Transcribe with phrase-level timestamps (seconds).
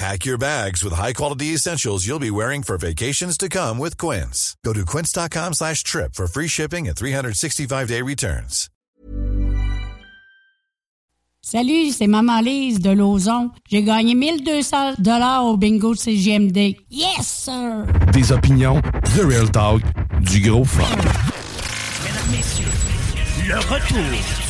[0.00, 4.56] Pack your bags with high-quality essentials you'll be wearing for vacations to come with Quince.
[4.64, 8.70] Go to quince.com slash trip for free shipping and 365-day returns.
[11.42, 13.50] Salut, c'est Maman Lise de Lauson.
[13.68, 16.76] J'ai gagné 1200 dollars au bingo de CGMD.
[16.90, 17.84] Yes, sir!
[18.14, 18.80] Des opinions,
[19.14, 19.82] The Real Talk,
[20.22, 20.80] du gros fun.
[22.02, 22.72] Mesdames, messieurs,
[23.46, 24.49] le retour du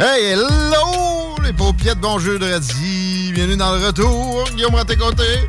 [0.00, 3.32] Hey, hello, les paupiètes, bon jeu de radis.
[3.34, 4.44] Bienvenue dans le retour.
[4.54, 5.48] Guillaume à tes côtés.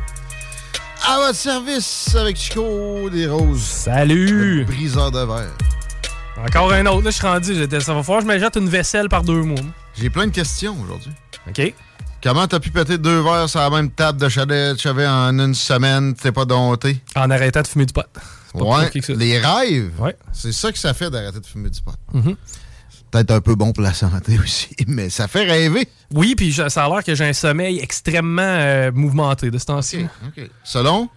[1.08, 3.62] À votre service avec Chico des Roses.
[3.62, 4.58] Salut!
[4.60, 5.50] Le briseur de verre.
[6.46, 7.54] Encore un autre, là, je suis rendu.
[7.54, 9.58] j'étais- Ça va falloir que je me jette une vaisselle par deux mois.
[9.98, 11.12] J'ai plein de questions aujourd'hui.
[11.48, 11.74] OK.
[12.22, 15.38] Comment t'as pu péter deux verres sur la même table de chalet de chevet en
[15.38, 16.14] une semaine?
[16.14, 17.00] T'es pas dompté?
[17.16, 18.02] En arrêtant de fumer du pot.
[18.14, 19.12] C'est pas plus Ouais, compliqué que ça.
[19.14, 19.92] les rêves.
[20.00, 20.16] Ouais.
[20.32, 21.94] C'est ça que ça fait d'arrêter de fumer du pot.
[22.12, 22.36] Mhm.
[23.12, 25.86] Peut-être un peu bon pour la santé aussi, mais ça fait rêver.
[26.12, 30.06] Oui, puis ça a l'air que j'ai un sommeil extrêmement euh, mouvementé de ce temps-ci.
[30.64, 31.08] Selon?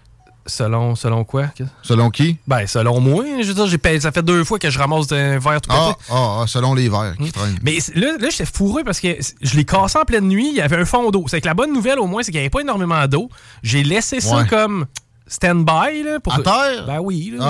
[0.48, 1.46] Selon, selon quoi?
[1.82, 2.38] Selon qui?
[2.46, 3.24] Ben, selon moi.
[3.42, 5.72] Je veux dire, j'ai payé- ça fait deux fois que je ramasse un verre tout
[5.74, 7.58] Ah, ah, ah, selon les verres qui traînent.
[7.64, 10.50] Mais là, là j'étais fourré parce que je l'ai cassé en pleine nuit.
[10.50, 11.26] Il y avait un fond d'eau.
[11.28, 13.28] C'est que la bonne nouvelle, au moins, c'est qu'il n'y avait pas énormément d'eau.
[13.64, 14.86] J'ai laissé ça comme
[15.28, 16.20] stand-by.
[16.24, 16.34] Pour...
[16.34, 16.86] À terre?
[16.86, 17.34] Ben oui.
[17.38, 17.44] là.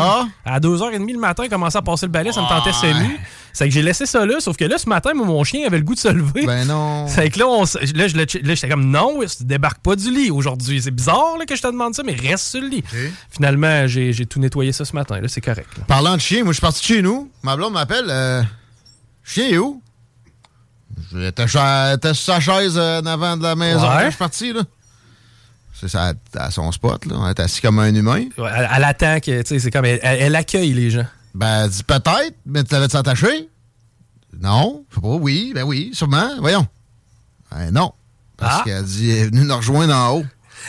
[0.45, 0.53] Ah?
[0.53, 2.31] À 2h30 le matin, il commençait à passer le balai.
[2.31, 3.09] Ça me tentait semi.
[3.57, 4.35] C'est que j'ai laissé ça là.
[4.41, 6.45] Sauf que là, ce matin, moi, mon chien avait le goût de se lever.
[6.45, 7.07] Ben non.
[7.09, 10.29] C'est que là, on là, je là, j'étais comme non, tu débarques pas du lit
[10.29, 10.81] aujourd'hui.
[10.81, 12.83] C'est bizarre là, que je te demande ça, mais reste sur le lit.
[13.31, 15.21] Finalement, j'ai j'ai tout nettoyé ça ce matin.
[15.21, 15.69] Là, c'est correct.
[15.77, 15.85] là.
[15.87, 17.31] Parlant de chien, moi, je suis parti de chez nous.
[17.43, 18.05] Ma blonde m'appelle.
[18.09, 18.43] Euh,
[19.23, 19.81] chien est où?
[21.17, 23.81] Était sur sa chaise euh, en avant de la maison.
[23.89, 24.05] Ouais.
[24.05, 24.61] Je suis parti, là.
[25.79, 27.15] C'est ça, à son spot, là.
[27.23, 28.25] Elle est assis comme un humain.
[28.37, 31.05] Ouais, Elle, elle attend que, tu sais, c'est comme, elle, elle- elle accueille les gens.
[31.35, 33.49] Ben, elle dit peut-être, mais tu l'avais attaché?
[34.39, 34.85] Non.
[34.89, 36.29] Je sais pas, oui, ben oui, sûrement.
[36.39, 36.65] Voyons.
[37.51, 37.91] Ben non.
[38.37, 38.63] Parce Ah.
[38.63, 40.25] qu'elle dit, elle est venue nous rejoindre en haut.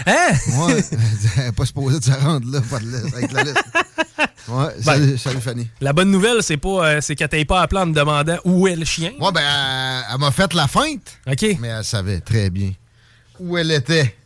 [0.06, 0.12] Hein?
[0.58, 0.72] Ouais.
[0.92, 3.42] elle dit, elle n'est pas supposée de se rendre là, pas de liste, avec la
[3.44, 3.62] liste.
[4.48, 5.68] Ouais, salut, salut Fanny.
[5.80, 8.66] La bonne nouvelle, c'est pas, euh, c'est qu'elle t'aille pas appelé en me demandant où
[8.68, 9.12] est le chien.
[9.20, 11.18] Ouais, ben, elle, elle m'a fait la feinte.
[11.26, 11.46] OK.
[11.60, 12.72] Mais elle savait très bien
[13.40, 14.16] où elle était.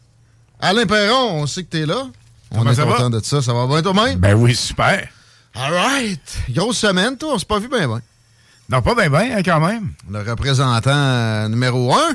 [0.58, 2.06] Alain Perron, on sait que t'es là.
[2.50, 2.92] On est ça va?
[2.92, 3.40] content de ça.
[3.40, 4.18] Ça va bien toi-même?
[4.18, 5.08] Ben oui, super.
[5.54, 6.38] All right.
[6.50, 7.34] Grosse semaine, toi.
[7.34, 8.00] On s'est pas vu bien, bien.
[8.68, 9.92] Non, pas bien, bien, hein, quand même.
[10.10, 12.10] Le représentant euh, numéro un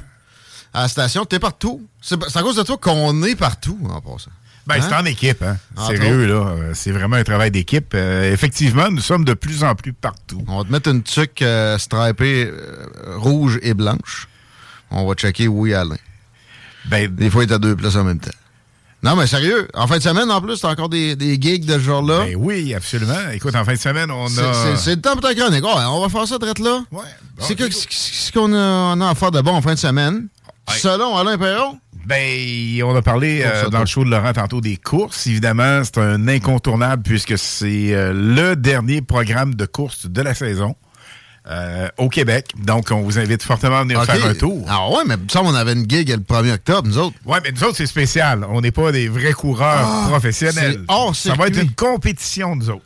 [0.73, 1.85] à la station, t'es partout.
[2.01, 4.31] C'est à cause de toi qu'on est partout, en passant.
[4.67, 4.85] Ben, Hein?
[4.89, 5.57] c'est en équipe, hein.
[5.85, 6.33] Sérieux, là.
[6.47, 7.93] euh, C'est vraiment un travail d'équipe.
[7.93, 10.43] Euh, effectivement, nous sommes de plus en plus partout.
[10.47, 12.51] On va te mettre une tuque euh, stripée
[13.17, 14.27] rouge et blanche.
[14.91, 15.97] On va checker où est Alain.
[16.85, 18.31] Ben, Des fois, il est à deux places en même temps.
[19.05, 21.73] Non, mais sérieux, en fin de semaine, en plus, t'as encore des, des gigs de
[21.73, 22.25] ce genre-là.
[22.25, 23.13] ben oui, absolument.
[23.33, 24.75] Écoute, en fin de semaine, on a...
[24.77, 25.63] c'est- le temps pour ta chronique.
[25.63, 26.81] Ouais, on va faire ça direct là.
[26.91, 27.03] Ouais.
[27.37, 28.57] Bon, c'est que- ce qu'on a,
[28.95, 30.27] on a à faire de bon en fin de semaine.
[30.67, 30.75] Ouais.
[30.77, 31.77] Selon Alain Perron.
[32.07, 35.25] Ben, on a parlé euh, dans le show de Laurent tantôt des courses.
[35.27, 40.75] Évidemment, c'est un incontournable puisque c'est euh, le dernier programme de course de la saison
[41.47, 42.51] euh, au Québec.
[42.57, 44.65] Donc, on vous invite fortement à venir faire un tour.
[44.67, 47.15] Ah ouais, mais ça, on avait une gig le 1er octobre, nous autres.
[47.25, 48.45] Ouais, mais nous autres, c'est spécial.
[48.49, 50.81] On n'est pas des vrais coureurs Ah, professionnels.
[51.13, 52.85] Ça va être une compétition, nous autres.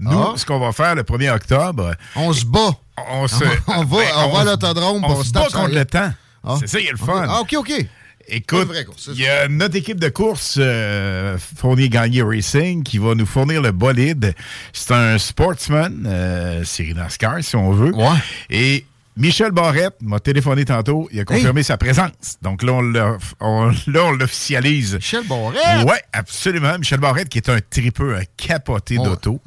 [0.00, 0.34] Nous, Ah.
[0.36, 2.70] ce qu'on va faire le 1er octobre, On se bat.
[3.10, 3.42] on se.
[3.66, 6.12] On va- ben, on va à se- l'autodrome, On se bat contre le temps.
[6.46, 6.56] Ah.
[6.60, 7.24] C'est ça, il y a le fun.
[7.28, 7.72] Ah, OK, OK.
[8.30, 8.68] Écoute,
[9.08, 13.62] il y a notre équipe de course euh, Fournier Gagné Racing qui va nous fournir
[13.62, 14.34] le bolide.
[14.74, 17.94] C'est un sportsman, euh, série NASCAR si on veut.
[17.94, 18.18] Ouais.
[18.50, 18.84] Et
[19.18, 21.08] Michel Barrette m'a téléphoné tantôt.
[21.12, 22.36] Il a confirmé sa présence.
[22.40, 22.72] Donc là,
[23.40, 23.72] on
[24.12, 24.94] l'officialise.
[24.94, 25.86] Michel Barrette?
[25.86, 26.78] Ouais, absolument.
[26.78, 29.40] Michel Barrette, qui est un tripeux, un capoté d'auto.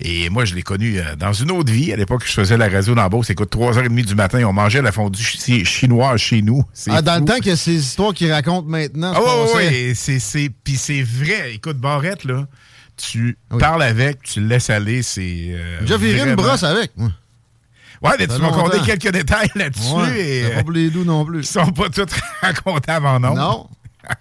[0.00, 1.92] Et moi, je l'ai connu euh, dans une autre vie.
[1.92, 3.30] À l'époque, je faisais la radio dans Beauce.
[3.30, 6.62] Écoute, 3h30 du matin, on mangeait la fondue chi- chinoise chez nous.
[6.88, 10.76] Ah, dans le temps que ces histoires qu'il raconte maintenant, Ah ouais, c'est, c'est, puis
[10.76, 11.54] c'est vrai.
[11.54, 12.46] Écoute, Barrette, là,
[12.96, 13.58] tu Oui.
[13.60, 15.20] parles avec, tu le laisses aller, c'est...
[15.50, 16.92] euh, J'ai viré une brosse avec.
[16.96, 17.10] moi.
[18.02, 21.24] Ouais, mais tu m'as conté quelques détails là-dessus Ouais, et pas pour les doux non
[21.24, 21.44] plus.
[21.44, 22.06] sont pas tous
[22.42, 23.34] racontables en nom.
[23.34, 23.66] Non.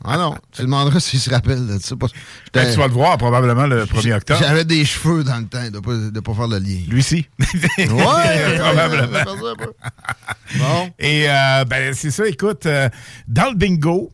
[0.03, 0.35] Ah non.
[0.51, 1.95] Tu demanderas s'il se rappelle de ça.
[1.95, 2.07] Pas-
[2.53, 4.39] Ben, tu vas le voir probablement le 1er octobre.
[4.41, 6.79] J'avais des cheveux dans le temps de pas, de pas faire le lien.
[6.87, 7.27] Lui aussi.
[7.77, 7.85] Ouais,
[8.57, 9.19] probablement.
[10.55, 10.91] Bon.
[10.97, 12.89] Et euh, ben, c'est ça, écoute, euh,
[13.27, 14.11] dans le bingo,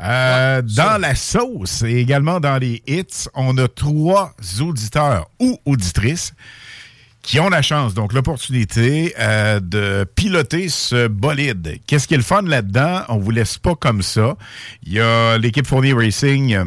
[0.00, 6.32] euh, dans la sauce et également dans les hits, on a trois auditeurs ou auditrices
[7.30, 11.78] qui ont la chance, donc l'opportunité euh, de piloter ce bolide.
[11.86, 13.02] Qu'est-ce qui est le fun là-dedans?
[13.08, 14.34] On vous laisse pas comme ça.
[14.82, 16.64] Il y a l'équipe Fournier Racing euh,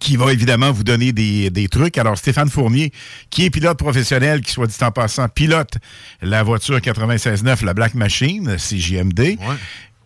[0.00, 1.96] qui va évidemment vous donner des, des trucs.
[1.96, 2.92] Alors, Stéphane Fournier,
[3.30, 5.74] qui est pilote professionnel, qui, soit dit en passant, pilote
[6.22, 9.38] la voiture 96.9, la Black Machine, CJMD,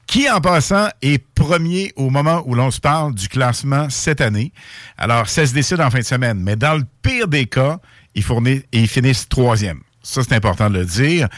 [0.07, 4.53] qui, en passant, est premier au moment où l'on se parle du classement cette année.
[4.99, 6.41] Alors, ça se décide en fin de semaine.
[6.41, 7.81] Mais dans le pire des cas,
[8.15, 9.81] ils, fournissent, ils finissent troisième.
[10.03, 11.29] Ça, c'est important de le dire.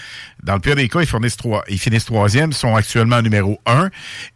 [0.44, 3.88] Dans le pire des cas, ils, fournissent trois, ils finissent troisième, sont actuellement numéro un.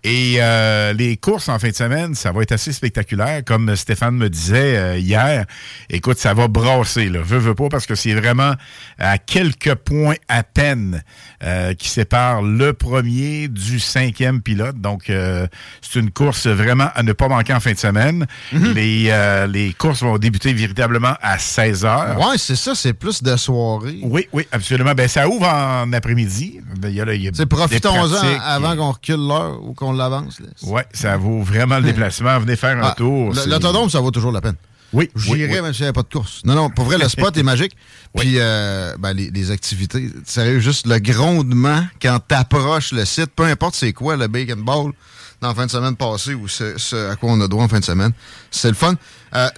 [0.04, 3.44] Et euh, les courses en fin de semaine, ça va être assez spectaculaire.
[3.44, 5.44] Comme Stéphane me disait euh, hier,
[5.90, 7.10] écoute, ça va brasser.
[7.10, 7.20] Là.
[7.22, 8.54] Veux, veux pas, parce que c'est vraiment
[8.98, 11.02] à quelques points à peine
[11.44, 14.80] euh, qui séparent le premier du cinquième pilote.
[14.80, 15.46] Donc, euh,
[15.82, 18.26] c'est une course vraiment à ne pas manquer en fin de semaine.
[18.52, 22.18] les, euh, les courses vont débuter véritablement à 16 heures.
[22.18, 23.98] Ouais, c'est ça, c'est plus de soirée.
[24.02, 24.94] Oui, oui, absolument.
[24.94, 26.60] Ben, ça ouvre en après-midi.
[26.80, 26.92] Ben,
[27.34, 30.38] C'est profitons-en avant qu'on recule l'heure ou qu'on l'avance.
[30.62, 32.38] Oui, ça vaut vraiment le déplacement.
[32.38, 33.32] Venez faire un Ah, tour.
[33.46, 34.56] L'autodrome, ça vaut toujours la peine.
[34.94, 35.60] Oui, oui, J'irais oui.
[35.62, 36.40] même s'il n'y avait pas de course.
[36.46, 37.72] Non, non, pour vrai, le spot est magique.
[38.16, 43.44] Puis, euh, ben, les, les activités, sérieux, juste le grondement quand t'approches le site, peu
[43.44, 44.92] importe c'est quoi le bacon ball
[45.40, 47.68] dans la fin de semaine passée ou ce, ce à quoi on a droit en
[47.68, 48.12] fin de semaine,
[48.50, 48.94] c'est le fun.
[49.34, 49.48] Euh,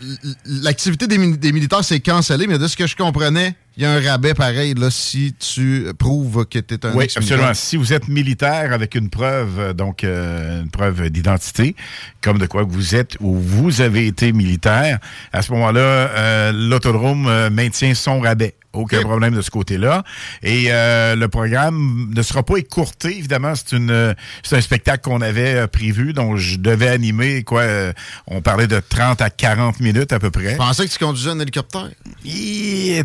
[0.45, 1.19] L'activité des,
[1.53, 4.75] militaires, c'est cancellé, mais de ce que je comprenais, il y a un rabais pareil
[4.75, 7.55] là, si tu prouves que tu es un Oui, absolument.
[7.55, 11.77] Si vous êtes militaire avec une preuve, euh, donc euh, une preuve d'identité,
[12.21, 14.99] comme de quoi que vous êtes ou vous avez été militaire,
[15.33, 18.55] à ce moment-là, euh, l'autodrome maintient son rabais.
[18.73, 20.05] Aucun problème de ce côté-là.
[20.43, 23.55] Et euh, le programme ne sera pas écourté, évidemment.
[23.55, 24.15] C'est une,
[24.45, 27.93] c'est un spectacle qu'on avait euh, prévu, dont je devais animer, quoi, euh,
[28.27, 30.53] on parlait de 30 à 40 minutes à peu près.
[30.53, 31.91] Je pensais que tu conduisais un hélicoptère.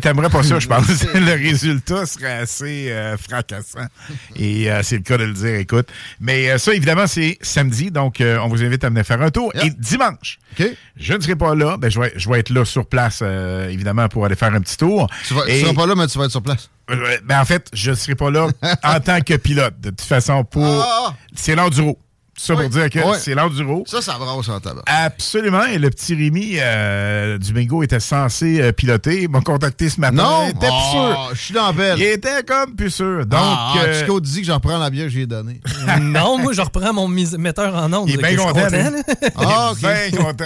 [0.00, 0.86] T'aimerais pas ça, je pense.
[1.14, 3.86] le résultat serait assez euh, fracassant.
[4.36, 5.88] Et euh, c'est le cas de le dire, écoute.
[6.20, 9.30] Mais euh, ça, évidemment, c'est samedi, donc euh, on vous invite à venir faire un
[9.30, 9.52] tour.
[9.62, 10.38] Et dimanche,
[10.96, 11.76] Je ne serai pas là.
[11.76, 14.60] Ben, je, vais, je vais être là sur place, euh, évidemment, pour aller faire un
[14.60, 15.08] petit tour.
[15.26, 16.70] Tu, Et- seras pas là, mais tu vas être sur place.
[16.90, 18.48] euh, ben, en fait, je ne serai pas là
[18.84, 19.80] en tant que pilote.
[19.80, 20.64] De toute façon, pour...
[20.64, 21.14] Ah!
[21.34, 21.98] C'est l'enduro.
[22.38, 22.60] Ça Oui.
[22.62, 23.18] pour dire que Ouais.
[23.18, 23.84] c'est l'enduro.
[23.86, 24.82] Ça, ça brasse en tabac.
[24.86, 25.64] Absolument.
[25.64, 29.22] Et le petit Rémi euh, du bingo était censé euh, piloter.
[29.22, 30.16] Il m'a contacté ce matin.
[30.16, 30.42] Non?
[30.44, 31.30] Il était plus Ah, sûr.
[31.32, 31.98] Je suis dans la belle.
[31.98, 33.24] Il était comme plus sûr.
[33.24, 35.60] Donc, ah, ah, euh, Chico dit que j'en reprends la bière que j'ai donnée.
[36.02, 38.08] non, moi, je reprends mon metteur en ondes.
[38.10, 39.02] il est que bien content.
[39.36, 40.44] Ah, bien content.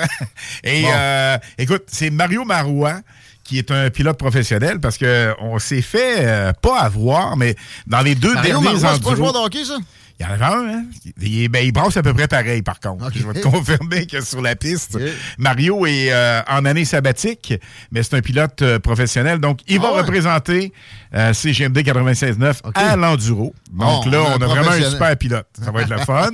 [0.62, 0.88] Et Bon.
[0.94, 3.00] euh, écoute, c'est Mario Marois
[3.42, 7.56] qui est un pilote professionnel parce que on s'est fait euh, pas avoir, mais
[7.88, 9.76] dans les deux Mario derniers Marois, c'est pas joueur de hockey, ça?
[10.20, 10.84] Il y en avait un, hein?
[11.22, 13.10] Il, ben, il brasse à peu près pareil, par contre.
[13.14, 14.98] Je vais te confirmer que sur la piste.
[15.38, 17.54] Mario est euh, en année sabbatique,
[17.90, 19.38] mais c'est un pilote euh, professionnel.
[19.38, 20.00] Donc, il Ah va ouais?
[20.02, 20.74] représenter
[21.14, 22.72] euh, CGMD 96.9 Ok.
[22.76, 23.54] à l'enduro.
[23.72, 25.46] Donc Bon, là, on on a vraiment un super pilote.
[25.58, 26.32] Ça va être le fun.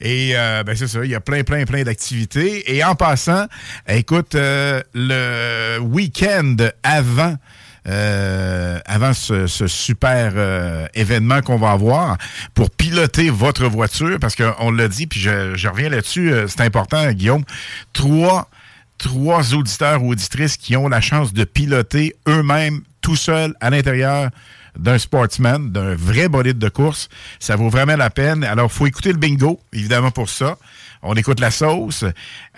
[0.00, 0.32] Et
[0.64, 2.76] ben, c'est ça, il y a plein, plein, plein d'activités.
[2.76, 3.46] Et en passant,
[3.88, 6.54] écoute, le week-end
[6.84, 7.34] avant
[7.88, 12.16] euh, avant ce, ce super euh, événement qu'on va avoir
[12.54, 16.62] pour piloter votre voiture, parce qu'on l'a dit, puis je, je reviens là-dessus, euh, c'est
[16.62, 17.44] important, Guillaume,
[17.92, 18.48] trois,
[18.98, 24.30] trois auditeurs ou auditrices qui ont la chance de piloter eux-mêmes tout seuls à l'intérieur
[24.78, 27.08] d'un sportsman, d'un vrai bolide de course.
[27.38, 28.44] Ça vaut vraiment la peine.
[28.44, 30.56] Alors, faut écouter le bingo, évidemment, pour ça.
[31.02, 32.04] On écoute la sauce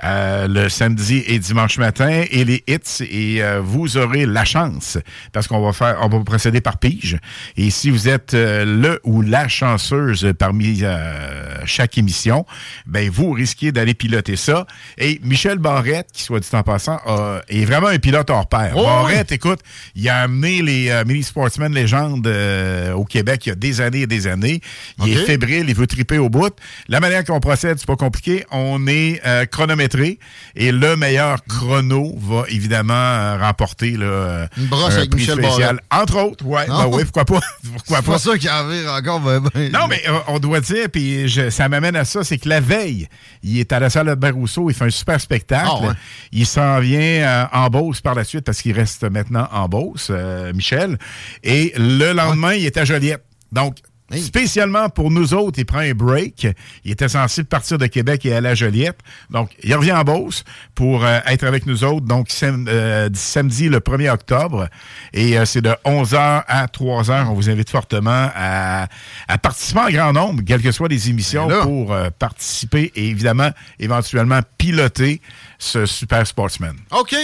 [0.04, 4.98] euh, le samedi et dimanche matin et les hits et euh, vous aurez la chance
[5.32, 7.18] parce qu'on va faire, on va procéder par pige.
[7.56, 12.46] Et si vous êtes euh, le ou la chanceuse parmi euh, chaque émission,
[12.86, 14.66] ben vous risquez d'aller piloter ça.
[14.96, 18.72] Et Michel Barrette, qui soit dit en passant, a- est vraiment un pilote hors pair.
[18.76, 19.60] Oh, Barrette, écoute,
[19.94, 24.02] il a amené les mini sportsmen légendes euh, au Québec il y a des années
[24.02, 24.60] et des années.
[25.04, 26.54] Il est fébrile, il veut triper au bout.
[26.88, 28.27] La manière qu'on procède, c'est pas compliqué.
[28.50, 30.18] On est euh, chronométré
[30.54, 35.38] et le meilleur chrono va évidemment euh, remporter là, Une brosse un avec prix Michel
[35.38, 35.80] spécial.
[35.90, 36.66] Entre autres, ouais.
[36.66, 37.40] Ben oui, pourquoi pas?
[37.74, 38.18] Pourquoi C'est pas?
[38.18, 39.20] ça qui en vire encore.
[39.20, 39.72] Ben, ben.
[39.72, 43.08] Non, mais euh, on doit dire, puis ça m'amène à ça, c'est que la veille,
[43.42, 45.68] il est à la salle de Rousseau, il fait un super spectacle.
[45.70, 45.94] Ah ouais.
[46.32, 50.10] Il s'en vient en Beauce par la suite parce qu'il reste maintenant en Beauce,
[50.54, 50.98] Michel.
[51.42, 53.24] Et le lendemain, il est à Joliette.
[53.52, 53.76] Donc,
[54.10, 54.22] Hey.
[54.22, 56.46] spécialement pour nous autres, il prend un break.
[56.84, 58.98] Il était censé partir de Québec et aller à Joliette.
[59.30, 62.06] Donc, il revient en Beauce pour euh, être avec nous autres.
[62.06, 64.68] Donc, sam- euh, samedi, le 1er octobre.
[65.12, 67.26] Et euh, c'est de 11h à 3h.
[67.26, 68.86] On vous invite fortement à,
[69.28, 73.50] à participer en grand nombre, quelles que soient les émissions, Ben pour participer et évidemment,
[73.78, 75.20] éventuellement, piloter
[75.58, 76.74] ce super sportsman.
[76.92, 77.14] OK.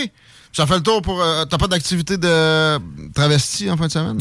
[0.56, 1.20] Ça fait le tour pour.
[1.20, 2.78] euh, T'as pas d'activité de
[3.12, 4.18] travesti en fin de semaine?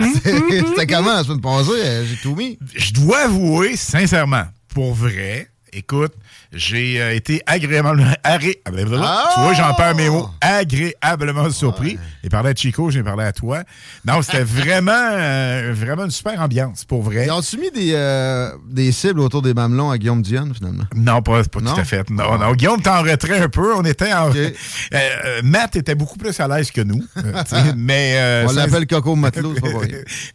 [0.00, 2.06] C'était comment la semaine passée?
[2.06, 2.58] J'ai tout mis.
[2.74, 6.12] Je dois avouer, sincèrement, pour vrai, écoute,
[6.54, 8.04] j'ai euh, été agréablement...
[8.24, 9.30] arré- Ah!
[9.34, 10.28] Tu vois, j'en perds mes mots.
[10.40, 11.98] Agréablement surpris.
[12.22, 13.62] J'ai parlé à Chico, j'ai parlé à toi.
[14.06, 17.26] Non, c'était vraiment, euh, vraiment une super ambiance, pour vrai.
[17.26, 20.84] Ils ont-tu mis des, euh, des cibles autour des mamelons à Guillaume Dionne, finalement?
[20.94, 21.74] Non, pas, pas Non?
[21.74, 22.08] tout à fait.
[22.10, 22.52] Non, non.
[22.54, 23.74] Guillaume était en retrait un peu.
[23.74, 24.30] On était en.
[24.30, 24.36] OK.
[24.36, 24.50] Euh,
[24.94, 27.02] euh, Matt était beaucoup plus à l'aise que nous.
[27.76, 28.14] mais.
[28.16, 29.78] euh, On l'appelle Coco Matelot, c'est pas.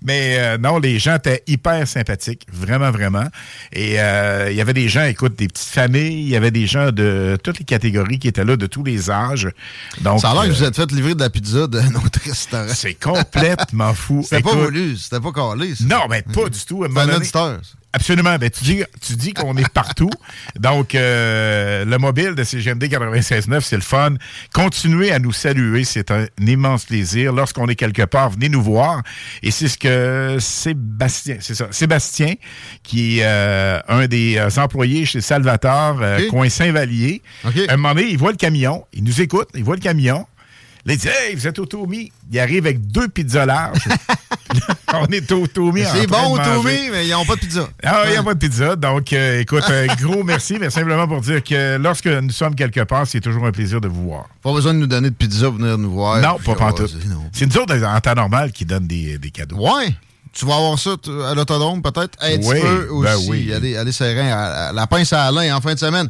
[0.04, 3.26] Mais non, les gens étaient hyper sympathiques, vraiment, vraiment.
[3.74, 6.92] Et il y avait des gens, écoute, des petites familles, il y avait des gens
[6.92, 9.50] de toutes les catégories qui étaient là, de tous les âges.
[10.02, 12.20] Donc, Ça a l'air que euh, vous êtes fait livrer de la pizza de notre
[12.24, 12.66] restaurant.
[12.74, 14.22] c'est complètement fou.
[14.24, 15.76] C'était pas voulu, c'était pas calé.
[15.76, 15.84] ça.
[15.86, 16.84] Non, ben pas du tout.
[16.84, 17.60] Un auditeur.
[17.92, 18.36] Absolument.
[18.38, 20.12] Ben, tu dis, tu dis qu'on est partout.
[20.60, 24.14] Donc, euh, le mobile de CGMD 96.9, c'est le fun.
[24.54, 25.84] Continuez à nous saluer.
[25.84, 27.34] C'est un immense plaisir.
[27.34, 29.02] Lorsqu'on est quelque part, venez nous voir.
[29.42, 32.36] Et c'est ce que Sébastien, c'est ça, Sébastien,
[32.84, 37.24] qui est euh, un des euh, employés chez Salvatore, euh, coin Saint-Vallier.
[37.46, 37.56] OK.
[37.70, 38.86] Un moment donné, il voit le camion.
[38.94, 39.50] Il nous écoute.
[39.56, 40.28] Il voit le camion.
[40.86, 42.12] Là, il dit Hey, vous êtes au Tommy.
[42.32, 43.80] Il arrive avec deux pizzas larges.
[44.94, 45.86] On est au Tommy.
[45.86, 46.38] en C'est bon.
[46.38, 47.68] Tommy, mais ils n'ont pas de pizza.
[47.84, 48.76] Ah, il n'y a pas de pizza.
[48.76, 52.82] Donc, euh, écoute, un gros merci, mais simplement pour dire que lorsque nous sommes quelque
[52.82, 54.26] part, c'est toujours un plaisir de vous voir.
[54.42, 56.20] Pas besoin de nous donner de pizza pour venir nous voir.
[56.22, 56.96] non, pas pantoute.
[57.34, 59.58] C'est nous autres, en temps normal, qui donnent des, des cadeaux.
[59.58, 59.94] Ouais.
[60.32, 60.92] Tu vas avoir ça
[61.30, 62.18] à l'autodrome, peut-être.
[62.22, 63.04] Un petit Oui, peu aussi.
[63.06, 63.54] ben oui.
[63.54, 66.08] Allez, allez serrer à, à la pince à Alain en fin de semaine.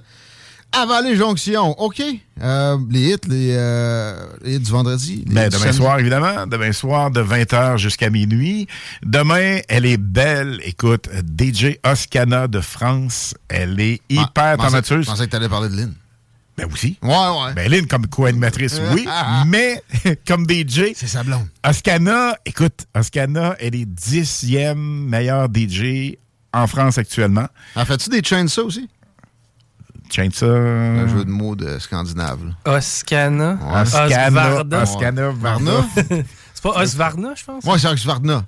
[0.71, 2.01] Avant les jonctions, OK.
[2.41, 5.23] Euh, les hits, les, euh, les hits du vendredi.
[5.27, 6.45] les Mais du demain soir, évidemment.
[6.47, 8.67] Demain soir, de 20h jusqu'à minuit.
[9.03, 10.59] Demain, elle est belle.
[10.63, 13.33] Écoute, DJ Oscana de France.
[13.47, 15.05] Elle est Ah, hyper talentueuse.
[15.05, 15.93] Je pensais que tu allais parler de Lynn.
[16.55, 16.97] Ben aussi.
[17.01, 17.53] Ouais, ouais.
[17.55, 19.07] Ben, Lynn, comme co-animatrice, oui.
[19.47, 19.81] mais
[20.27, 21.47] comme DJ, C'est sa blonde.
[21.67, 26.15] Oscana, écoute, Oscana, elle est dixième meilleure DJ
[26.53, 27.47] en France actuellement.
[27.75, 28.87] En fais-tu des chainsaws aussi?
[30.11, 30.49] Chainsaw.
[30.49, 32.39] Un jeu de mots de scandinave.
[32.65, 32.75] là.
[32.77, 33.57] Oscana.
[33.81, 34.27] Oscana.
[34.27, 34.81] Osvarna.
[34.83, 35.71] Oscana Varna.
[36.53, 37.63] C'est pas Osvarna, je pense?
[37.63, 38.43] Ouais, c'est Oxfordna.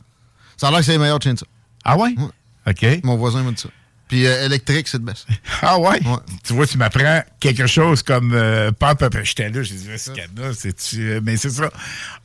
[0.58, 1.46] Ça a l'air que c'est les meilleurs chainsaws.
[1.86, 2.14] Ah ouais?
[2.18, 2.72] Ouais.
[2.72, 3.04] OK.
[3.06, 3.70] Mon voisin m'a dit ça.
[4.12, 5.26] Puis euh, électrique, c'est le best.
[5.64, 6.00] Ah ouais?
[6.06, 6.18] Ouais.
[6.44, 9.24] Tu vois, tu m'apprends quelque chose comme euh, pas peu près.
[9.24, 11.70] J'étais là, j'ai dit, Oscana, c'est euh, mais c'est ça.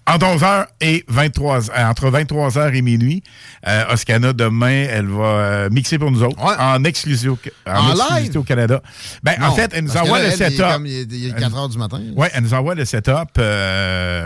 [0.09, 3.23] Entre 11h et 23 euh, entre 23h et minuit,
[3.69, 6.55] euh, Oscana, demain, elle va mixer pour nous autres Ouais.
[6.59, 8.39] en exclusivité au, en En exclusivité live?
[8.39, 8.83] au Canada.
[9.23, 10.67] Ben, en fait, elle nous envoie là, le elle, il est setup.
[10.73, 12.01] comme- Il est, il est 4 heures du matin.
[12.17, 13.39] Oui, elle nous envoie le setup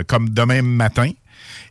[0.06, 1.10] comme demain matin.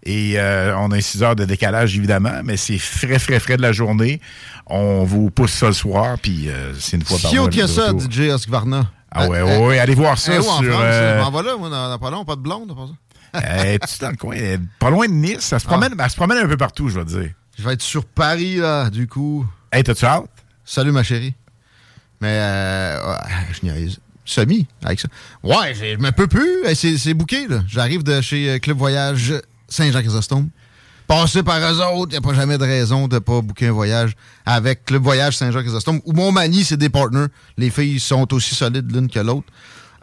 [0.03, 3.61] Et euh, on a 6 heures de décalage, évidemment, mais c'est frais, frais, frais de
[3.61, 4.21] la journée.
[4.65, 7.49] On vous pousse ça le soir, puis euh, c'est une fois par Si mois.
[7.49, 7.91] le ça.
[7.91, 8.89] DJ Oskvarna.
[9.11, 10.51] Ah ouais, ouais, ouais, allez voir ça Eh, sur...
[10.53, 13.41] en euh, m'en vais là, moi, dans, dans pas long, pas de blonde, pas ça.
[13.43, 14.35] euh, tu dans le coin,
[14.79, 15.39] pas loin de Nice.
[15.41, 15.71] Ça se Ah.
[15.71, 17.31] promène, elle se promène un peu partout, je vais te dire.
[17.57, 19.45] Je vais être sur Paris, là, du coup.
[19.71, 20.29] Hey, t'as-tu hâte?
[20.63, 21.33] Salut, ma chérie.
[22.21, 23.17] Mais, euh, ouais,
[23.51, 23.97] je niaise.
[24.25, 25.07] Semi, avec ça.
[25.41, 26.47] Ouais, je me peux plus.
[26.67, 27.61] Eh, C'est bouqué, là.
[27.67, 29.33] J'arrive de chez Club Voyage
[29.69, 30.49] Saint-Jean-Chrysostome.
[31.07, 33.71] Passé par eux autres, il n'y a pas jamais de raison de pas booker un
[33.71, 34.11] voyage
[34.45, 36.01] avec Club Voyage Saint-Jean-Chrysostome.
[36.05, 37.25] Ou Montmagny, c'est des partners.
[37.57, 39.47] Les filles sont aussi solides l'une que l'autre.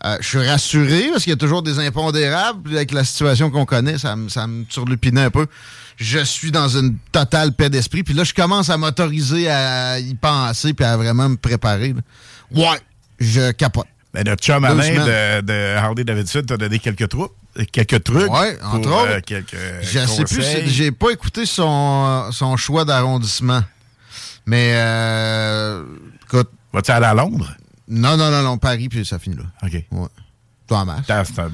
[0.04, 2.74] Euh, je suis rassuré parce qu'il y a toujours des impondérables.
[2.74, 5.46] Avec la situation qu'on connaît, ça, me- ça me turlupinait un peu.
[5.96, 8.02] Je suis dans une totale paix d'esprit.
[8.02, 11.94] Puis là, je commence à m'autoriser à y penser puis à vraiment me préparer.
[12.52, 12.78] Ouais,
[13.20, 13.86] je capote.
[14.16, 15.04] Ben, notre chum Alain semaines.
[15.04, 17.30] de, de Harley Davidson t'a donné quelques trucs,
[17.70, 18.32] quelques trucs.
[18.32, 19.10] Ouais, entre pour, autres.
[19.10, 20.68] euh, quelques Je sais plus, conseils.
[20.70, 23.62] j'ai pas écouté son, son choix d'arrondissement.
[24.46, 25.84] Mais, euh,
[26.24, 26.48] écoute.
[26.72, 27.54] Vas-tu aller à Londres?
[27.88, 29.42] Non, non, non, non, Paris, puis ça finit là.
[29.62, 29.72] OK.
[29.92, 30.08] Ouais.
[30.66, 31.04] Toi en masse.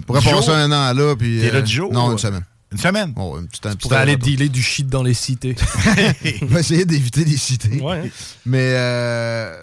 [0.06, 1.40] Pourrais passer un an là, puis.
[1.40, 1.92] T'es là euh, du jour?
[1.92, 2.44] Non, une semaine.
[2.70, 3.12] Une semaine?
[3.16, 5.56] Oh, un petit, un petit Pour aller dealer du shit dans les cités.
[6.42, 7.80] On va essayer d'éviter les cités.
[7.82, 8.10] Ouais.
[8.46, 9.54] Mais, euh,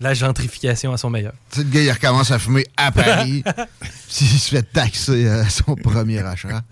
[0.00, 1.32] La gentrification à son meilleur.
[1.50, 3.42] tu sais, le gars, il recommence à fumer à Paris.
[4.08, 6.62] S'il se fait taxer à son premier achat.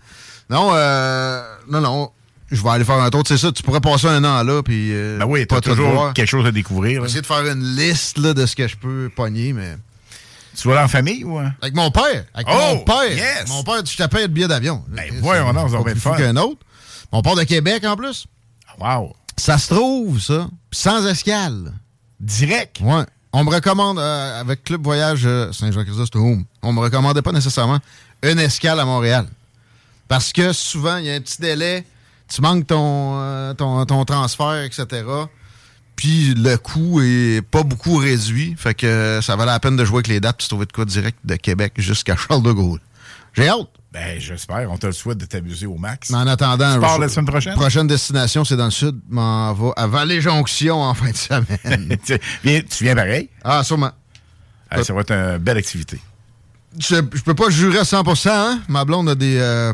[0.51, 2.11] Non, euh, non, non.
[2.51, 3.25] Je vais aller faire un tour.
[3.25, 4.91] Tu sais ça, tu pourrais passer un an là, puis.
[4.93, 6.13] euh, Ben oui, pas t'as toujours voir.
[6.15, 6.97] quelque chose à découvrir.
[6.97, 7.07] Je vais là.
[7.07, 9.77] essayer de faire une liste là, de ce que je peux pogner, mais.
[10.57, 11.37] Tu vas aller en famille ou...
[11.39, 11.53] hein?
[11.63, 12.27] Avec mon père.
[12.35, 13.11] Avec Oh, mon père.
[13.11, 13.49] yes.
[13.49, 14.85] Mon père, te paye le billet d'avion.
[14.89, 16.17] Ben, voyons ça va être plus fou fun.
[16.17, 16.61] qu'un autre.
[17.11, 18.27] On part de Québec en plus.
[18.79, 19.17] Wow.
[19.37, 20.47] Ça se trouve, ça.
[20.71, 21.73] Puis Sans escale.
[22.21, 22.79] Direct?
[22.83, 23.03] Ouais.
[23.37, 27.81] On me recommande, euh, avec Club Voyage euh, Saint-Jean-Chrysostome, on me recommandait pas nécessairement
[28.23, 29.27] une escale à Montréal.
[30.07, 31.85] Parce que souvent, il y a un petit délai,
[32.29, 35.03] tu manques ton, euh, ton, ton transfert, etc.
[35.97, 38.55] Puis le coût est pas beaucoup réduit.
[38.57, 40.73] Fait que ça valait la peine de jouer avec les dates puis se trouver de
[40.73, 42.81] quoi direct de Québec jusqu'à Charles de Gaulle.
[43.33, 43.67] J'ai hâte.
[43.95, 44.69] Ben, j'espère.
[44.73, 46.11] On te le souhaite de t'amuser au max.
[46.11, 47.55] Mais en attendant, Tu pars la semaine prochaine?
[47.55, 48.99] Prochaine destination, c'est dans le sud.
[49.09, 51.97] M'en va à Vallée-Jonction en fin de semaine.
[52.05, 53.31] tu, viens, tu viens pareil?
[53.45, 53.93] ah, sûrement.
[54.69, 56.01] Ah, ça va être une belle activité.
[56.77, 58.61] Je, je peux pas jurer à 100%, hein?
[58.67, 59.73] Ma blonde a des, euh,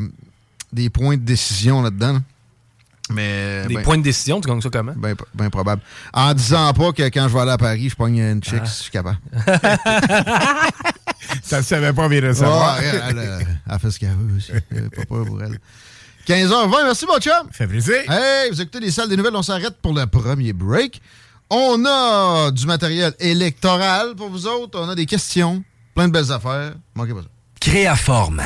[0.70, 2.12] des points de décision là-dedans.
[2.12, 2.18] là.
[3.08, 3.64] Mais.
[3.66, 4.92] Des ben- points de décision, tu gagnes ça comment?
[4.96, 5.80] Ben, ben probable.
[6.12, 8.64] En disant pas que quand je vais aller à Paris, je pogne une chick, Ah.
[8.66, 9.18] je suis capable.
[11.42, 12.78] Ça ne savait pas bien de savoir.
[12.78, 14.52] Ouais, elle, elle, elle fait ce qu'elle veut aussi.
[14.52, 15.58] Euh, Pas peur pour elle.
[16.26, 17.48] 15h20, merci mon chum.
[17.50, 17.94] Fait plaisir.
[18.10, 21.00] Hey, vous écoutez les salles des nouvelles, on s'arrête pour le premier break.
[21.50, 26.30] On a du matériel électoral pour vous autres, on a des questions, plein de belles
[26.30, 26.74] affaires.
[26.94, 27.28] Manquez pas ça.
[27.60, 28.42] Créaforme.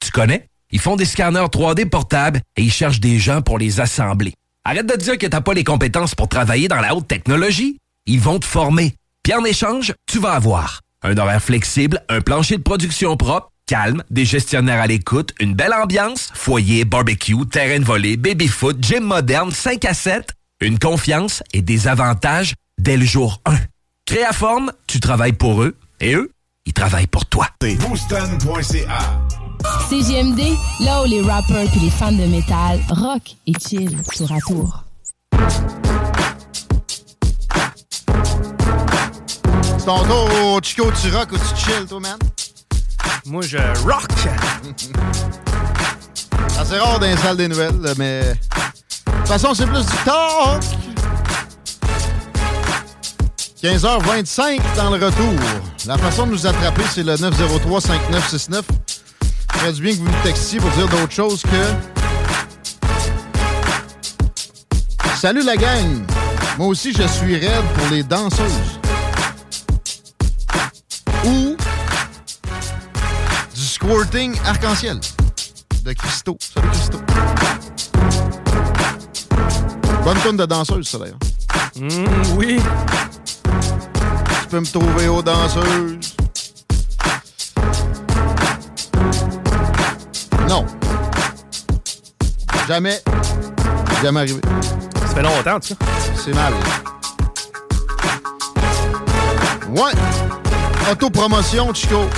[0.00, 0.46] Tu connais?
[0.70, 4.34] Ils font des scanners 3D portables et ils cherchent des gens pour les assembler.
[4.64, 7.78] Arrête de dire que t'as pas les compétences pour travailler dans la haute technologie.
[8.06, 8.94] Ils vont te former.
[9.22, 14.02] Puis en échange, tu vas avoir un horaire flexible, un plancher de production propre, calme,
[14.10, 19.52] des gestionnaires à l'écoute, une belle ambiance, foyer, barbecue, terrain de volée, baby-foot, gym moderne,
[19.52, 20.30] 5 à 7,
[20.60, 23.54] une confiance et des avantages dès le jour 1.
[24.06, 26.30] Créaforme, tu travailles pour eux et eux,
[26.66, 27.48] ils travaillent pour toi.
[29.88, 30.40] CGMD,
[30.80, 34.84] là où les rappers puis les fans de métal rock et chill tour à tour.
[39.84, 42.16] C'est ton tour, Chico, tu rock ou tu chill, toi, man?
[43.26, 44.08] Moi, je rock!
[46.58, 48.22] Ah, c'est rare dans les salles des nouvelles, mais.
[48.22, 50.64] De toute façon, c'est plus du talk!
[53.62, 55.34] 15h25 dans le retour.
[55.86, 58.52] La façon de nous attraper, c'est le 903-5969.
[58.52, 58.62] Ça
[59.52, 61.48] ferait du bien que vous nous textiez pour dire d'autres choses que.
[65.14, 66.06] Salut la gang!
[66.56, 68.80] Moi aussi, je suis raide pour les danseuses.
[71.24, 71.56] Ou
[73.54, 75.00] du squirting arc-en-ciel
[75.82, 76.36] de Christo.
[76.40, 76.98] Salut Christo.
[80.02, 81.18] Bonne tonne de danseuse, ça d'ailleurs.
[81.76, 82.60] Mmh, oui.
[83.42, 86.14] Tu peux me trouver aux danseuses.
[90.48, 90.66] Non.
[92.68, 93.02] Jamais.
[94.02, 94.40] Jamais arrivé.
[95.06, 95.76] Ça fait longtemps, tu sais.
[96.16, 96.52] C'est mal.
[99.70, 99.92] Ouais.
[100.90, 102.08] Autopromotion, Chico.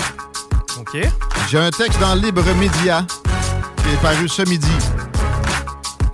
[0.78, 0.98] OK.
[1.48, 3.06] J'ai un texte dans Libre Média
[3.82, 4.72] qui est paru ce midi.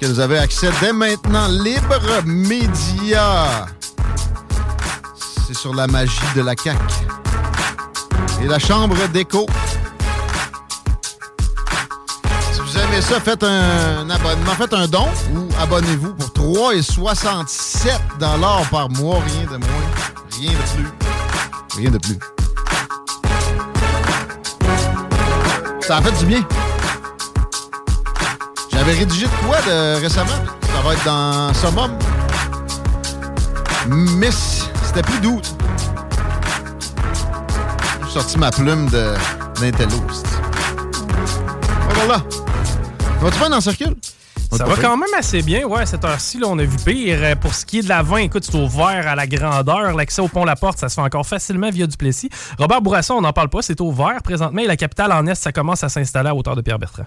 [0.00, 1.48] Que vous avez accès dès maintenant.
[1.48, 3.66] Libre Média.
[5.46, 6.78] C'est sur la magie de la CAQ.
[8.42, 9.46] Et la chambre d'écho.
[12.52, 16.28] Si vous aimez ça, faites un abonnement, faites un don ou abonnez-vous pour
[16.72, 17.98] 3,67
[18.70, 19.20] par mois.
[19.26, 19.68] Rien de moins,
[20.38, 20.88] rien de plus.
[21.76, 22.18] Rien de plus.
[25.82, 26.42] Ça a fait du bien.
[28.70, 30.30] J'avais rédigé de quoi de, récemment?
[30.62, 31.98] Ça va être dans Summum.
[33.88, 35.40] Miss, c'était plus doux.
[38.06, 39.14] J'ai sorti ma plume de
[39.60, 40.00] d'Intello.
[41.96, 42.22] Voilà.
[43.20, 43.96] Vas-tu dans le circuit?
[44.56, 47.18] Ça va quand même assez bien, ouais, à cette heure-ci, là, on a vu pire.
[47.22, 49.96] Euh, Pour ce qui est de la 20, écoute, c'est ouvert à la grandeur.
[49.96, 52.28] L'accès au pont La Porte, ça se fait encore facilement via Duplessis.
[52.58, 54.60] Robert Bourasson, on n'en parle pas, c'est ouvert présentement.
[54.60, 57.06] Et la capitale en Est, ça commence à s'installer à hauteur de Pierre-Bertrand.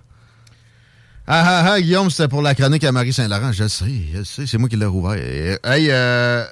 [1.27, 3.51] Ah ah ah, Guillaume, c'était pour la chronique à Marie-Saint-Laurent.
[3.51, 5.13] Je le sais, je le sais, c'est moi qui l'ai rouvert.
[5.63, 6.43] Hey, euh,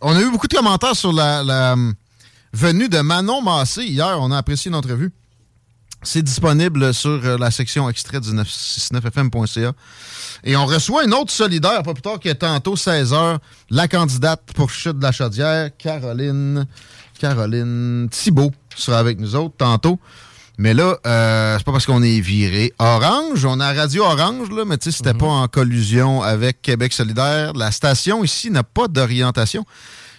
[0.00, 1.94] on a eu beaucoup de commentaires sur la, la, hum,
[2.52, 4.18] venue de Manon Massé hier.
[4.20, 5.12] On a apprécié l'entrevue.
[6.04, 9.72] C'est disponible sur euh, la section extrait du 969fm.ca.
[10.44, 13.38] Et on reçoit une autre solidaire, pas plus tard que tantôt, 16h,
[13.70, 16.66] la candidate pour Chute de la Chaudière, Caroline,
[17.20, 20.00] Caroline Thibault, sera avec nous autres tantôt.
[20.58, 23.44] Mais là, euh, c'est pas parce qu'on est viré orange.
[23.44, 27.52] On a Radio Orange, là, mais tu sais, c'était pas en collusion avec Québec solidaire.
[27.54, 29.64] La station ici n'a pas d'orientation.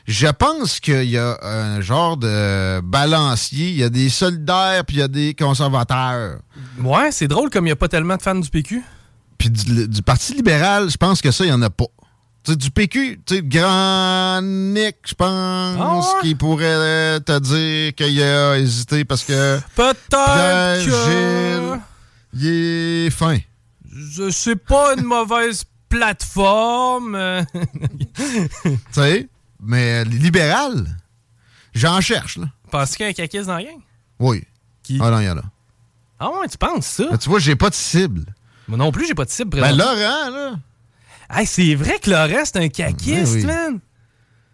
[0.05, 3.69] Je pense qu'il y a un genre de balancier.
[3.69, 6.39] Il y a des solidaires puis il y a des conservateurs.
[6.81, 8.83] Ouais, c'est drôle comme il n'y a pas tellement de fans du PQ.
[9.37, 11.85] Puis du, du Parti libéral, je pense que ça, il n'y en a pas.
[12.43, 16.21] Tu sais, du PQ, tu sais, Grand Nick, je pense, Ah ouais?
[16.21, 19.59] qui pourrait te dire qu'il a hésité parce que.
[19.75, 20.91] Peut-être que...
[20.91, 21.79] Gilles,
[22.33, 23.37] il est fin.
[23.89, 27.45] Je sais pas une mauvaise plateforme.
[28.65, 29.27] Tu sais,
[29.65, 30.86] mais libéral,
[31.73, 32.45] j'en cherche, là.
[32.71, 33.80] Penses-tu qu'il y a un caquiste dans la gang?
[34.19, 34.43] Oui.
[34.84, 34.99] Qui?
[35.02, 35.43] Ah non, il y en a.
[36.19, 37.17] Ah ouais, tu penses ça?
[37.17, 38.26] Tu vois, j'ai pas de cible.
[38.67, 39.76] Moi non plus, j'ai pas de cible Ben.
[39.76, 40.54] Laurent, là.
[41.30, 43.45] Hey, c'est vrai que Laurent, c'est un caquiste, Ben oui.
[43.45, 43.80] man.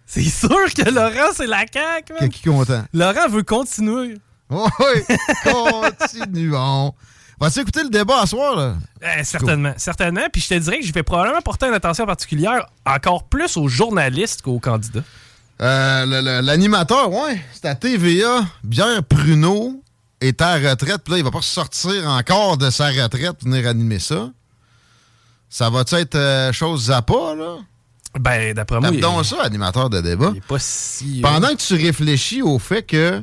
[0.06, 2.30] C'est sûr que Laurent, c'est la caque, man.
[2.30, 2.84] Qui content.
[2.94, 4.18] Laurent veut continuer.
[4.50, 4.68] Oui,
[5.44, 6.94] continuons.
[7.40, 8.76] Vas-tu écouter le débat à soir, là?
[9.18, 10.22] Eh, certainement, certainement.
[10.32, 13.68] Puis je te dirais que je vais probablement porter une attention particulière encore plus aux
[13.70, 15.04] journalistes qu'aux candidats.
[15.62, 18.46] Euh, L'animateur, ouais, c'est à TVA.
[18.70, 19.82] Pierre Pruneau
[20.22, 21.02] est à la retraite.
[21.04, 24.30] Puis là, il va pas sortir encore de sa retraite pour venir animer ça.
[25.50, 27.58] Ça va-tu être euh, chose Zappa, là?
[28.20, 30.32] Ben, d'après moi, il- donc ça, animateur de débat.
[30.34, 31.20] il est pas si...
[31.20, 33.22] euh, Pendant que tu réfléchis au fait que.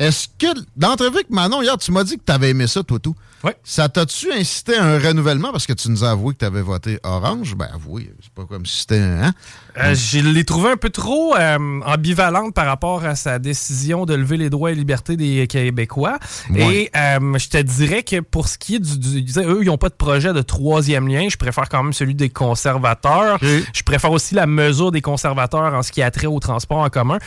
[0.00, 0.46] Est-ce que.
[0.80, 3.14] L'entrevue avec Manon, hier, tu m'as dit que tu avais aimé ça, toi, tout.
[3.44, 3.56] Ouais.
[3.64, 5.50] Ça t'a-tu incité à un renouvellement?
[5.50, 7.54] Parce que tu nous as avoué que tu avais voté orange?
[7.54, 8.12] Ben, avoué.
[8.22, 8.98] C'est pas comme si c'était.
[8.98, 9.32] Hein?
[9.78, 14.14] Euh, je l'ai trouvé un peu trop euh, ambivalente par rapport à sa décision de
[14.14, 16.18] lever les droits et libertés des Québécois.
[16.50, 16.60] Ouais.
[16.74, 19.22] Et euh, je te dirais que pour ce qui est du...
[19.22, 21.28] du- eux, ils n'ont pas de projet de troisième lien.
[21.30, 23.38] Je préfère quand même celui des conservateurs.
[23.40, 26.90] Je préfère aussi la mesure des conservateurs en ce qui a trait au transport en
[26.90, 27.18] commun.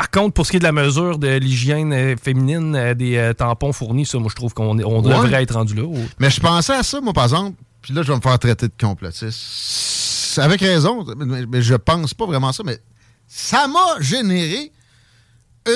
[0.00, 3.18] Par contre, pour ce qui est de la mesure de l'hygiène euh, féminine euh, des
[3.18, 5.10] euh, tampons fournis, ça, moi, je trouve qu'on est- on Ouais.
[5.12, 5.82] devrait être rendu là.
[6.18, 7.54] Mais je pensais à ça, moi, par exemple.
[7.82, 10.38] Puis là, je vais me faire traiter de complotiste.
[10.38, 12.78] Avec raison, mais, mais je pense pas vraiment ça, mais
[13.26, 14.72] ça m'a généré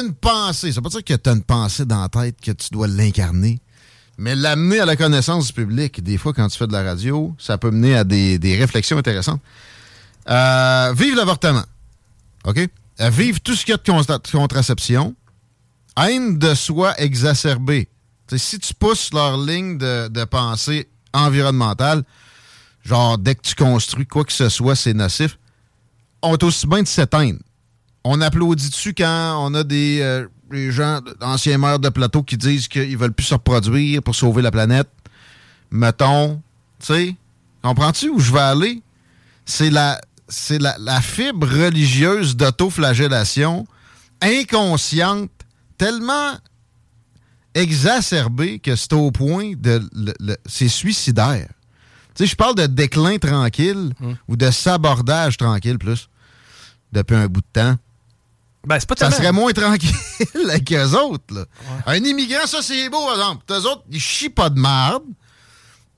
[0.01, 0.73] une pensée.
[0.73, 2.87] Ça veut pas dire que tu as une pensée dans la tête que tu dois
[2.87, 3.61] l'incarner,
[4.17, 6.03] mais l'amener à la connaissance du public.
[6.03, 8.97] Des fois, quand tu fais de la radio, ça peut mener à des, des réflexions
[8.97, 9.43] intéressantes.
[10.31, 11.65] Euh, vive l'avortement.
[12.47, 12.67] OK?
[13.01, 15.15] Euh, vive tout ce qu'il y a de contraception.
[15.97, 17.89] Haine de soi exacerbée.
[18.37, 22.03] Si tu pousses leur ligne de, pensée environnementale,
[22.85, 25.39] genre dès que tu construis quoi que ce soit, c'est nocif,
[26.23, 27.39] on est aussi bien de s'éteindre.
[28.03, 30.27] On applaudit dessus quand on a des, euh,
[30.71, 34.51] gens, anciens maires de plateau qui disent qu'ils veulent plus se reproduire pour sauver la
[34.51, 34.89] planète.
[35.71, 36.41] Mettons,
[36.81, 37.17] tu sais,
[37.63, 38.83] comprends-tu où je vais aller?
[39.45, 43.67] C'est la, c'est la, la fibre religieuse d'autoflagellation
[44.21, 45.31] inconsciente,
[45.79, 46.33] tellement
[47.55, 49.83] exacerbée que c'est au point de.
[50.47, 51.49] c'est suicidaire.
[52.15, 53.93] Tu sais, je parle de déclin tranquille
[54.29, 56.09] ou de sabordage tranquille plus
[56.93, 57.77] depuis un bout de temps.
[58.67, 59.95] Ben, c'est pas Ça serait moins tranquille
[60.49, 61.35] avec eux autres.
[61.35, 61.45] là.
[61.87, 63.45] Un immigrant, ça, c'est beau, par exemple.
[63.51, 65.03] Eux autres, ils chient pas de marde.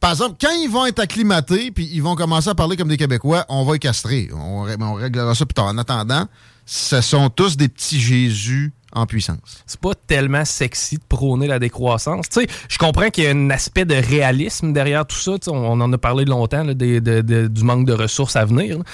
[0.07, 2.97] Par exemple, quand ils vont être acclimatés puis ils vont commencer à parler comme des
[2.97, 4.29] Québécois, on va les castrer.
[4.33, 5.67] On, ré- on réglera ça plus tard.
[5.67, 6.27] En attendant,
[6.65, 9.39] ce sont tous des petits Jésus en puissance.
[9.67, 12.29] c'est pas tellement sexy de prôner la décroissance.
[12.29, 15.33] Tu sais, je comprends qu'il y a un aspect de réalisme derrière tout ça.
[15.41, 17.93] Tu sais, on, on en a parlé longtemps là, des- de- de- du manque de
[17.93, 18.79] ressources à venir.
[18.79, 18.85] là.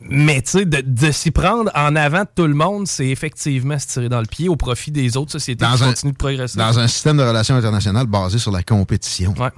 [0.00, 3.78] Mais tu sais, de, de s'y prendre en avant de tout le monde, c'est effectivement
[3.78, 6.16] se tirer dans le pied au profit des autres sociétés Dans qui un- continuent de
[6.18, 6.58] progresser.
[6.58, 9.34] Dans un système de relations internationales basé sur la compétition.
[9.38, 9.48] Ouais.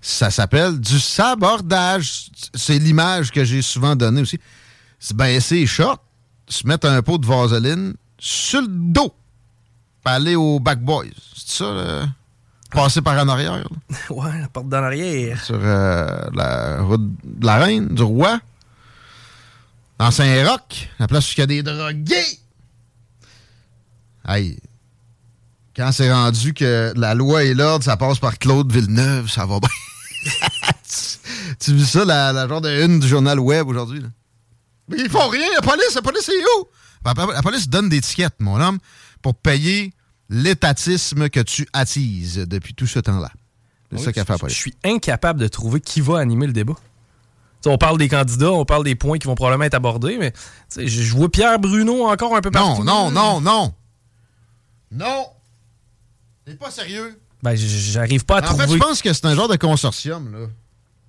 [0.00, 2.30] Ça s'appelle du sabordage.
[2.54, 4.38] C'est l'image que j'ai souvent donnée aussi.
[4.98, 6.02] Se baisser les shorts,
[6.48, 9.14] se mettre un pot de vaseline sur le dos,
[10.04, 11.04] puis aller au back boys.
[11.36, 12.08] C'est ça, là?
[12.70, 13.64] Passer par en arrière, là,
[14.10, 15.42] ouais, la porte dans l'arrière.
[15.42, 18.40] sur euh, la route de la Reine, du Roi.
[19.98, 22.38] Dans Saint-Roch, la place où il y a des drogués.
[24.28, 24.58] Hey,
[25.74, 29.60] quand c'est rendu que la loi et l'ordre, ça passe par Claude Villeneuve, ça va
[29.60, 29.68] bien.
[31.60, 34.02] tu vis ça, la, la genre de une du journal web aujourd'hui.
[34.88, 36.66] Mais ils font rien, la police, la police est où?
[37.04, 38.78] La, la police donne des tickets, mon homme,
[39.22, 39.92] pour payer
[40.30, 43.30] l'étatisme que tu attises depuis tout ce temps-là.
[43.90, 44.56] C'est Oui, ça qu'a fait la je- police.
[44.56, 46.74] Je suis incapable de trouver qui va animer le débat.
[47.66, 50.32] On parle des candidats, on parle des points qui vont probablement être abordés, mais
[50.76, 52.84] je vois Pierre Bruno encore un peu partout.
[52.84, 53.74] Non, non, non, non.
[54.92, 55.26] Non.
[56.46, 57.20] T'es pas sérieux.
[57.42, 58.66] Ben, j'arrive pas à En trouver.
[58.66, 60.46] fait, je pense que c'est un genre de consortium, là.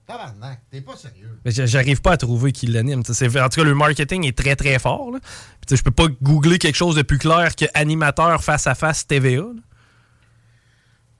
[0.05, 1.39] Tabarnak, t'es pas sérieux.
[1.45, 2.99] Mais j- J'arrive pas à trouver qui l'anime.
[3.01, 5.11] En tout cas, le marketing est très très fort.
[5.11, 5.19] là.
[5.67, 9.05] Puis, Je peux pas googler quelque chose de plus clair que animateur face à face
[9.05, 9.41] TVA.
[9.41, 9.53] là.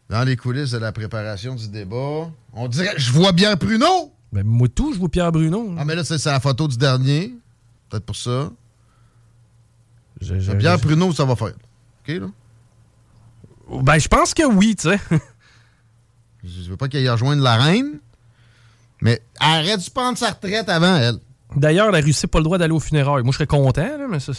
[0.09, 2.93] Dans les coulisses de la préparation du débat, on dirait.
[2.97, 4.11] Je vois bien Pruneau!
[4.33, 5.75] Ben, moi tout, je vois Pierre Bruno.
[5.77, 7.35] Ah, mais là, c'est la photo du dernier.
[7.89, 8.51] Peut-être pour ça.
[10.21, 11.49] Je- je- Pierre je- Pruneau, ça va faire.
[11.49, 12.27] OK, là?
[13.71, 14.99] Ben, je pense que oui, tu sais.
[16.43, 17.99] Je veux pas qu'elle rejoigne la reine,
[19.01, 21.17] mais elle aurait dû prendre sa retraite avant, elle.
[21.55, 23.23] D'ailleurs, la Russie n'a pas le droit d'aller au funérailles.
[23.23, 24.33] Moi, je serais content, là, mais ça,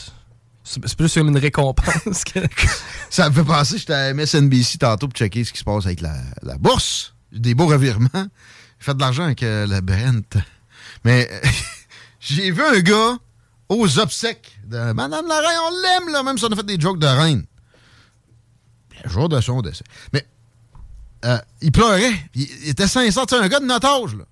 [0.63, 2.41] c'est plus une récompense que.
[3.11, 6.01] Ça me fait penser, j'étais à MSNBC tantôt pour checker ce qui se passe avec
[6.01, 7.15] la, la bourse.
[7.33, 8.09] Des beaux revirements.
[8.15, 10.43] J'ai fait de l'argent avec euh, le Brent.
[11.05, 11.29] Mais
[12.21, 13.19] j'ai vu un gars
[13.69, 15.59] aux obsèques de Madame la Reine.
[15.67, 17.45] On l'aime, là, même si on a fait des jokes de reine.
[19.05, 19.85] Jour de son décès.
[20.13, 20.25] Mais
[21.25, 22.13] euh, il pleurait.
[22.35, 23.25] Il, il était sincère.
[23.29, 24.25] C'est un gars de notre âge, là.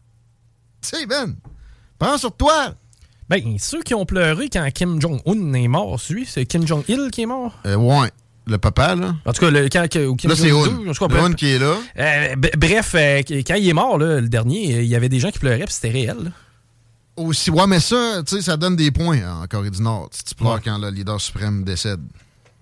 [0.83, 1.35] Tu sais, Ben,
[1.99, 2.75] prends sur toi.
[3.29, 7.11] Ben, ceux qui ont pleuré quand Kim Jong-un est mort, c'est lui, c'est Kim Jong-il
[7.11, 7.59] qui est mort?
[7.67, 8.11] Euh, ouais,
[8.47, 9.17] le papa, là.
[9.27, 11.75] En tout cas, le, quand, Kim Là, c'est qui est là.
[11.99, 15.31] Euh, bref, euh, quand il est mort, là, le dernier, il y avait des gens
[15.31, 16.17] qui pleuraient, puis c'était réel.
[16.25, 16.31] là.
[17.17, 20.09] Aussi, ouais, mais ça, tu sais, ça donne des points hein, en Corée du Nord.
[20.13, 20.61] Si tu pleures Ouais.
[20.65, 22.01] quand le leader suprême décède.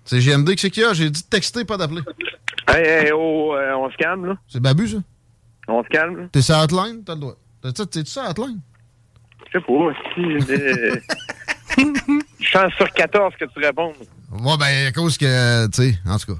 [0.07, 0.93] C'est GMD que c'est qui a?
[0.93, 2.01] J'ai dit de texter, pas d'appeler.
[2.67, 4.37] Hey, hey, oh, euh, on se calme, là.
[4.47, 4.97] C'est Babu, ça?
[5.67, 6.23] On se calme, là.
[6.31, 7.03] T'es sur Hotline?
[7.05, 7.35] T'as le droit.
[7.61, 8.59] T'es- T'es-tu sur Hotline?
[9.53, 10.51] Je sais pas, si.
[10.51, 10.95] euh,
[12.39, 13.93] Chance sur 14 que tu réponds.
[14.31, 16.39] Ouais, ben, à cause que, tu sais, en tout cas.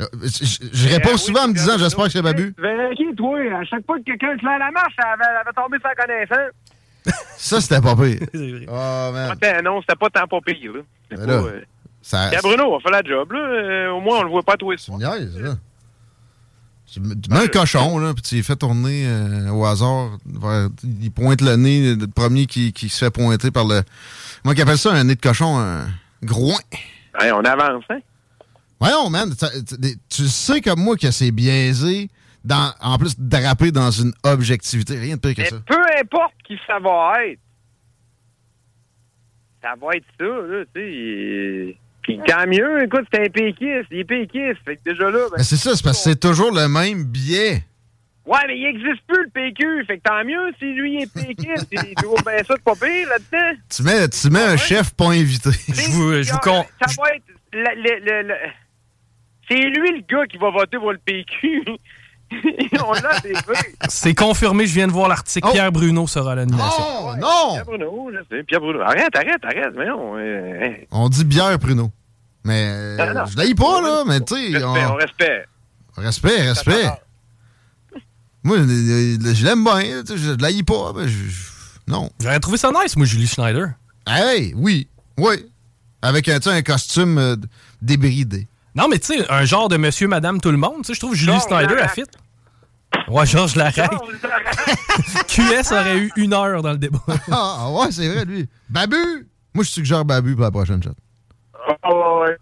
[0.00, 2.54] Euh, Je, je- je réponds Euh, oui, souvent en me disant, j'espère que c'est Babu.
[2.54, 3.38] Tu verrais qui, toi?
[3.60, 5.94] À chaque fois que quelqu'un te fait la marche, elle avait, elle avait tombé sans
[5.96, 6.52] connaissance.
[7.38, 8.20] Ça, c'était pas pire.
[8.32, 8.66] C'est vrai.
[8.68, 9.30] Oh, man.
[9.32, 10.80] Attends, non, c'était pas tant pas pire, là.
[12.02, 12.28] Ça.
[12.30, 13.38] Pierre Bruno a fait la job, là.
[13.40, 14.98] Euh, au moins, on le voit pas tous les soirs.
[14.98, 15.16] là.
[16.90, 20.16] Tu me- tu mets un cochon, là, puis tu les fais tourner euh, au hasard.
[20.24, 20.68] vers-
[21.02, 23.82] il pointe le nez, le premier qui, qui se fait pointer par le.
[24.44, 25.86] Moi, qui appelle ça un nez de cochon, un
[26.22, 26.56] groin.
[27.20, 27.98] Hey, on avance, hein?
[28.80, 32.08] Voyons, man, tu tu sais comme moi que c'est biaisé,
[32.44, 34.98] dans, en plus draper dans une objectivité.
[34.98, 35.56] Rien de pire que Mais ça.
[35.66, 37.40] peu importe qui ça va être,
[39.60, 41.76] ça va être ça, là, tu sais.
[42.08, 44.56] Puis tant mieux, écoute, c'est un péquiste, il est péquiste.
[44.64, 47.04] Fait que déjà là, ben, Mais c'est ça, c'est parce que c'est toujours le même
[47.04, 47.62] biais.
[48.24, 49.84] Ouais, mais il existe plus le PQ.
[49.86, 51.66] Fait que tant mieux si lui est péquiste.
[51.70, 53.60] il trouve bien ça de pas pire là-dedans.
[53.68, 55.50] Tu mets, tu mets un chef pas invité.
[55.68, 57.24] Je vous, je vous con- Ça va être.
[57.52, 58.34] le- le- le- le-
[59.50, 61.62] C'est lui le gars qui va voter pour le PQ.
[62.86, 63.12] On l'a
[63.88, 65.46] c'est confirmé, je viens de voir l'article.
[65.48, 65.52] Oh.
[65.52, 66.84] Pierre Bruno sera à l'animation.
[66.86, 67.52] Oh, non!
[67.52, 68.42] Pierre Bruno, je sais.
[68.44, 68.80] Pierre Bruno.
[68.80, 69.74] Arrête, arrête, arrête.
[69.76, 70.16] Mais non.
[70.18, 70.74] euh, hein.
[70.90, 71.90] On dit bière, Pruno.
[72.48, 73.26] Mais euh, Non, non.
[73.26, 74.52] je l'aille pas, là, mais tu sais.
[74.58, 75.48] Respect, on- on respecte.
[75.96, 76.90] Respect, respect.
[78.44, 80.92] Moi, euh, euh, je l'aime bien, tu sais, je l'aille pas.
[80.96, 81.42] mais je- je-
[81.86, 82.10] non.
[82.20, 83.72] J'aurais trouvé ça nice, moi, Julie Schneider.
[84.06, 85.44] Hey, oui, oui.
[86.00, 87.36] Avec un, tu sais, un costume euh,
[87.82, 88.46] débridé.
[88.74, 90.78] Non, mais tu sais, un genre de monsieur, madame, tout le monde.
[90.78, 91.94] Tu sais, je trouve Julie Georges Schneider a Larac.
[91.94, 92.04] fit.
[93.08, 93.76] Ouais, Georges Larac.
[95.28, 97.00] QS aurait eu une heure dans le débat.
[97.30, 98.48] Ah, ouais, c'est vrai, lui.
[98.70, 99.26] Babu!
[99.54, 100.90] Moi, je suggère Babu pour la prochaine shot.
[101.84, 102.36] Oh, ouais.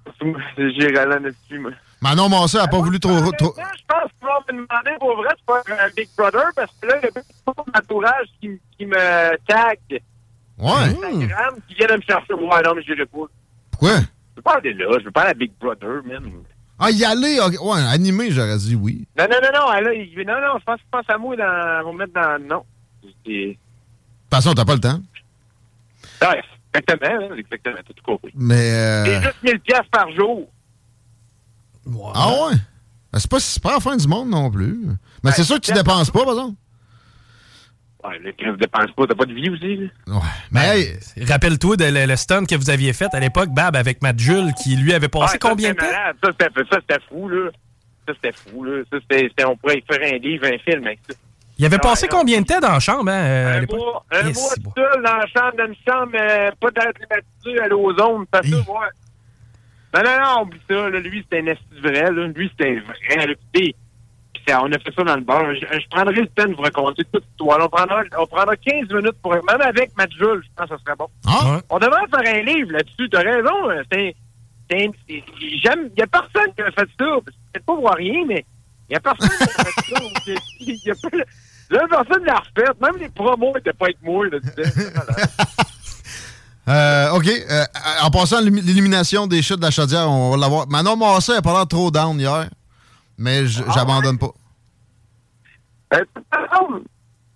[0.57, 1.71] J'irai là dessus, moi.
[2.01, 3.13] Manon Massé a pas voulu trop.
[3.13, 6.71] Honnêtement, Je pense qu'ils vont me demander pour vrai de faire un Big Brother parce
[6.81, 9.79] que là, il y a beaucoup d'entourage qui, qui me tag
[10.59, 10.73] Ouais.
[10.73, 12.33] Instagram qui vient de me chercher.
[12.35, 13.19] Ouais, non, mais je dirais pas.
[13.71, 13.97] Pourquoi?
[13.99, 16.31] Je veux pas aller là, je veux pas aller à Big Brother, man.
[16.79, 17.39] Ah, y aller?
[17.41, 19.07] Ouais, animé, j'aurais dit oui.
[19.19, 21.83] Non, non, non, non, là, il, non, non, je pense, je pense à moi, dans,
[21.85, 22.39] vont me mettre dans.
[22.47, 22.65] Non.
[23.03, 23.09] De
[23.53, 23.59] toute
[24.31, 25.01] façon, t'as pas le temps?
[26.23, 26.43] Ouais,
[26.79, 28.33] exactement, hein, exactement, t'as tout compris.
[28.35, 28.71] Mais.
[28.73, 30.49] euh, C'est juste 1000 piastres par jour.
[32.15, 32.57] Ah ouais?
[33.13, 34.79] Ben, c'est pas, c'est pas la fin du monde non plus.
[35.23, 36.57] Mais c'est sûr que tu dépenses pas, par exemple.
[38.05, 40.15] Ouais, le ne dépense pas, t'as pas de vie aussi, là.
[40.15, 40.21] Ouais.
[40.53, 40.81] Mais
[41.17, 44.19] hey, Rappelle-toi de le, le stunt que vous aviez fait à l'époque, Bab, avec Matt
[44.19, 45.87] Jules, qui lui avait passé ça, combien de temps?
[45.87, 46.17] malade.
[46.23, 47.51] Ça, c'était ça, c'était fou, là.
[48.07, 48.83] Ça, c'était fou, là.
[48.93, 51.15] Ça, c'était, c'était- on pourrait y faire un livre, un film avec ça.
[51.59, 52.19] Il avait Ah, passé non.
[52.19, 53.79] combien de temps dans la chambre, hein, euh, Un l'époque?
[53.79, 54.73] mois, un Yes, mois c'est tout bon.
[54.77, 58.59] seul dans la chambre, dans une chambre, euh, pas climatisé à l'ozone, parce que, Hi.
[58.59, 58.89] ouais.
[59.95, 61.01] Non, non, non, oublie ça, là.
[61.01, 62.27] Lui, c'était un esti vrai, là.
[62.27, 63.35] Lui, c'était vrai, là.
[63.53, 63.75] Puis,
[64.49, 65.55] on a fait ça dans le bar.
[65.55, 67.59] Je, je prendrai le temps de vous raconter toute l'histoire.
[67.63, 69.33] On prendra, on prendra 15 minutes pour...
[69.33, 71.09] Même avec Matt Jules, je pense que ça serait bon.
[71.27, 71.61] Ah?
[71.71, 73.09] On devrait faire un livre là-dessus.
[73.11, 73.71] T'as raison.
[73.71, 74.15] euh, C'est...
[74.71, 75.91] J'aime...
[75.97, 77.07] Il y a personne qui a fait ça.
[77.55, 78.45] C'est pas pour rien, mais
[78.89, 80.01] il y a personne qui a fait ça.
[80.61, 81.17] Il y a pas...
[81.71, 82.71] Là, personne l'a refait.
[82.81, 84.27] Même les promos étaient pas avec moi.
[84.29, 84.39] Là,
[86.69, 87.29] Euh, OK.
[87.29, 87.65] euh,
[88.03, 90.67] en passant l'élimination des chutes de la chaudière, on va l'avoir.
[90.67, 92.51] Manon Massé a pas l'air trop down hier,
[93.17, 94.33] mais j- j'abandonne pas.
[95.93, 96.01] Elle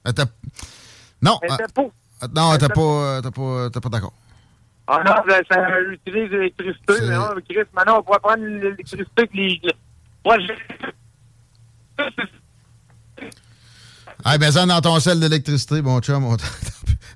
[0.06, 0.22] était-
[1.22, 1.38] Non.
[1.42, 1.82] Elle était euh, pas.
[2.34, 3.22] Non, elle était pas,
[3.70, 4.12] pas, pas d'accord.
[4.88, 5.14] Ah non,
[5.48, 6.94] ça, utilise l'électricité.
[7.02, 9.60] Mais non, Chris, maintenant, on pourrait prendre l'électricité que les...
[10.24, 12.04] Moi, je-
[14.24, 16.24] Ah, ben ça, dans ton sel d'électricité, mon chum.
[16.24, 16.37] on-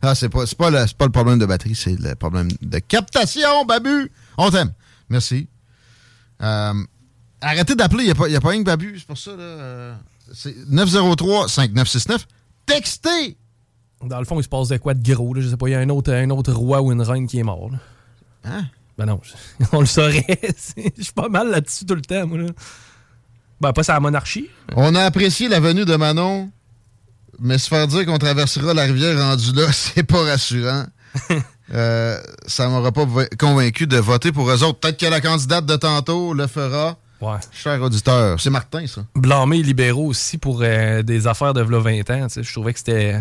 [0.02, 2.48] ah, c'est pas, c'est pas, le, c'est pas le problème de batterie, c'est le problème
[2.62, 4.10] de captation, Babu.
[4.38, 4.72] On t'aime.
[5.08, 5.48] Merci.
[6.42, 6.72] Euh,
[7.40, 9.30] arrêtez d'appeler, il n'y a, pas- y a pas rien que Babu, c'est pour ça.
[9.32, 9.94] Là, euh,
[10.32, 12.26] c'est 903-5969.
[12.66, 13.36] Textez!
[14.02, 15.32] Dans le fond, il se passe de quoi de gros?
[15.34, 15.40] Là?
[15.40, 17.38] Je sais pas, il y a un autre, un autre roi ou une reine qui
[17.38, 17.70] est mort.
[17.70, 17.78] là.
[18.44, 18.64] Hein?
[18.98, 20.24] Ben non, je- on le saurait.
[20.98, 22.38] Je suis pas mal là-dessus tout le temps, moi.
[22.38, 22.46] Là.
[23.60, 24.48] Ben, pas sa monarchie.
[24.76, 26.50] On a apprécié la venue de Manon,
[27.40, 30.84] mais se faire dire qu'on traversera la rivière rendu là, c'est pas rassurant.
[31.72, 33.06] Euh, ça m'aura pas
[33.40, 34.80] convaincu de voter pour eux autres.
[34.80, 36.98] Peut-être que la candidate de tantôt le fera.
[37.22, 37.38] Ouais.
[37.52, 39.00] Cher auditeur, c'est Martin, ça.
[39.14, 42.26] Blâmer les libéraux aussi pour euh, des affaires de v'là 20 ans.
[42.36, 43.18] Je trouvais que c'était.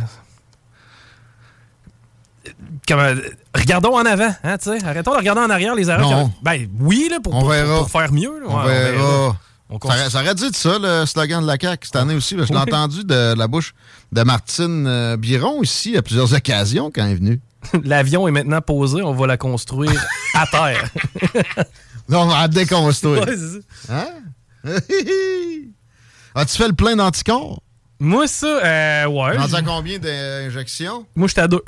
[2.87, 3.13] Comment-
[3.55, 4.85] Regardons en avant, hein, tu sais.
[4.85, 6.29] Arrêtons de regarder en arrière les erreurs.
[6.41, 7.77] Ben oui, là, pour, On pour- verra.
[7.77, 8.39] pour faire mieux.
[8.41, 8.45] là.
[8.49, 9.29] On Ouais, verra.
[9.29, 9.35] On
[9.81, 12.35] ça, aurait, ça aurait dû être ça, le slogan de la CAQ, cette année aussi.
[12.35, 13.73] parce que Je l'ai entendu de la bouche
[14.11, 17.41] de Martine euh, Biron ici à plusieurs occasions quand elle est venue.
[17.83, 20.89] L'avion est maintenant posé, on va la construire à terre.
[22.09, 23.25] Non, on va la déconstruire.
[23.89, 24.07] Hein?
[26.35, 27.61] As-tu fait le plein d'anticorps?
[27.99, 29.37] Moi, ça, euh, ouais.
[29.37, 31.05] Rendu à combien d'injections?
[31.15, 31.63] Moi, j'étais à deux.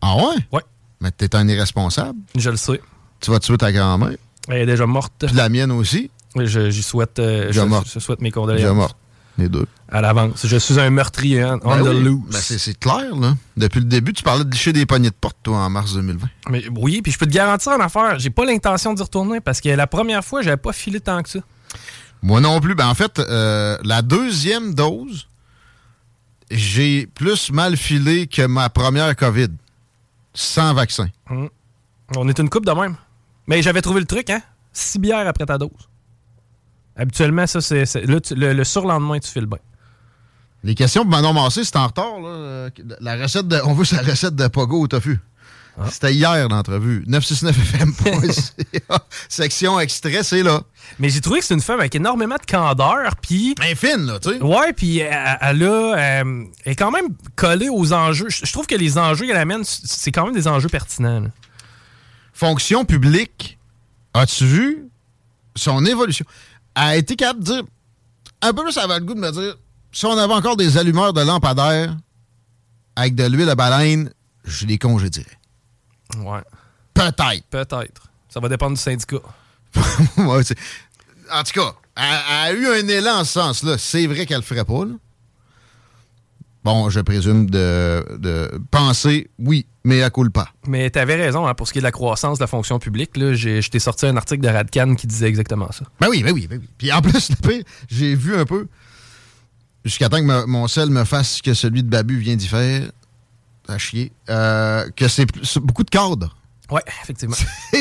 [0.00, 0.34] Ah ouais?
[0.50, 0.62] Ouais.
[1.00, 2.18] Mais t'es un irresponsable.
[2.34, 2.80] Je le sais.
[3.20, 4.16] Tu vas tuer ta grand-mère.
[4.48, 5.12] Elle est déjà morte.
[5.26, 6.10] Puis la mienne aussi.
[6.46, 8.62] Je- J'y souhaite, euh, je, souhaite mes condoléances.
[8.62, 8.96] Déjà morte.
[9.38, 9.66] Les deux.
[9.90, 10.44] À l'avance.
[10.44, 12.02] Je suis un meurtrier, hein, on Ben the oui.
[12.02, 12.24] loose.
[12.32, 13.36] Ben, c'est c'est clair, là.
[13.56, 16.28] Depuis le début, tu parlais de licher des poignées de porte, toi, en mars 2020.
[16.50, 19.60] Mais oui, puis je peux te garantir en affaire, j'ai pas l'intention d'y retourner parce
[19.60, 21.38] que la première fois, j'avais pas filé tant que ça.
[22.20, 22.74] Moi non plus.
[22.74, 25.28] Ben, en fait, euh, la deuxième dose,
[26.50, 29.48] j'ai plus mal filé que ma première COVID.
[30.34, 31.08] Sans vaccin.
[31.30, 31.48] Hum.
[32.16, 32.96] On est une coupe de même.
[33.46, 34.40] Mais j'avais trouvé le truc, hein?
[34.72, 35.70] Six bières après ta dose.
[36.98, 37.84] Habituellement, ça, c'est.
[37.86, 39.58] tu- le, le surlendemain, tu files bien.
[40.64, 42.18] Les questions pour Manon Massé, c'est en retard.
[42.20, 42.28] Là.
[42.28, 45.20] Euh, La recette de, on veut sa recette de Pogo au tofu.
[45.92, 47.04] C'était hier l'entrevue.
[47.06, 49.04] 969fm.ca.
[49.28, 50.62] Section extrait, c'est là.
[50.98, 53.54] Mais j'ai trouvé que c'est une femme avec énormément de candeur, puis...
[53.62, 54.42] Elle est fine, là, tu sais.
[54.42, 55.66] Ouais, puis elle, elle a...
[56.22, 58.26] euh, elle est quand même collée aux enjeux.
[58.28, 61.20] Je je trouve que les enjeux qu'elle amène, c'est quand même des enjeux pertinents.
[61.20, 61.28] là.
[62.32, 63.58] Fonction publique,
[64.14, 64.88] as-tu vu
[65.54, 66.24] son évolution?
[66.80, 67.62] Elle a été capable de dire,
[68.40, 69.56] un peu plus, ça avait le goût de me dire,
[69.90, 71.96] si on avait encore des allumeurs de lampadaires
[72.94, 74.12] avec de l'huile à baleine,
[74.44, 75.38] je les congédierais.
[76.18, 76.40] Ouais.
[76.94, 77.44] Peut-être.
[77.50, 78.08] Peut-être.
[78.28, 79.16] Ça va dépendre du syndicat.
[81.30, 83.76] En tout cas, elle, elle a eu un élan en ce sens-là.
[83.76, 84.94] C'est vrai qu'elle le ferait pas, là.
[86.64, 90.48] Bon, je présume de, de penser, oui, mais à coule pas.
[90.66, 93.16] Mais t'avais raison, hein, pour ce qui est de la croissance de la fonction publique,
[93.16, 95.84] là, j'ai- je t'ai sorti un article de Radcan qui disait exactement ça.
[96.00, 96.68] Ben oui, ben oui, ben oui.
[96.76, 97.30] Puis en plus,
[97.88, 98.66] j'ai vu un peu,
[99.84, 102.90] jusqu'à temps que mon sel me fasse ce que celui de Babu vient d'y faire,
[103.68, 105.26] à chier, euh, que c'est
[105.60, 106.36] beaucoup de cadres.
[106.70, 107.36] Ouais, effectivement.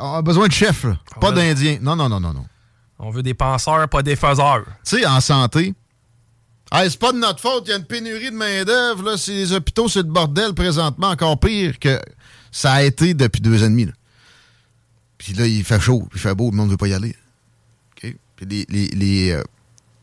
[0.00, 0.86] On a besoin de chefs,
[1.20, 1.78] pas d'indiens.
[1.80, 2.44] Non, non, non, non, non.
[2.98, 4.64] On veut des penseurs, pas des faiseurs.
[4.84, 5.74] Tu sais, en santé,
[6.72, 9.88] hey, c'est pas de notre faute, il y a une pénurie de main-d'œuvre, les hôpitaux,
[9.88, 12.00] c'est le bordel présentement, encore pire que
[12.50, 13.86] ça a été depuis deux ans et demi.
[13.86, 13.92] là.
[15.18, 17.16] Puis là, il fait chaud, il fait beau, le monde ne veut pas y aller.
[18.36, 19.42] Puis les, euh,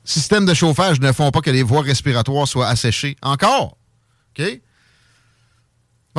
[0.04, 3.16] systèmes de chauffage ne font pas que les voies respiratoires soient asséchées.
[3.22, 3.78] Encore.
[4.36, 4.60] Ben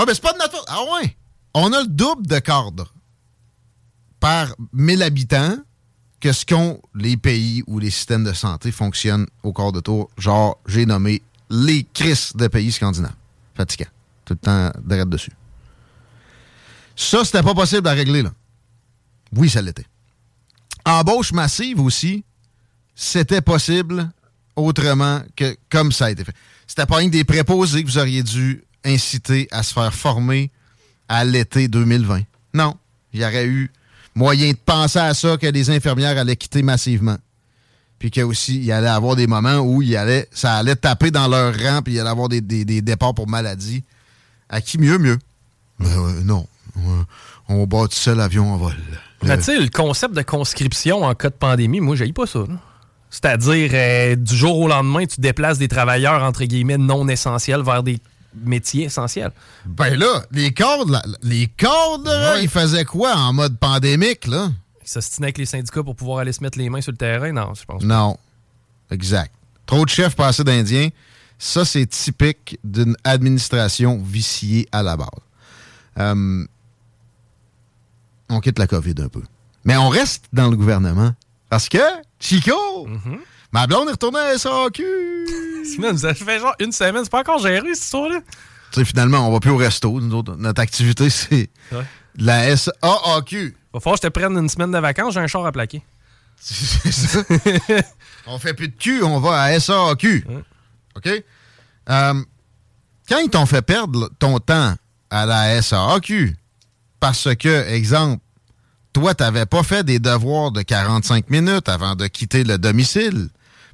[0.07, 0.65] c'est pas de notre faute.
[0.69, 1.17] Ah ouais!
[1.55, 2.93] On a le double de cadres
[4.21, 5.57] par 1000 habitants
[6.25, 10.09] que ce qu'ont les pays où les systèmes de santé fonctionnent au quart de tour.
[10.17, 13.13] Genre, j'ai nommé les crises de pays scandinaves.
[13.55, 13.91] Fatigant.
[14.25, 15.33] Tout le temps d'arrêt dessus.
[16.97, 18.33] Ça, c'était pas possible à régler, là.
[19.37, 19.85] Oui, ça l'était.
[20.87, 22.25] Embauche massive aussi,
[22.95, 24.11] c'était possible
[24.57, 26.35] autrement que comme ça a été fait.
[26.67, 30.51] C'était pas que des préposés que vous auriez dû inciter à se faire former
[31.07, 32.23] à l'été 2020.
[32.55, 32.79] Non.
[33.13, 33.71] Il y aurait eu
[34.15, 37.17] moyen de penser à ça que les infirmières allaient quitter massivement.
[37.99, 41.27] Puis qu'il aussi, il allait avoir des moments où il allait, ça allait taper dans
[41.29, 43.83] leur rang, puis il allait avoir des, des- des départs pour maladie.
[44.49, 45.19] À qui mieux, mieux?
[45.81, 46.47] Euh, non.
[46.77, 47.05] On-
[47.49, 48.75] On bâtissait l'avion en vol.
[49.23, 52.41] Mais tu sais, le concept de conscription en cas de pandémie, moi, j'ai pas ça.
[52.41, 52.57] là.
[53.11, 57.83] C'est-à-dire, euh, du jour au lendemain, tu déplaces des travailleurs, entre guillemets, non essentiels vers
[57.83, 57.99] des
[58.35, 59.33] métiers essentiels.
[59.67, 64.51] Ben là, les cordes, là, les cordes, là, ils faisaient quoi en mode pandémique, là?
[64.83, 67.33] Ils s'ostinaient avec les syndicats pour pouvoir aller se mettre les mains sur le terrain?
[67.33, 67.87] Non, je pense pas.
[67.87, 68.19] Non.
[68.91, 69.33] Exact.
[69.67, 70.91] Trop de chefs passés d'Indiens,
[71.39, 75.09] ça, c'est typique d'une administration viciée à la base.
[75.99, 76.47] Euh,
[78.29, 79.23] on quitte la COVID un peu.
[79.65, 81.15] Mais on reste dans le gouvernement.
[81.49, 81.79] Parce que,
[82.19, 82.89] Chico,
[83.55, 84.83] ma blonde est retournée à SAQ.
[85.79, 88.19] Man, ça fait genre une semaine, c'est pas encore géré, cette histoire-là?
[88.73, 90.01] Tu sais, finalement, on va plus au resto.
[90.01, 91.85] Nous autres, notre activité, c'est Ouais.
[92.17, 93.57] la SAQ.
[93.73, 95.83] Va falloir que je te prenne une semaine de vacances, j'ai un char à plaquer.
[96.41, 97.21] C'est ça.
[98.27, 100.27] on fait plus de cul, on va à SAQ.
[100.97, 101.09] OK?
[101.09, 102.15] Euh,
[103.09, 104.75] quand ils t'ont fait perdre ton temps
[105.11, 106.37] à la SAQ,
[106.99, 108.21] parce que, exemple,
[108.93, 113.29] toi, t'avais pas fait des devoirs de 45 minutes avant de quitter le domicile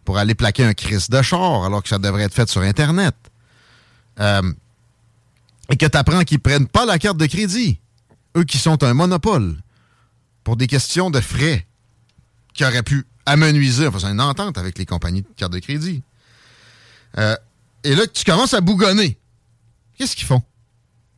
[0.04, 3.14] pour aller plaquer un crise de char, alors que ça devrait être fait sur Internet.
[4.18, 4.52] Euh,
[5.70, 7.78] et que t'apprends qu'ils prennent pas la carte de crédit.
[8.36, 9.56] Eux qui sont un monopole
[10.44, 11.66] pour des questions de frais
[12.54, 16.02] qui auraient pu amenuiser en faisant une entente avec les compagnies de carte de crédit.
[17.18, 17.36] Euh,
[17.84, 19.18] et là, tu commences à bougonner.
[19.96, 20.42] Qu'est-ce qu'ils font?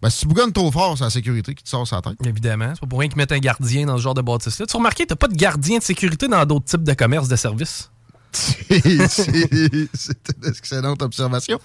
[0.01, 2.17] Ben, si tu bougonnes trop fort, c'est la sécurité qui te sort sa tête.
[2.27, 4.67] Évidemment, c'est pas pour rien qu'ils mettent un gardien dans ce genre de bâtisse-là.
[4.67, 7.92] Tu remarqué, t'as pas de gardien de sécurité dans d'autres types de commerces, de services?
[9.09, 11.61] C'est une excellente observation.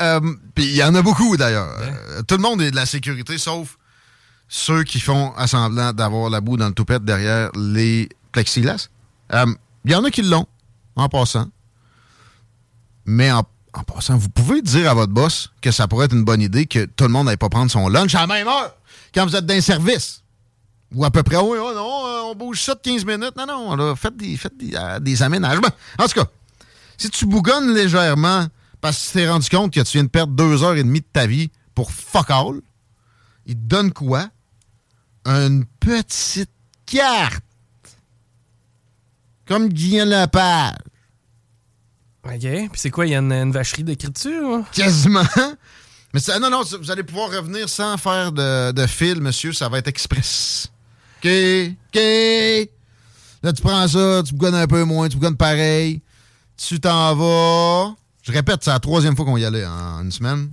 [0.00, 0.20] Euh,
[0.54, 1.68] Puis il y en a beaucoup d'ailleurs.
[1.80, 3.78] Euh, tout le monde est de la sécurité, sauf
[4.48, 8.88] ceux qui font assemblant d'avoir la boue dans le toupette derrière les plexiglas.
[9.32, 9.46] Euh,
[9.84, 10.46] Il y en a qui l'ont,
[10.96, 11.48] en passant.
[13.06, 16.24] Mais en, en passant, vous pouvez dire à votre boss que ça pourrait être une
[16.24, 18.76] bonne idée que tout le monde n'aille pas prendre son lunch à la même heure
[19.14, 20.21] quand vous êtes dans un service.
[20.94, 23.34] Ou à peu près, oui, oh non, euh, on bouge ça de 15 minutes.
[23.36, 25.70] Non, non, là, faites des, faites des, euh, des aménagements.
[25.98, 26.26] En tout cas,
[26.98, 28.46] si tu bougonnes légèrement
[28.80, 31.00] parce que tu t'es rendu compte que tu viens de perdre deux heures et demie
[31.00, 32.60] de ta vie pour fuck all,
[33.46, 34.28] il te donne quoi?
[35.24, 36.50] Une petite
[36.84, 37.42] carte.
[39.46, 40.74] Comme Guillaume Lepage.
[42.24, 42.38] OK.
[42.40, 44.62] Puis c'est quoi, il y a une, une vacherie d'écriture?
[44.72, 45.24] Quasiment.
[46.14, 49.52] Mais ça- non, non, vous allez pouvoir revenir sans faire de, de fil, monsieur.
[49.52, 50.70] Ça va être express.
[51.22, 51.30] OK,
[51.88, 52.00] OK.
[53.42, 56.00] Là, tu prends ça, tu bougonnes un peu moins, tu bougonnes pareil.
[56.56, 57.94] Tu t'en vas.
[58.22, 60.52] Je répète, c'est la troisième fois qu'on y allait en une semaine.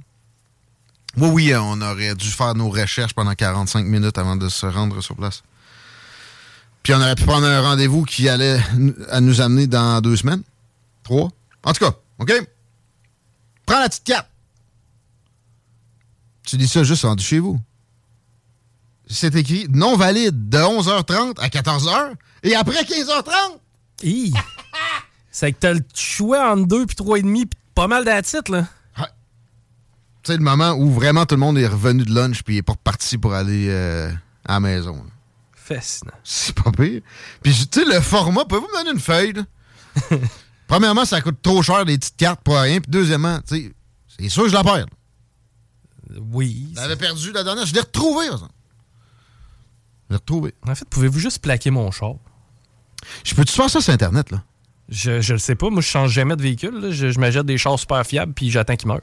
[1.17, 4.65] Oui, oui, euh, on aurait dû faire nos recherches pendant 45 minutes avant de se
[4.65, 5.43] rendre sur place.
[6.84, 8.59] Puis on aurait pu prendre un rendez-vous qui allait
[9.09, 10.43] à nous amener dans deux semaines.
[11.03, 11.30] Trois.
[11.63, 12.32] En tout cas, OK?
[13.65, 14.28] Prends la petite carte.
[16.43, 17.59] Tu dis ça juste rendu chez vous.
[19.10, 23.32] C'est écrit non valide de 11h30 à 14h et après 15h30.
[24.03, 24.34] Hi!
[25.32, 28.49] c'est que t'as le choix entre deux puis trois et demi puis pas mal d'attitude,
[28.49, 28.68] là.
[30.24, 32.74] C'est le moment où vraiment tout le monde est revenu de lunch puis est pas
[32.74, 34.12] reparti pour aller euh,
[34.45, 34.95] à la maison.
[34.95, 35.12] là.
[35.55, 36.12] Fascinant.
[36.24, 37.01] C'est pas pire.
[37.41, 39.34] Puis, tu sais, le format, pouvez-vous me donner une feuille?
[39.34, 39.43] là?
[40.68, 42.80] Premièrement, ça coûte trop cher des petites cartes pour rien.
[42.80, 43.74] Puis, deuxièmement, tu sais,
[44.20, 44.88] c'est sûr que je la perds.
[46.32, 46.74] Oui.
[46.76, 47.66] Je l'avais perdu la dernière.
[47.66, 48.53] Je l'ai retrouvé, par exemple.
[50.10, 50.53] Retrouvé.
[50.68, 52.16] En fait, pouvez-vous juste plaquer mon char?
[53.24, 54.43] Je peux-tu faire ça sur Internet, là?
[54.89, 55.70] Je, je le sais pas.
[55.70, 56.80] Moi, je change jamais de véhicule.
[56.80, 56.91] là.
[56.91, 59.01] Je, je m'achète des chars super fiables puis j'attends qu'ils meurent.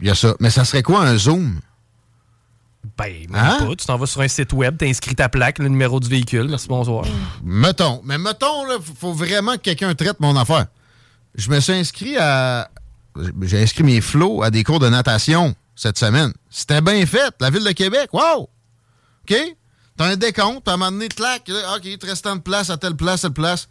[0.00, 0.34] Il y a ça.
[0.40, 1.60] Mais ça serait quoi un zoom?
[2.98, 3.58] Ben, même Hein?
[3.66, 3.74] pas.
[3.76, 6.48] Tu t'en vas sur un site web, t'inscris ta plaque, le numéro du véhicule.
[6.48, 7.06] Merci, bonsoir.
[7.42, 8.02] Mettons.
[8.04, 10.66] Mais mettons, là, faut- faut vraiment que quelqu'un traite mon affaire.
[11.34, 12.68] Je me suis inscrit à.
[13.42, 16.32] J'ai inscrit mes flots à des cours de natation cette semaine.
[16.50, 17.34] C'était bien fait.
[17.40, 18.10] La ville de Québec.
[18.12, 18.48] Wow!
[19.22, 19.34] OK?
[19.96, 22.40] T'as un décompte, puis à un moment donné, clac, OK, il te reste tant de
[22.40, 23.68] place à telle place, telle place.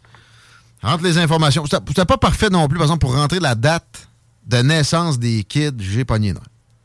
[0.82, 1.64] Rentre les informations.
[1.66, 4.08] C'était pas parfait non plus, par exemple, pour rentrer la date
[4.46, 6.40] de naissance des kids, j'ai pogné non.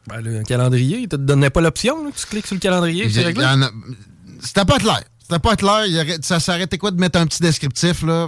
[0.08, 2.04] Ben, le calendrier, il te donnait pas l'option.
[2.06, 3.46] là, Tu cliques sur le calendrier, c'est réglé.
[4.42, 5.02] C'était pas clair.
[5.22, 5.86] C'était pas clair.
[5.86, 8.28] Il y aurait- ça s'arrêtait quoi de mettre un petit descriptif, là,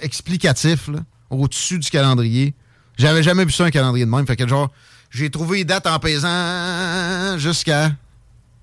[0.00, 1.00] explicatif, là,
[1.30, 2.54] au-dessus du calendrier?
[2.98, 4.26] J'avais jamais vu ça, un calendrier de même.
[4.26, 4.70] Fait que, genre,
[5.10, 7.92] j'ai trouvé les dates en pesant jusqu'à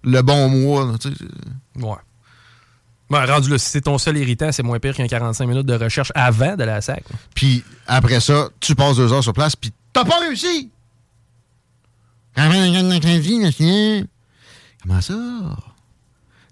[0.03, 0.85] le bon mois.
[0.85, 1.25] là, tu sais.
[1.75, 1.95] Ouais.
[3.09, 5.75] Ouais, rendu là, si c'est ton seul irritant, c'est moins pire qu'un 45 minutes de
[5.75, 7.03] recherche avant de la SAC.
[7.35, 10.71] Puis après ça, tu passes deux heures sur place, puis t'as pas réussi!
[14.81, 15.13] Comment ça?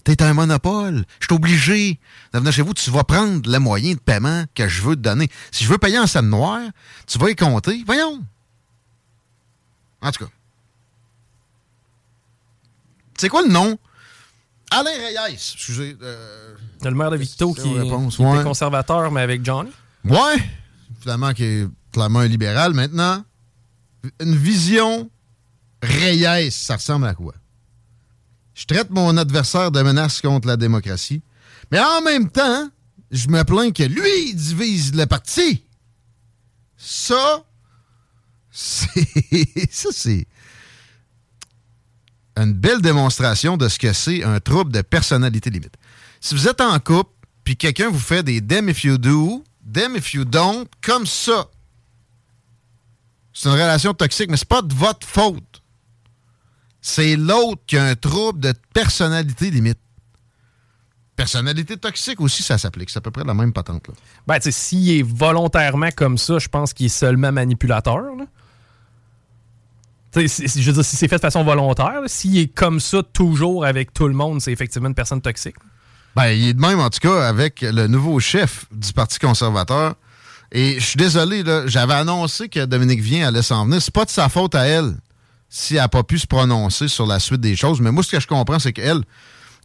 [0.03, 1.05] T'es un monopole.
[1.19, 1.99] Je suis obligé
[2.33, 2.73] de venir chez vous.
[2.73, 5.29] Tu vas prendre le moyen de paiement que je veux te donner.
[5.51, 6.61] Si je veux payer en scène noire,
[7.07, 7.83] tu vas y compter.
[7.85, 8.23] Voyons.
[10.01, 10.31] En tout cas.
[13.21, 13.77] C'est quoi le nom?
[14.71, 15.33] Alain Reyes.
[15.33, 15.95] Excusez.
[16.01, 19.69] Euh, Le maire de Victo qui, réponse, qui était conservateur, mais avec Johnny?
[20.03, 20.37] Ouais.
[21.01, 23.23] Finalement, qui est clairement un libéral maintenant.
[24.19, 25.11] Une vision
[25.83, 27.35] Reyes, ça ressemble à quoi?
[28.55, 31.21] Je traite mon adversaire de menace contre la démocratie.
[31.71, 32.71] Mais en même temps,
[33.11, 35.63] je me plains que lui, il divise le parti.
[36.75, 37.45] Ça,
[38.51, 39.71] c'est.
[39.71, 40.25] Ça, c'est.
[42.41, 45.75] Une belle démonstration de ce que c'est un trouble de personnalité limite.
[46.19, 47.11] Si vous êtes en couple,
[47.43, 51.49] puis quelqu'un vous fait des them if you do, them if you don't, comme ça.
[53.31, 55.61] C'est une relation toxique, mais c'est pas de votre faute.
[56.81, 59.77] C'est l'autre qui a un trouble de personnalité limite.
[61.15, 62.89] Personnalité toxique aussi, ça s'applique.
[62.89, 63.87] C'est à peu près la même patente.
[63.87, 63.93] Là.
[64.25, 68.03] Ben, tu sais, s'il est volontairement comme ça, je pense qu'il est seulement manipulateur.
[70.15, 73.93] Je veux dire, si c'est fait de façon volontaire, s'il est comme ça toujours avec
[73.93, 75.55] tout le monde, c'est effectivement une personne toxique.
[76.15, 79.95] Ben, il est de même, en tout cas, avec le nouveau chef du Parti conservateur.
[80.51, 83.81] Et je suis désolé, j'avais annoncé que Dominique Vien allait s'en venir.
[83.81, 84.95] C'est pas de sa faute à elle
[85.47, 87.79] si elle n'a pas pu se prononcer sur la suite des choses.
[87.79, 88.97] Mais moi, ce que je comprends, c'est qu'elle,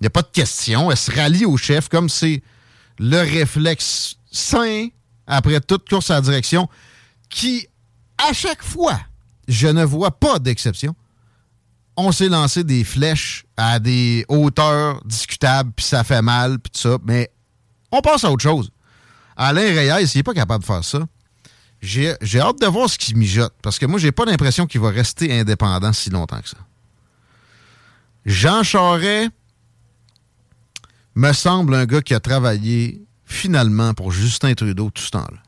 [0.01, 0.90] il n'y a pas de question.
[0.90, 2.42] Elle se rallie au chef comme c'est
[2.99, 4.88] le réflexe sain
[5.26, 6.68] après toute course à la direction
[7.28, 7.66] qui,
[8.18, 8.99] à chaque fois,
[9.49, 10.94] je ne vois pas d'exception,
[11.97, 16.80] on s'est lancé des flèches à des hauteurs discutables, puis ça fait mal, puis tout
[16.80, 17.30] ça, mais
[17.90, 18.70] on passe à autre chose.
[19.36, 21.01] Alain Reyes, il n'est pas capable de faire ça.
[21.80, 24.90] J'ai hâte de voir ce qu'il mijote, parce que moi, j'ai pas l'impression qu'il va
[24.90, 26.59] rester indépendant si longtemps que ça.
[28.24, 29.30] Jean Charest
[31.14, 35.38] me semble un gars qui a travaillé finalement pour Justin Trudeau tout ce temps-là.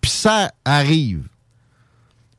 [0.00, 1.28] Puis ça arrive.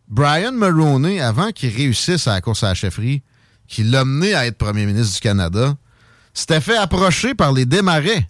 [0.07, 3.23] Brian Mulroney, avant qu'il réussisse à la course à la chefferie,
[3.67, 5.75] qui l'a mené à être premier ministre du Canada,
[6.33, 8.27] s'était fait approcher par les démarrais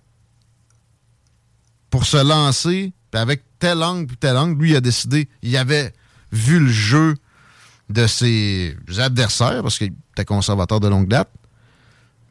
[1.90, 2.94] pour se lancer.
[3.14, 5.94] Avec tel angle puis tel angle, lui, il a décidé, il avait
[6.32, 7.16] vu le jeu
[7.90, 11.30] de ses adversaires, parce qu'il était conservateur de longue date.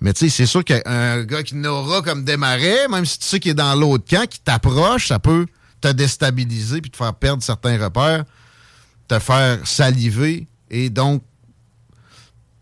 [0.01, 3.41] Mais tu sais, c'est sûr qu'un gars qui n'aura comme démarré, même si tu sais
[3.41, 5.47] qu'il est dans l'autre camp, qui t'approche, ça peut
[5.81, 8.25] te déstabiliser puis te faire perdre certains repères,
[9.09, 11.23] te faire saliver et donc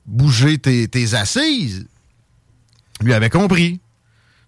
[0.06, 1.86] bouger tes, assises.
[3.00, 3.80] Lui avait compris.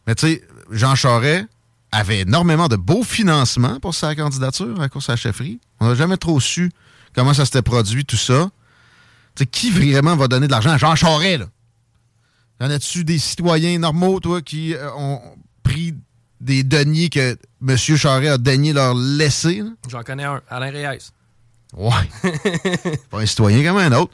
[0.07, 1.47] Mais tu sais, Jean Charest
[1.93, 5.61] avait énormément de beaux financements pour sa candidature à la course à la chefferie.
[5.81, 6.71] On n'a jamais trop su
[7.15, 8.51] comment ça s'était produit, tout ça.
[9.35, 11.47] Tu sais, qui vraiment va donner de l'argent à Jean Charest, là?
[12.61, 15.21] Y en a-tu des citoyens normaux, toi, qui euh, ont
[15.63, 15.95] pris
[16.41, 17.37] des deniers que
[17.67, 17.77] M.
[17.77, 19.63] Charest a daigné leur laisser?
[19.89, 21.11] J'en connais un, Alain Reyes.
[21.77, 21.93] Ouais.
[23.11, 24.13] pas un citoyen comme un autre.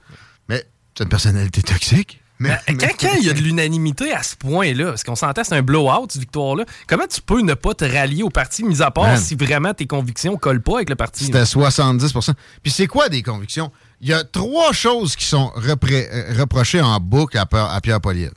[0.48, 0.64] Mais
[0.96, 2.22] c'est une personnalité toxique.
[2.38, 5.54] Mais, Quand, quand il y a de l'unanimité à ce point-là, parce qu'on s'entend, c'est
[5.54, 8.90] un blowout, cette victoire-là, comment tu peux ne pas te rallier au parti, mis à
[8.90, 9.16] part Man.
[9.16, 11.26] si vraiment tes convictions collent pas avec le parti?
[11.26, 12.32] C'était 70%
[12.62, 13.70] Puis c'est quoi des convictions?
[14.00, 18.32] Il y a trois choses qui sont euh, reprochées en boucle à, Pierre Poliel.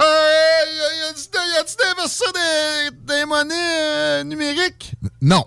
[0.00, 4.94] Euh, y a-tu y a-tu d'investir des, des monnaies euh, numériques?
[5.22, 5.46] Non.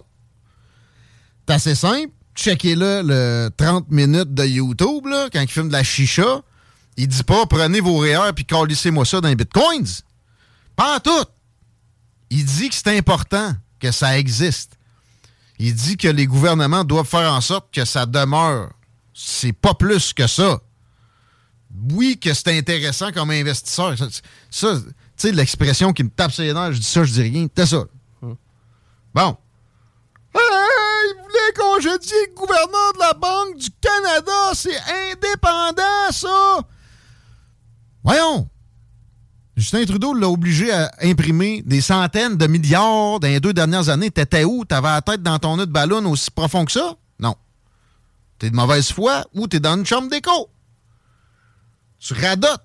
[1.48, 2.12] C'est assez simple.
[2.38, 6.42] Checkez-le le 30 minutes de YouTube, là, quand il filme de la chicha.
[6.96, 9.88] Il dit pas prenez vos REER puis calissez-moi ça dans les bitcoins.
[10.76, 11.26] Pas en tout.
[12.30, 14.78] Il dit que c'est important que ça existe.
[15.60, 18.72] Il dit que les gouvernements doivent faire en sorte que ça demeure.
[19.14, 20.60] C'est pas plus que ça.
[21.92, 23.98] Oui, que c'est intéressant comme investisseur.
[23.98, 24.08] Ça,
[24.50, 27.22] ça, tu sais, l'expression qui me tape sur les nerfs, je dis ça, je dis
[27.24, 27.44] rien.
[27.44, 27.84] C'était ça.
[29.14, 29.38] Bon.
[30.36, 30.87] Hey, il voulait
[31.54, 34.54] congédier le gouverneur de la Banque du Canada.
[34.54, 34.78] C'est
[35.12, 36.60] indépendant, ça.
[38.04, 38.50] Voyons.
[39.58, 44.12] Justin Trudeau l'a obligé à imprimer des centaines de milliards dans les deux dernières années.
[44.12, 44.66] T'étais où?
[44.66, 46.96] T'avais la tête dans ton nœud de ballon aussi profond que ça?
[47.20, 47.36] Non.
[48.38, 50.50] T'es de mauvaise foi ou t'es dans une chambre d'écho?
[52.00, 52.62] Tu radotes.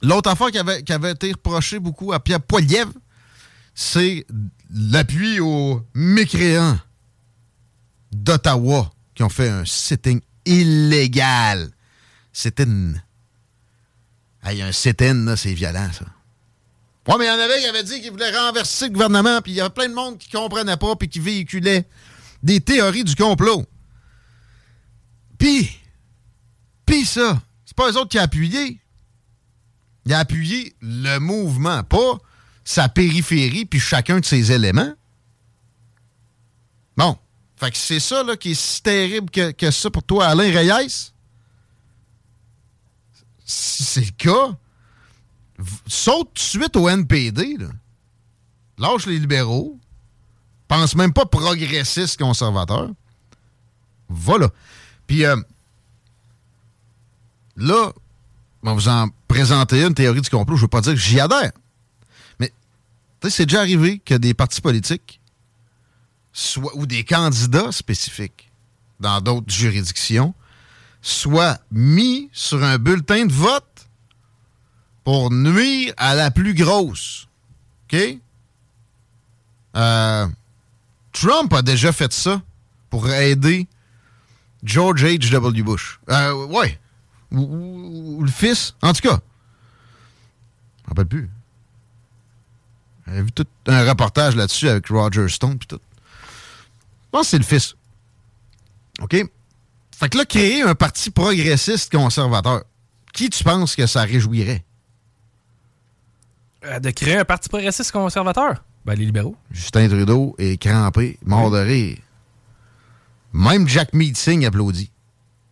[0.00, 0.58] L'autre affaire qui
[0.92, 2.92] avait, été reprochée beaucoup à Pierre Poilievre,
[3.74, 4.26] c'est
[4.70, 6.78] l'appui aux mécréants
[8.12, 11.70] d'Ottawa qui ont fait un sitting illégal.
[12.32, 12.94] Sit-in.
[14.42, 16.06] Hey, un sit-in, c'est violent, ça.
[17.08, 19.52] Ouais, mais il y en avait qui avaient dit qu'ils voulaient renverser le gouvernement, puis
[19.52, 21.86] il y avait plein de monde qui comprenait pas, puis qui véhiculait
[22.42, 23.64] des théories du complot.
[25.38, 25.70] Puis,
[26.86, 28.80] puis ça, c'est pas eux autres qui ont appuyé.
[30.04, 32.18] Il a appuyé le mouvement, pas
[32.64, 34.92] sa périphérie puis chacun de ses éléments.
[36.96, 37.18] Bon.
[37.62, 40.50] Fait que c'est ça là, qui est si terrible que, que ça pour toi, Alain
[40.50, 41.12] Reyes.
[43.44, 44.56] Si c'est le cas,
[45.86, 47.58] saute tout de suite au NPD.
[47.58, 47.68] Là.
[48.78, 49.78] Lâche les libéraux.
[50.66, 52.90] Pense même pas progressiste conservateur.
[54.08, 54.48] Voilà.
[55.06, 55.36] Puis euh,
[57.56, 57.92] là,
[58.64, 60.56] on va vous en présenter une théorie du complot.
[60.56, 61.52] Je veux pas dire que j'y adhère.
[62.40, 62.52] Mais
[63.28, 65.20] c'est déjà arrivé que des partis politiques
[66.32, 68.50] soient, ou des candidats spécifiques
[69.00, 70.34] dans d'autres juridictions
[71.00, 73.88] soient mis sur un bulletin de vote
[75.04, 77.26] pour nuire à la plus grosse.
[77.92, 78.18] OK?
[79.74, 80.28] Euh,
[81.12, 82.40] Trump a déjà fait ça
[82.88, 83.66] pour aider
[84.62, 85.62] George H.W.
[85.62, 86.00] Bush.
[86.08, 86.78] Euh, ouais.
[87.32, 88.74] Ou, le fils.
[88.82, 89.20] En tout cas.
[90.84, 91.30] Je rappelle plus.
[93.06, 95.80] J'avais vu tout un reportage là-dessus avec Roger Stone puis tout.
[97.12, 97.74] Je pense que c'est le fils.
[99.02, 99.16] OK?
[99.98, 102.62] Fait que là, créer un parti progressiste conservateur,
[103.12, 104.64] qui tu penses que ça réjouirait?
[106.64, 108.64] Euh, de créer un parti progressiste conservateur?
[108.86, 109.36] Ben, les libéraux.
[109.50, 111.98] Justin Trudeau est crampé, mort de rire.
[113.34, 114.90] Même Jack Meeting applaudit.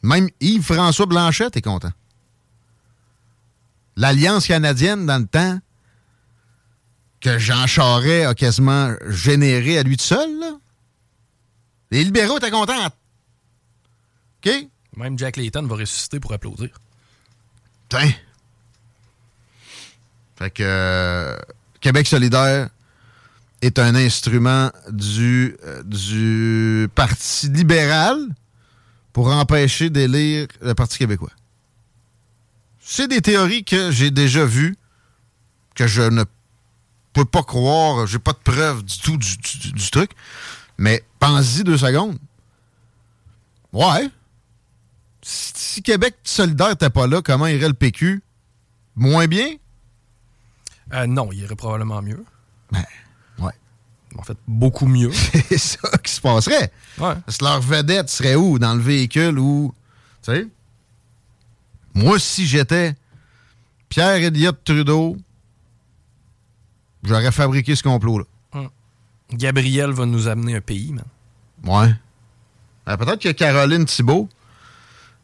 [0.02, 1.92] Même Yves-François Blanchette est content.
[3.96, 5.58] L'Alliance canadienne, dans le temps,
[7.20, 10.52] que Jean Charest a quasiment généré à lui tout seul, là,
[11.91, 12.86] les libéraux étaient contents.
[14.45, 14.68] OK?
[14.97, 16.68] Même Jack Layton va ressusciter pour applaudir.
[17.88, 18.12] Tiens.
[20.36, 21.36] Fait que euh,
[21.80, 22.68] Québec solidaire
[23.62, 28.16] est un instrument du, euh, du Parti libéral
[29.12, 31.32] pour empêcher d'élire le Parti québécois.
[32.80, 34.76] C'est des théories que j'ai déjà vues,
[35.74, 36.24] que je ne
[37.12, 40.12] peux pas croire, j'ai pas de preuve du tout du, du- du truc,
[40.78, 42.18] mais pense-y deux secondes.
[43.72, 44.10] Ouais.
[45.22, 48.22] Si, Québec solidaire n'était pas là, comment irait le PQ?
[48.96, 49.54] Moins bien?
[50.92, 52.24] Euh, non, il irait probablement mieux.
[52.72, 52.84] Ben,
[53.38, 53.52] ouais.
[54.18, 55.12] En fait, beaucoup mieux.
[55.12, 56.72] C'est ça qui se passerait.
[56.98, 57.14] Ouais.
[57.24, 58.58] Parce que leur vedette serait où?
[58.58, 59.72] Dans le véhicule ou.
[60.22, 60.48] Tu sais?
[61.94, 62.94] Moi, si j'étais
[63.88, 65.16] Pierre Elliott Trudeau,
[67.02, 68.24] j'aurais fabriqué ce complot-là.
[69.33, 71.05] Gabriel va nous amener un pays, man.
[71.64, 71.95] Ouais.
[72.89, 74.28] Euh, Peut-être que Caroline Thibault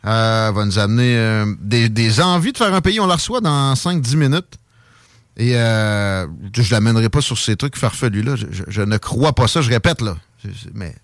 [0.04, 3.00] euh, va nous amener euh, des, des envies de faire un pays.
[3.00, 4.58] On la reçoit dans 5-10 minutes.
[5.38, 8.36] Et je ne l'amènerai pas sur ces trucs farfelus-là.
[8.36, 9.60] Je, je- ne crois pas ça.
[9.60, 10.16] Je répète, là.
[10.72, 10.94] Mais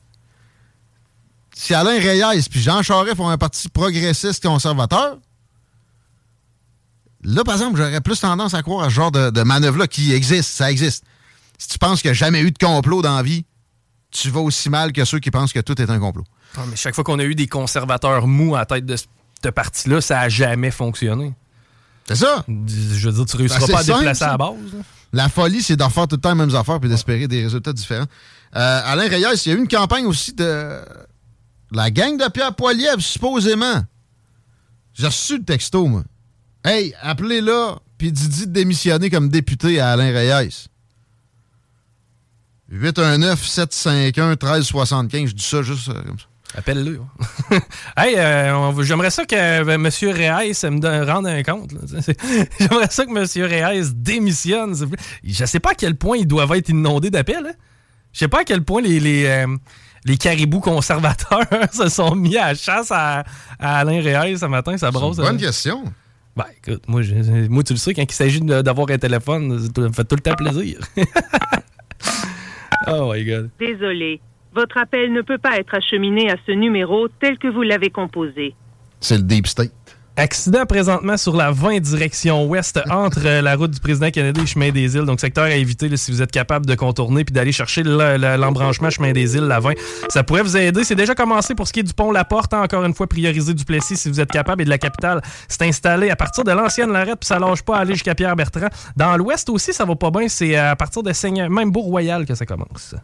[1.55, 5.19] si Alain Reyes puis Jean Charest font un parti progressiste conservateur,
[7.25, 10.13] là, par exemple, j'aurais plus tendance à croire à ce genre de, de manœuvre-là qui
[10.13, 10.51] existe.
[10.51, 11.05] Ça existe.
[11.63, 13.45] Si tu penses qu'il n'y a jamais eu de complot dans la vie,
[14.11, 16.25] tu vas aussi mal que ceux qui pensent que tout est un complot.
[16.57, 19.49] Ah, mais chaque fois qu'on a eu des conservateurs mous à la tête de ce
[19.49, 21.33] parti-là, ça a jamais fonctionné.
[22.09, 22.45] C'est ça.
[22.49, 24.27] Je veux dire, tu réussiras Ben, pas à simple, déplacer ça.
[24.27, 24.57] à la base.
[24.73, 24.79] là.
[25.13, 27.73] La folie, c'est d'en faire tout le temps les mêmes affaires puis d'espérer des résultats
[27.73, 28.07] différents.
[28.57, 30.81] Euh, Alain Reyes, il y a eu une campagne aussi de
[31.71, 33.85] la gang de Pierre Poilievre, supposément.
[34.95, 36.03] J'ai reçu le texto, moi.
[36.65, 40.67] Hey, appelez-là, puis dis de démissionner comme député à Alain Reyes.
[42.73, 45.27] 819-751-1375.
[45.29, 46.27] Je dis ça juste euh, comme ça.
[46.55, 47.01] Appelle-le.
[47.51, 47.59] ouais.
[47.97, 49.87] hey, euh, j'aimerais ça que euh, M.
[49.87, 51.71] Reyes me donne- rende un compte.
[52.61, 53.27] J'aimerais ça que M.
[53.51, 54.75] Reyes démissionne.
[55.25, 57.47] Je sais pas à quel point ils doivent être inondés d'appels.
[57.49, 57.55] hein.
[58.13, 59.47] Je sais pas à quel point les, les, euh,
[60.05, 63.25] les caribous conservateurs se sont mis à chasse à,
[63.59, 64.77] à Alain Reyes ce matin.
[64.77, 65.17] Ça brosse.
[65.17, 65.39] Bonne hein.
[65.39, 65.85] question.
[66.37, 69.81] Ben, écoute, moi, je- moi, tu le sais, quand il s'agit d'avoir un téléphone, ça
[69.81, 70.81] me fait tout le temps plaisir.
[72.89, 73.51] Oh my God.
[73.59, 74.21] Désolé.
[74.55, 78.55] Votre appel ne peut pas être acheminé à ce numéro tel que vous l'avez composé.
[79.01, 79.73] C'est le Deep State.
[80.19, 84.71] Accident présentement sur la 20 direction ouest entre la route du président Kennedy et chemin
[84.71, 85.05] des îles.
[85.07, 88.37] Donc, secteur à éviter si vous êtes capable de contourner puis d'aller chercher le- le-
[88.37, 89.73] l'embranchement chemin des îles, la 20.
[90.11, 90.85] Ça pourrait vous aider.
[90.85, 92.53] C'est déjà commencé pour ce qui est du pont La Porte.
[92.53, 92.61] hein.
[92.63, 94.61] encore une fois, prioriser du Plessis si vous êtes capable.
[94.61, 97.79] Et de la capitale, c'est installé à partir de l'ancienne Lorette puis ça lâche pas
[97.79, 98.69] à aller jusqu'à Pierre-Bertrand.
[98.95, 100.29] Dans l'ouest aussi, ça va pas bien.
[100.29, 102.95] C'est à partir de Seigneur, même Beau-Royal que ça commence.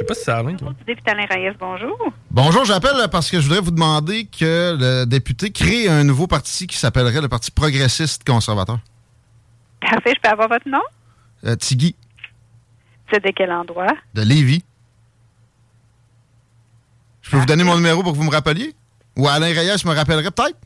[0.00, 0.56] Sais pas si ça a l'air.
[0.86, 1.98] Député Alain Reyes, bonjour.
[2.30, 6.66] Bonjour, j'appelle parce que je voudrais vous demander que le député crée un nouveau parti
[6.66, 8.78] qui s'appellerait le Parti progressiste conservateur.
[9.80, 10.80] Parfait, je peux avoir votre nom?
[11.44, 11.94] Euh, Tigui,
[13.12, 13.86] C'est de quel endroit?
[14.14, 14.62] de Lévis.
[17.22, 18.74] Je peux vous donner mon numéro pour que vous me rappeliez?
[19.16, 20.58] Ou Alain Reyes me rappellerait peut-être?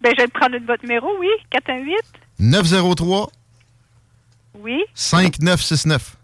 [0.00, 1.28] Ben, je vais te prendre votre numéro, oui.
[1.50, 1.94] 418.
[2.40, 3.30] 903
[4.60, 4.82] Oui.
[4.94, 6.16] 5969.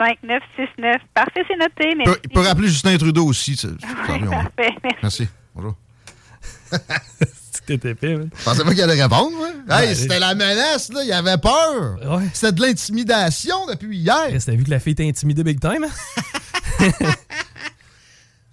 [0.00, 0.96] 5969.
[1.14, 1.90] Parfait, c'est noté.
[1.92, 2.12] Il Merci.
[2.14, 3.54] peut, il peut rappeler Justin Trudeau aussi.
[3.56, 4.74] ça- Oui, parfait.
[4.82, 4.98] Merci.
[5.02, 5.28] Merci.
[5.54, 5.74] Bonjour.
[7.66, 8.30] T'étais épais, man.
[8.36, 9.48] Je pensais pas qu'il allait répondre, moi.
[9.68, 9.88] Ouais.
[9.88, 11.02] Hey, c'était la menace, là.
[11.04, 11.98] Il avait peur.
[12.32, 14.28] C'était de l'intimidation depuis hier.
[14.44, 15.84] T'as vu que la fille t'a intimidé big time?
[15.84, 16.88] hein?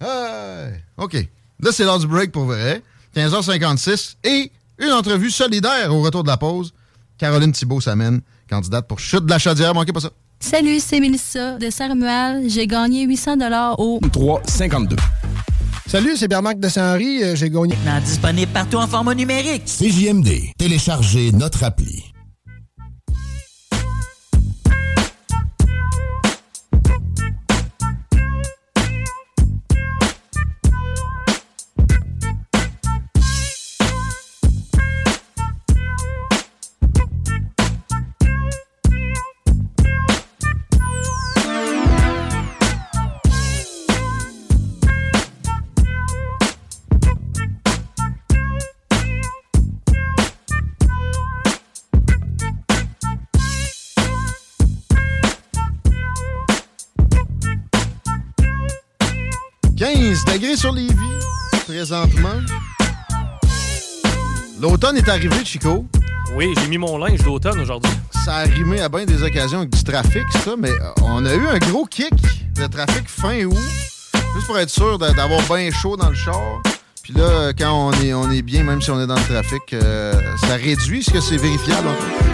[0.00, 0.82] Ouais.
[0.96, 1.14] OK.
[1.60, 2.82] Là, c'est l'heure du break pour vrai.
[3.16, 4.16] 15h56.
[4.24, 6.72] Et une entrevue solidaire au retour de la pause.
[7.18, 9.74] Caroline Thibault s'amène, candidate pour Chute de la Chaudière.
[9.74, 10.10] Manquez pas ça.
[10.40, 12.48] Salut, c'est Mélissa de Saint-Romuald.
[12.48, 13.34] J'ai gagné 800
[13.78, 14.96] au 3,52.
[15.86, 17.22] Salut, c'est Bernard de Saint-Henri.
[17.22, 17.74] Euh, J'ai gagné.
[17.84, 19.64] Maintenant disponible partout en format numérique.
[19.64, 20.52] CJMD.
[20.56, 22.04] Téléchargez notre appli.
[60.58, 60.92] «sur Lévis,
[61.66, 62.34] présentement.
[64.60, 65.86] L'automne est arrivé, Chico.
[66.34, 67.92] Oui, j'ai mis mon linge d'automne aujourd'hui.
[68.24, 71.34] Ça a rimé à bien des occasions avec du trafic, ça, mais euh, on a
[71.34, 72.12] eu un gros kick
[72.56, 73.56] de trafic fin août,
[74.34, 76.60] juste pour être sûr d'avoir bien chaud dans le char.
[77.08, 79.72] Puis là, quand on est, on est bien, même si on est dans le trafic,
[79.72, 80.98] euh, ça réduit.
[80.98, 81.88] Est-ce que c'est vérifiable?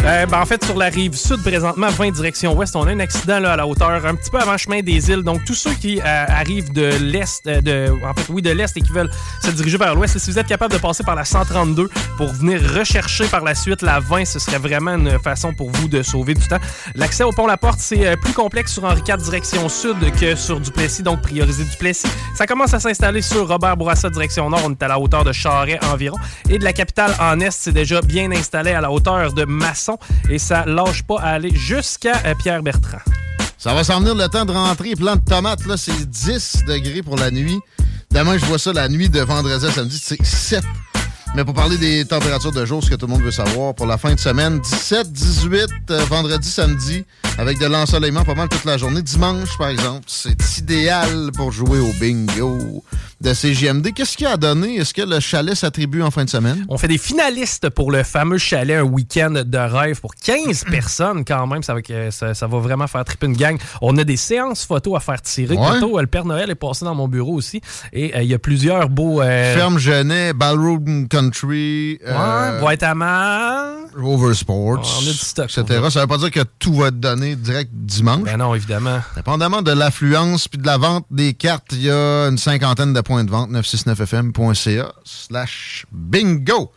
[0.05, 2.99] Euh, ben, en fait, sur la rive sud, présentement, 20 direction ouest, on a un
[2.99, 5.23] accident là, à la hauteur, un petit peu avant chemin des îles.
[5.23, 8.77] Donc, tous ceux qui euh, arrivent de l'est, euh, de, en fait, oui, de l'est
[8.77, 9.11] et qui veulent
[9.43, 12.61] se diriger vers l'ouest, si vous êtes capable de passer par la 132 pour venir
[12.77, 16.35] rechercher par la suite la 20, ce serait vraiment une façon pour vous de sauver
[16.35, 16.61] du temps.
[16.97, 20.59] L'accès au pont La Porte, c'est plus complexe sur Henri IV direction sud que sur
[20.59, 22.09] Duplessis, donc prioriser Duplessis.
[22.35, 25.33] Ça commence à s'installer sur Robert Bourassa direction nord, on est à la hauteur de
[25.33, 26.17] Charret environ.
[26.49, 29.99] Et de la capitale en est, c'est déjà bien installé à la hauteur de Masson
[30.31, 32.99] et ça lâche pas à aller jusqu'à euh, Pierre-Bertrand.
[33.59, 34.95] Ça va s'en venir le temps de rentrer.
[34.95, 37.59] Plan de tomates, là, c'est 10 degrés pour la nuit.
[38.11, 40.63] Demain, je vois ça la nuit de vendredi à samedi, c'est 7.
[41.35, 43.87] Mais pour parler des températures de jour, ce que tout le monde veut savoir, pour
[43.87, 47.05] la fin de semaine, 17, 18, euh, vendredi, samedi,
[47.39, 49.03] avec de l'ensoleillement pas mal toute la journée.
[49.03, 52.85] Dimanche, par exemple, c'est idéal pour jouer au bingo
[53.25, 53.93] de CGMD.
[53.95, 54.77] Qu'est-ce qu'il a donné?
[54.77, 56.65] Est-ce que le chalet s'attribue en fin de semaine?
[56.69, 61.25] On fait des finalistes pour le fameux chalet, un week-end de rêve pour 15 personnes
[61.25, 61.63] quand même.
[61.63, 63.59] Ça va, que- ça, ça va vraiment faire triper une gang.
[63.81, 65.57] On a des séances photos à faire tirer.
[65.57, 65.81] Ouais.
[65.81, 67.61] Tantôt, le Père Noël est passé dans mon bureau aussi.
[67.93, 69.23] Et euh, il y a plusieurs beaux...
[69.23, 73.75] euh, Ferme Genet, Ballroom Country, Ouais, euh, Boîte à mal.
[73.97, 75.45] Rover Sports, on a du stock.
[75.57, 75.81] etc.
[75.91, 78.25] Ça veut pas dire que tout va être donné direct dimanche.
[78.25, 78.99] Ben non, évidemment.
[79.17, 83.01] Dépendamment de l'affluence puis de la vente des cartes, il y a une cinquantaine de
[83.01, 86.73] points de vente, 969fm.ca slash bingo.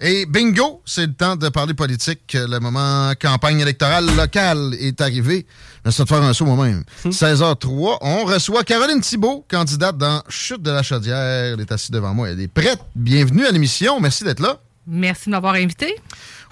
[0.00, 2.34] Et bingo, c'est le temps de parler politique.
[2.34, 5.46] Le moment campagne électorale locale est arrivé.
[5.84, 6.82] Laisse-moi te faire un saut moi-même.
[7.04, 11.54] 16h03, on reçoit Caroline Thibault, candidate dans Chute de la Chaudière.
[11.54, 12.28] Elle est assise devant moi.
[12.28, 12.80] Elle est prête.
[12.94, 13.98] Bienvenue à l'émission.
[14.00, 14.58] Merci d'être là.
[14.86, 15.96] Merci de m'avoir invité.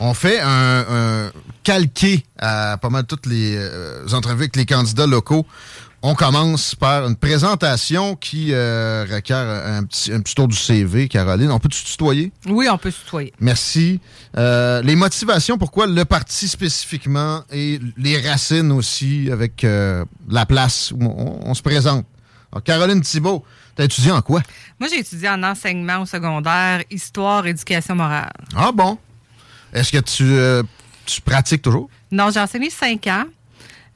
[0.00, 1.30] On fait un, un
[1.62, 5.46] calqué à pas mal toutes les euh, entrevues avec les candidats locaux.
[6.06, 11.08] On commence par une présentation qui euh, requiert un petit, un petit tour du CV.
[11.08, 12.30] Caroline, on peut te tutoyer?
[12.46, 13.32] Oui, on peut se tutoyer.
[13.40, 14.00] Merci.
[14.36, 20.92] Euh, les motivations, pourquoi le parti spécifiquement et les racines aussi avec euh, la place
[20.92, 22.04] où on, on se présente.
[22.52, 23.42] Alors, Caroline Thibault,
[23.74, 24.42] t'as étudié en quoi?
[24.78, 28.30] Moi, j'ai étudié en enseignement au secondaire, histoire, éducation morale.
[28.54, 28.98] Ah bon?
[29.72, 30.66] Est-ce que tu,
[31.06, 31.88] tu pratiques toujours?
[32.12, 33.24] Non, j'ai enseigné cinq ans.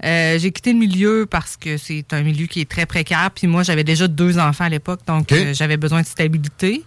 [0.04, 3.30] Euh, j'ai quitté le milieu parce que c'est un milieu qui est très précaire.
[3.34, 6.84] Puis moi, j'avais déjà deux enfants à l'époque, donc euh, j'avais besoin de stabilité.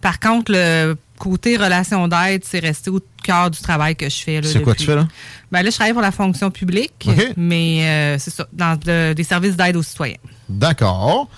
[0.00, 4.40] Par contre, le côté relation d'aide, c'est resté au cœur du travail que je fais.
[4.44, 5.08] C'est quoi tu fais là?
[5.50, 9.24] Ben là, je travaille pour la fonction publique, mais euh, c'est ça, dans de- des
[9.24, 10.18] services d'aide aux citoyens.
[10.48, 11.28] D'accord.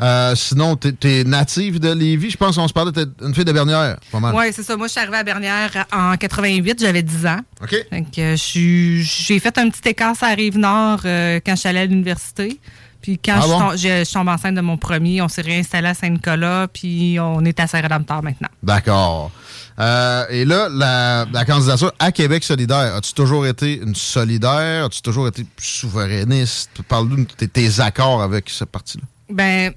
[0.00, 2.30] Euh, sinon, t'es es native de Lévis?
[2.30, 2.92] Je pense qu'on se parlait,
[3.22, 3.96] une fille de Bernière.
[4.12, 4.34] Pas mal.
[4.34, 4.76] Oui, c'est ça.
[4.76, 7.40] Moi, je suis arrivée à Bernière en 88, j'avais 10 ans.
[7.62, 7.74] OK.
[7.90, 11.68] Donc, euh, j'ai fait un petit écart sur la rive nord euh, quand je suis
[11.68, 12.60] allée à l'université.
[13.00, 13.46] Puis quand Ah je,
[13.76, 14.04] suis bon?
[14.04, 17.66] je, tombée enceinte de mon premier, on s'est réinstallé à Saint-Nicolas, puis on est à
[17.68, 18.48] Saint-Rédempteur maintenant.
[18.62, 19.30] D'accord.
[19.78, 24.86] Euh, et là, la, la candidature à Québec solidaire, as-tu toujours été une solidaire?
[24.86, 26.70] As-tu toujours été souverainiste?
[26.88, 29.04] Parle-nous de tes, tes accords avec ce parti-là.
[29.30, 29.72] Ben,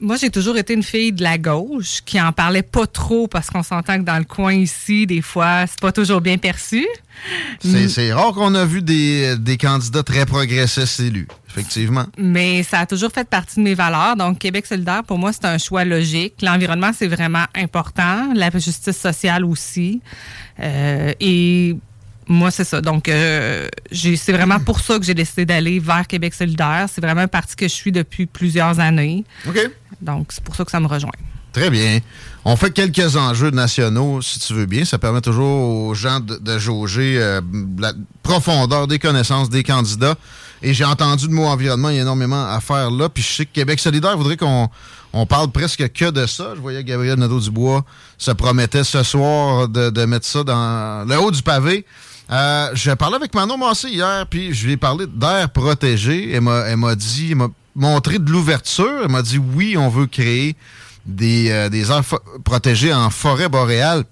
[0.00, 3.50] moi, j'ai toujours été une fille de la gauche qui en parlait pas trop parce
[3.50, 6.86] qu'on s'entend que dans le coin ici, des fois, c'est pas toujours bien perçu.
[7.58, 12.06] C'est c'est rare qu'on a vu des, des candidats très progressistes élus, effectivement.
[12.16, 14.14] Mais ça a toujours fait partie de mes valeurs.
[14.14, 16.34] Donc, Québec solidaire, pour moi, c'est un choix logique.
[16.42, 18.32] L'environnement, c'est vraiment important.
[18.34, 20.00] La justice sociale aussi.
[20.60, 21.76] Euh, et
[22.28, 22.80] moi, c'est ça.
[22.80, 26.86] Donc, euh, c'est vraiment pour ça que j'ai décidé d'aller vers Québec solidaire.
[26.92, 29.24] C'est vraiment un parti que je suis depuis plusieurs années.
[29.48, 29.58] OK.
[30.00, 31.10] Donc, c'est pour ça que ça me rejoint.
[31.52, 31.98] Très bien.
[32.44, 34.84] On fait quelques enjeux nationaux, si tu veux bien.
[34.84, 37.40] Ça permet toujours aux gens de, jauger euh,
[37.78, 37.92] la
[38.22, 40.14] profondeur des connaissances des candidats.
[40.62, 43.08] Et j'ai entendu le mot environnement, il y a énormément à faire là.
[43.08, 44.68] Puis je sais que Québec solidaire voudrait qu'on
[45.12, 46.52] on parle presque que de ça.
[46.54, 47.84] Je voyais Gabriel Nadeau-Dubois
[48.18, 51.86] se promettait ce soir de, mettre ça dans le haut du pavé.
[52.30, 56.30] Euh, je avec Manon Massé hier, puis je lui ai parlé d'air protégé.
[56.32, 57.34] Elle m'a, elle m'a dit,
[57.78, 59.00] montré de l'ouverture.
[59.04, 60.56] Elle m'a dit oui, on veut créer
[61.06, 62.02] des, euh,
[62.44, 64.04] protégées en forêt boréale.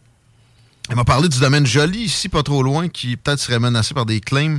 [0.88, 4.06] Elle m'a parlé du domaine joli ici, pas trop loin, qui peut-être serait menacé par
[4.06, 4.58] des claims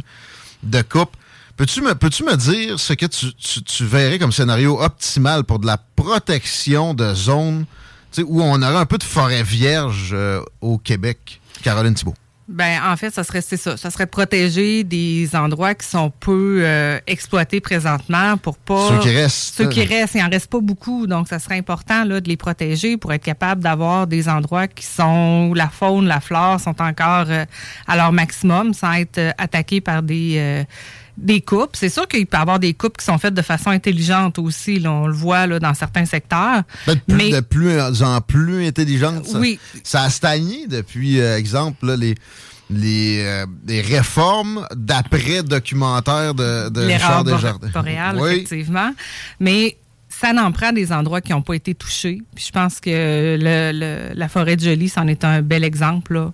[0.63, 1.15] de coupe.
[1.55, 7.15] Peux-tu me, dire ce que tu, verrais comme scénario optimal pour de la protection de
[7.15, 7.65] zones
[8.19, 11.41] où on aurait un peu de forêt vierge euh, au Québec?
[11.63, 12.13] Caroline Thibault.
[12.47, 13.75] Ben, en fait, ça serait c'est ça.
[13.75, 18.87] Ça serait de protéger des endroits qui sont peu euh, exploités présentement pour pas.
[18.87, 19.55] Ceux qui restent.
[19.57, 21.07] Ceux qui restent, il en reste pas beaucoup.
[21.07, 24.85] Donc, ça serait important là, de les protéger pour être capable d'avoir des endroits qui
[24.85, 27.43] sont où la faune, la flore sont encore euh,
[27.85, 30.35] à leur maximum sans être euh, attaqués par des.
[30.37, 30.63] euh,
[31.17, 31.75] des coupes.
[31.75, 34.79] C'est sûr qu'il peut y avoir des coupes qui sont faites de façon intelligente aussi.
[34.79, 34.91] là.
[34.91, 36.61] on le voit là, dans certains secteurs.
[36.87, 39.25] De plus, Mais- de plus en plus intelligente.
[39.25, 39.59] Ça, Oui.
[39.83, 42.15] ça a stagné depuis, euh, exemple, là, les,
[42.69, 47.69] les, euh, les réformes d'après-documentaire de, de Richard Desjardins.
[47.73, 48.29] boréale, Oui.
[48.33, 48.91] effectivement.
[49.39, 49.77] Mais
[50.09, 52.21] ça n'en prend des endroits qui n'ont pas été touchés.
[52.35, 52.89] Puis je pense que
[53.39, 56.13] le- le- la forêt de Jolie, c'en est un bel exemple.
[56.15, 56.31] là.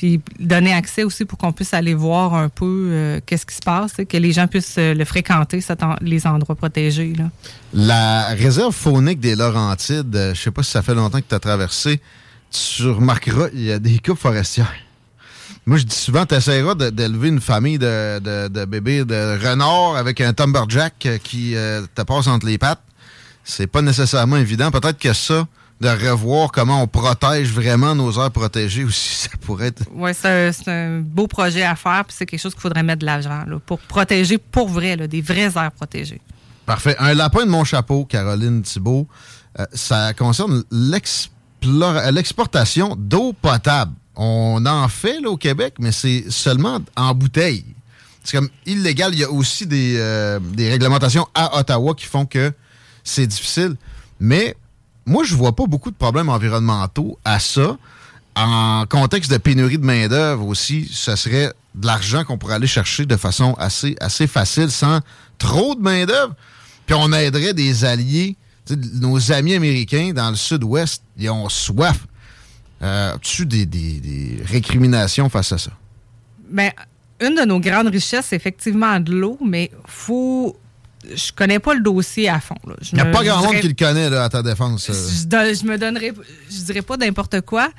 [0.00, 3.60] Puis donner accès aussi pour qu'on puisse aller voir un peu euh, qu'est-ce qui se
[3.60, 5.62] passe, que les gens puissent euh, le fréquenter,
[6.00, 7.12] les endroits protégés.
[7.74, 11.34] La réserve faunique des Laurentides, euh, je sais pas si ça fait longtemps que tu
[11.34, 12.00] as traversé,
[12.50, 14.72] tu remarqueras, il y a des coupes forestières.
[15.66, 20.22] Moi, je dis souvent, tu essaieras d'élever une famille de, de- bébés de renards avec
[20.22, 21.52] un Tumberjack qui
[21.94, 22.80] te passe entre les pattes.
[23.44, 24.70] C'est pas nécessairement évident.
[24.70, 25.46] Peut-être que ça,
[25.80, 30.68] de revoir comment on protège vraiment nos aires protégées aussi, ça pourrait être Oui, c'est
[30.68, 33.78] un, beau projet à faire, puis c'est quelque chose qu'il faudrait mettre de là, pour
[33.78, 36.20] protéger pour vrai, là, des vraies aires protégées.
[36.66, 36.94] Parfait.
[36.98, 39.08] Un lapin de mon chapeau, Caroline Thibault,
[39.58, 43.92] euh, ça concerne euh, l'exportation d'eau potable.
[44.14, 47.64] On en fait là, au Québec, mais c'est seulement en bouteille.
[48.22, 49.14] C'est comme illégal.
[49.14, 52.52] Il y a aussi des, euh, des réglementations à Ottawa qui font que
[53.02, 53.76] c'est difficile.
[54.20, 54.54] Mais
[55.10, 57.76] moi, je vois pas beaucoup de problèmes environnementaux à ça.
[58.36, 63.06] En contexte de pénurie de main-d'œuvre aussi, ce serait de l'argent qu'on pourrait aller chercher
[63.06, 65.00] de façon assez, assez facile, sans
[65.36, 66.36] trop de main-d'œuvre.
[66.86, 68.36] Puis on aiderait des alliés.
[69.00, 72.06] Nos amis américains dans le sud-ouest, ils ont soif.
[72.80, 75.72] Euh, tu des, des, récriminations face à ça?
[76.48, 76.70] Ben,
[77.20, 80.56] une de nos grandes richesses, c'est effectivement de l'eau, mais faut.
[81.08, 82.56] Je connais pas le dossier à fond.
[82.66, 82.74] là.
[82.92, 84.90] Il n'y a me- pas grand monde qui le connaît là, à ta défense.
[84.90, 84.92] euh.
[84.94, 86.12] Je, don- je me donnerais,
[86.50, 87.70] je dirais pas n'importe quoi.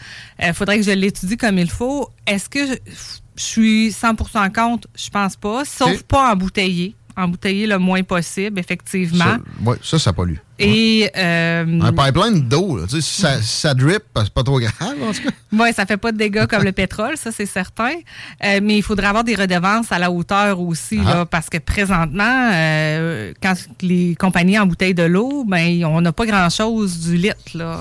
[0.42, 2.10] Il faudrait que je l'étudie comme il faut.
[2.26, 2.74] Est-ce que je,
[3.36, 4.88] je suis 100% contre?
[4.96, 5.64] Je pense pas.
[5.66, 6.02] Sauf Ok.
[6.04, 6.96] pas embouteiller.
[7.18, 9.38] Embouteiller le moins possible, effectivement.
[9.66, 10.36] Ouais, ça, ça pollue.
[10.60, 15.24] Et euh, Un pipeline d'eau, si ça, ça drip, c'est pas trop grave, en tout
[15.24, 15.30] cas.
[15.54, 17.92] Oui, ça fait pas de dégâts comme le pétrole, ça c'est certain.
[18.46, 21.14] Euh, mais il faudrait avoir des redevances à la hauteur aussi, Ah.
[21.14, 26.26] là, parce que présentement, euh, quand les compagnies embouteillent de l'eau, ben on n'a pas
[26.28, 27.36] grand-chose du litre.
[27.56, 27.78] Là,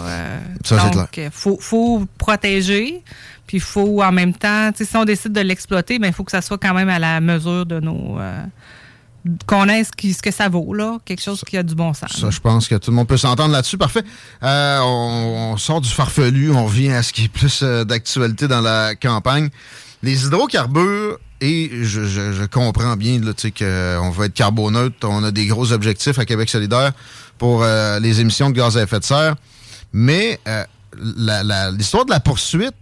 [0.65, 3.03] Ça, c'est donc, il faut, faut protéger.
[3.47, 6.31] Puis il faut en même temps, si on décide de l'exploiter, ben il faut que
[6.31, 8.17] ça soit quand même à la mesure de nos.
[8.21, 8.45] euh,
[9.47, 11.93] qu'on ait ce, qui- ce que ça vaut, là, quelque chose qui a du bon
[11.95, 12.11] sens.
[12.19, 13.77] Ça, je pense que tout le monde peut s'entendre là-dessus.
[13.79, 14.03] Parfait.
[14.43, 18.49] Euh, on, on sort du farfelu, on revient à ce qui est plus euh, d'actualité
[18.49, 19.49] dans la campagne.
[20.03, 24.97] Les hydrocarbures, et je, je- je comprends bien là, tu sais, qu'on va être carboneutre,
[25.05, 26.93] on a des gros objectifs à Québec solidaire
[27.39, 29.37] pour euh, les émissions de gaz à effet de serre,
[29.93, 30.65] mais euh,
[31.73, 32.75] l'histoire de la poursuite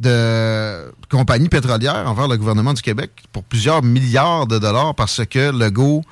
[0.00, 5.50] de compagnies pétrolières envers le gouvernement du Québec pour plusieurs milliards de dollars parce que
[5.50, 6.02] Legault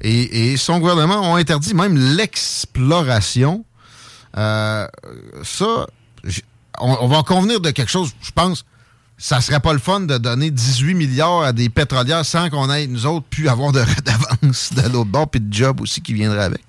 [0.00, 3.64] et, son gouvernement ont interdit même l'exploration.
[4.36, 4.86] Euh,
[5.42, 5.86] ça,
[6.80, 8.64] on, va en convenir de quelque chose, je pense.
[9.16, 12.86] Ça serait pas le fun de donner 18 milliards à des pétrolières sans qu'on ait,
[12.86, 16.44] nous autres, pu avoir de redevance de l'autre bord puis de job aussi qui viendrait
[16.44, 16.60] avec.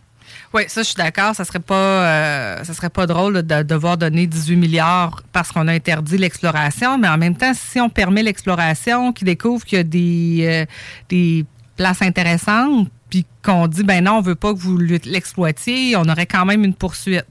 [0.56, 1.36] Oui, ça, je suis d'accord.
[1.36, 5.68] Ça serait pas, euh, ça serait pas drôle de devoir donner 18 milliards parce qu'on
[5.68, 9.82] a interdit l'exploration, mais en même temps, si on permet l'exploration, qu'ils découvrent qu'il y
[9.82, 10.66] a des, euh,
[11.10, 11.46] des
[11.76, 16.26] places intéressantes, puis qu'on dit, ben non, on veut pas que vous l'exploitiez, on aurait
[16.26, 17.26] quand même une poursuite.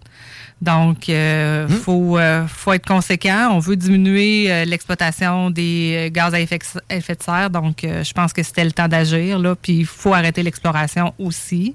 [0.60, 1.68] Donc, il Hmm.
[1.68, 3.50] faut, euh, faut être conséquent.
[3.52, 6.58] On veut diminuer euh, l'exploitation des euh, gaz à effet,
[6.90, 7.50] effet de serre.
[7.50, 9.38] Donc, euh, je pense que c'était le temps d'agir.
[9.38, 9.54] là.
[9.56, 11.74] Puis, il faut arrêter l'exploration aussi.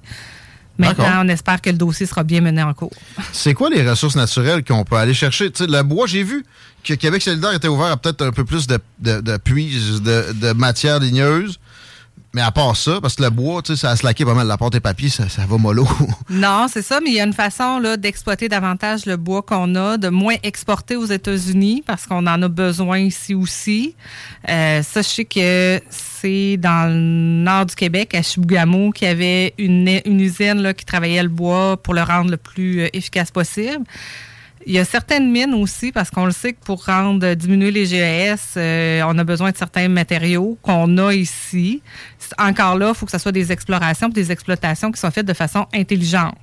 [0.80, 2.94] Maintenant, on espère que le dossier sera bien mené en cours.
[3.34, 5.52] C'est quoi les ressources naturelles qu'on peut aller chercher?
[5.52, 6.46] Tu sais, le bois, j'ai vu
[6.84, 10.34] que Québec solidaire était ouvert à peut-être un peu plus de, de, de puits, de,
[10.34, 11.60] de matières ligneuses.
[12.34, 14.46] Mais à part ça, parce que le bois, tu sais, ça a slacké pas mal.
[14.46, 15.88] La porte et papier, ça, ça va mollo.
[16.30, 19.74] Non, c'est ça, mais il y a une façon là, d'exploiter davantage le bois qu'on
[19.76, 23.96] a, de moins exporter aux États-Unis parce qu'on en a besoin ici aussi.
[24.48, 29.12] Euh, ça, je sais que c'est dans le nord du Québec, à Chibougamau, qu'il y
[29.12, 32.88] avait une, une usine là, qui travaillait le bois pour le rendre le plus euh,
[32.94, 33.84] efficace possible.
[34.66, 37.86] Il y a certaines mines aussi, parce qu'on le sait que pour rendre diminuer les
[37.86, 41.82] GES, euh, on a besoin de certains matériaux qu'on a ici.
[42.38, 45.34] Encore là, il faut que ce soit des explorations, des exploitations qui sont faites de
[45.34, 46.36] façon intelligente.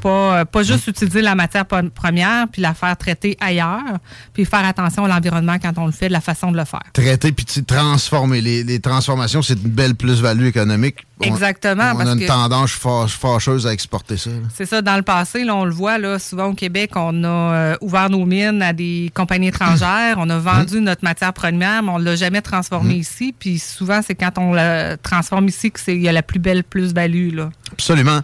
[0.00, 3.98] Pas, euh, pas juste utiliser la matière première, puis la faire traiter ailleurs,
[4.32, 6.82] puis faire attention à l'environnement quand on le fait, de la façon de le faire.
[6.92, 8.40] Traiter puis transformer.
[8.40, 10.96] Les, les transformations, c'est une belle plus-value économique.
[11.22, 14.30] On- Exactement, On, parce a une que- tendance fâ- fâcheuse à exporter ça.
[14.54, 17.28] C'est ça, dans le passé, là, on le voit, là, souvent au Québec, on a
[17.28, 21.90] euh, ouvert nos mines à des compagnies étrangères, on a vendu notre matière première, mais
[21.90, 23.34] on ne l'a jamais transformée ici.
[23.38, 27.38] Puis souvent, c'est quand on la transforme ici qu'il y a la plus belle plus-value.
[27.72, 28.20] Absolument.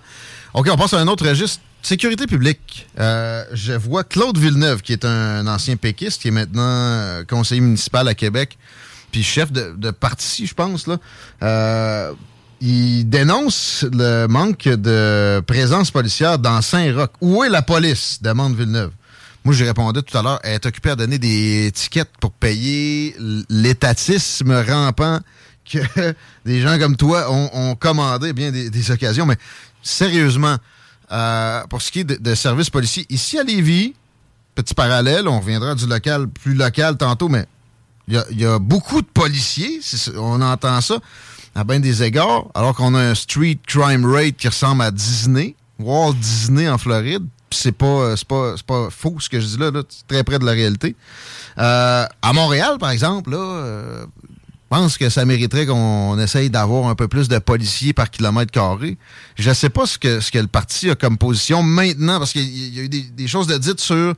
[0.56, 1.60] OK, on passe à un autre registre.
[1.82, 2.88] Sécurité publique.
[2.98, 7.60] Euh, je vois Claude Villeneuve, qui est un, ancien péquiste, qui est maintenant euh, conseiller
[7.60, 8.56] municipal à Québec,
[9.12, 10.86] puis chef de, de parti, je pense.
[10.86, 10.96] Là.
[11.42, 12.12] Euh,
[12.62, 17.10] il dénonce le manque de présence policière dans Saint-Roch.
[17.20, 18.22] Où est la police?
[18.22, 18.92] demande Villeneuve.
[19.44, 23.14] Moi, j'ai répondu tout à l'heure, elle est occupée à donner des tickets pour payer
[23.50, 25.20] l'étatisme rampant
[25.70, 25.78] que
[26.46, 29.26] des gens comme toi ont, ont commandé bien des, des occasions.
[29.26, 29.36] Mais
[29.86, 30.56] sérieusement,
[31.12, 33.94] euh, pour ce qui est de, de services policiers, ici à Lévis,
[34.54, 37.46] petit parallèle, on reviendra du local plus local tantôt, mais
[38.08, 39.80] il y a, beaucoup de policiers,
[40.16, 40.98] on entend ça
[41.54, 45.56] à bien des égards, alors qu'on a un street crime rate qui ressemble à Disney,
[45.78, 47.24] Walt Disney en Floride.
[47.50, 50.38] C'est pas, euh, pas, pas faux ce que je dis là, là, c'est très près
[50.38, 50.96] de la réalité.
[51.58, 54.06] Euh, à Montréal, par exemple, là,
[54.68, 58.96] pense que ça mériterait qu'on essaye d'avoir un peu plus de policiers par kilomètre carré.
[59.36, 62.32] Je ne sais pas ce que, ce que le parti a comme position maintenant, parce
[62.32, 64.14] qu'il y a eu des, des choses de dites sur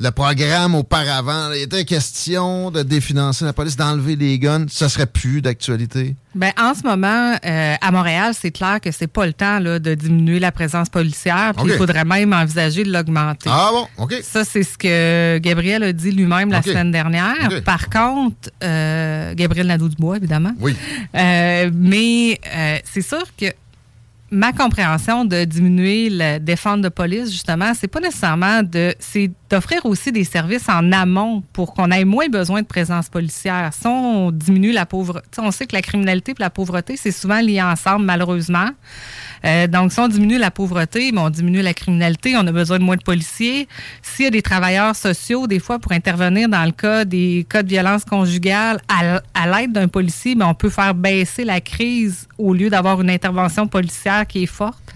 [0.00, 1.52] le programme auparavant.
[1.52, 4.66] Il était question de définancer la police, d'enlever les guns.
[4.68, 6.16] Ça serait plus d'actualité?
[6.34, 9.78] Ben, en ce moment, euh, à Montréal, c'est clair que c'est pas le temps là,
[9.78, 11.52] de diminuer la présence policière.
[11.56, 13.48] Puis il faudrait même envisager de l'augmenter.
[13.52, 14.14] Ah bon, OK.
[14.22, 17.62] Ça, c'est ce que Gabriel a dit lui-même la semaine dernière.
[17.64, 20.52] Par contre, euh, Gabriel Nadeau-Dubois, évidemment.
[20.60, 20.74] Oui.
[21.14, 22.40] Euh, mais
[22.84, 23.46] c'est sûr que
[24.34, 28.94] ma compréhension de diminuer la défense de police, justement, c'est pas nécessairement de.
[28.98, 33.70] C'est d'offrir aussi des services en amont pour qu'on ait moins besoin de présence policière.
[33.72, 37.40] Si on diminue la pauvreté, on sait que la criminalité et la pauvreté, c'est souvent
[37.40, 38.70] lié ensemble, malheureusement.
[39.44, 42.78] Euh, donc, si on diminue la pauvreté, mais on diminue la criminalité, on a besoin
[42.78, 43.68] de moins de policiers.
[44.02, 47.62] S'il y a des travailleurs sociaux, des fois, pour intervenir dans le cas des cas
[47.62, 52.54] de violence conjugale, à, l'aide d'un policier, mais on peut faire baisser la crise au
[52.54, 54.92] lieu d'avoir une intervention policière qui est forte.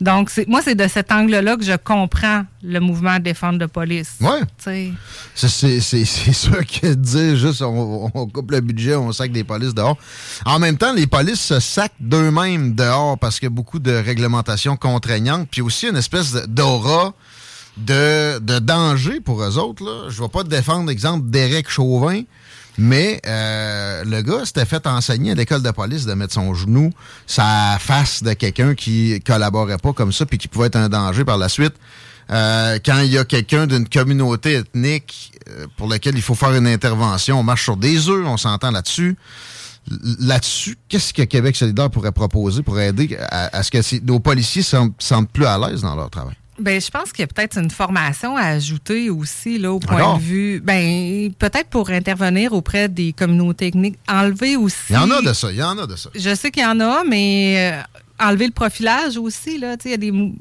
[0.00, 3.66] Donc, c'est, moi, c'est de cet angle-là que je comprends le mouvement de défense de
[3.66, 4.14] police.
[4.58, 4.92] Sais.
[5.34, 9.44] C'est- C'est c'est- sûr que dire juste on, on coupe le budget, on sac des
[9.44, 9.96] polices dehors.
[10.44, 13.92] En même temps, les polices se sacent d'eux-mêmes dehors parce qu'il y a beaucoup de
[13.92, 17.12] réglementations contraignantes, puis aussi une espèce d'aura
[17.76, 19.82] de, de danger pour eux autres.
[19.84, 20.10] Là.
[20.10, 22.22] Je ne vais pas défendre l'exemple d'Éric Chauvin,
[22.78, 26.90] mais euh, le gars s'était fait enseigner à l'école de police de mettre son genou
[27.26, 31.24] sa face de quelqu'un qui collaborait pas comme ça puis qui pouvait être un danger
[31.24, 31.74] par la suite.
[32.30, 36.54] Euh, quand il y a quelqu'un d'une communauté ethnique euh, pour laquelle il faut faire
[36.54, 39.16] une intervention, on marche sur des œufs, on s'entend là-dessus.
[40.20, 44.76] Là-dessus, qu'est-ce que Québec solidaire pourrait proposer pour aider à, ce que nos policiers se
[45.00, 46.36] sentent plus à l'aise dans leur travail?
[46.62, 50.16] Ben, je pense qu'il y a peut-être une formation à ajouter aussi, là, au point
[50.16, 50.60] de vue.
[50.60, 54.76] Ben, peut-être pour intervenir auprès des communautés techniques, enlever aussi.
[54.90, 56.10] Il y en a de ça, il y en a de ça.
[56.14, 59.76] Je sais qu'il y en a, mais euh, enlever le profilage aussi, là.
[59.76, 60.32] Tu sais, il y a des.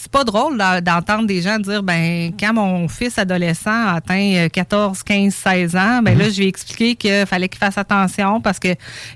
[0.00, 4.48] C'est pas drôle d'en- d'entendre des gens dire ben quand mon fils adolescent atteint euh,
[4.48, 6.18] 14, 15, 16 ans, ben Mhm.
[6.20, 8.68] là je lui ai expliqué qu'il fallait qu'il fasse attention parce que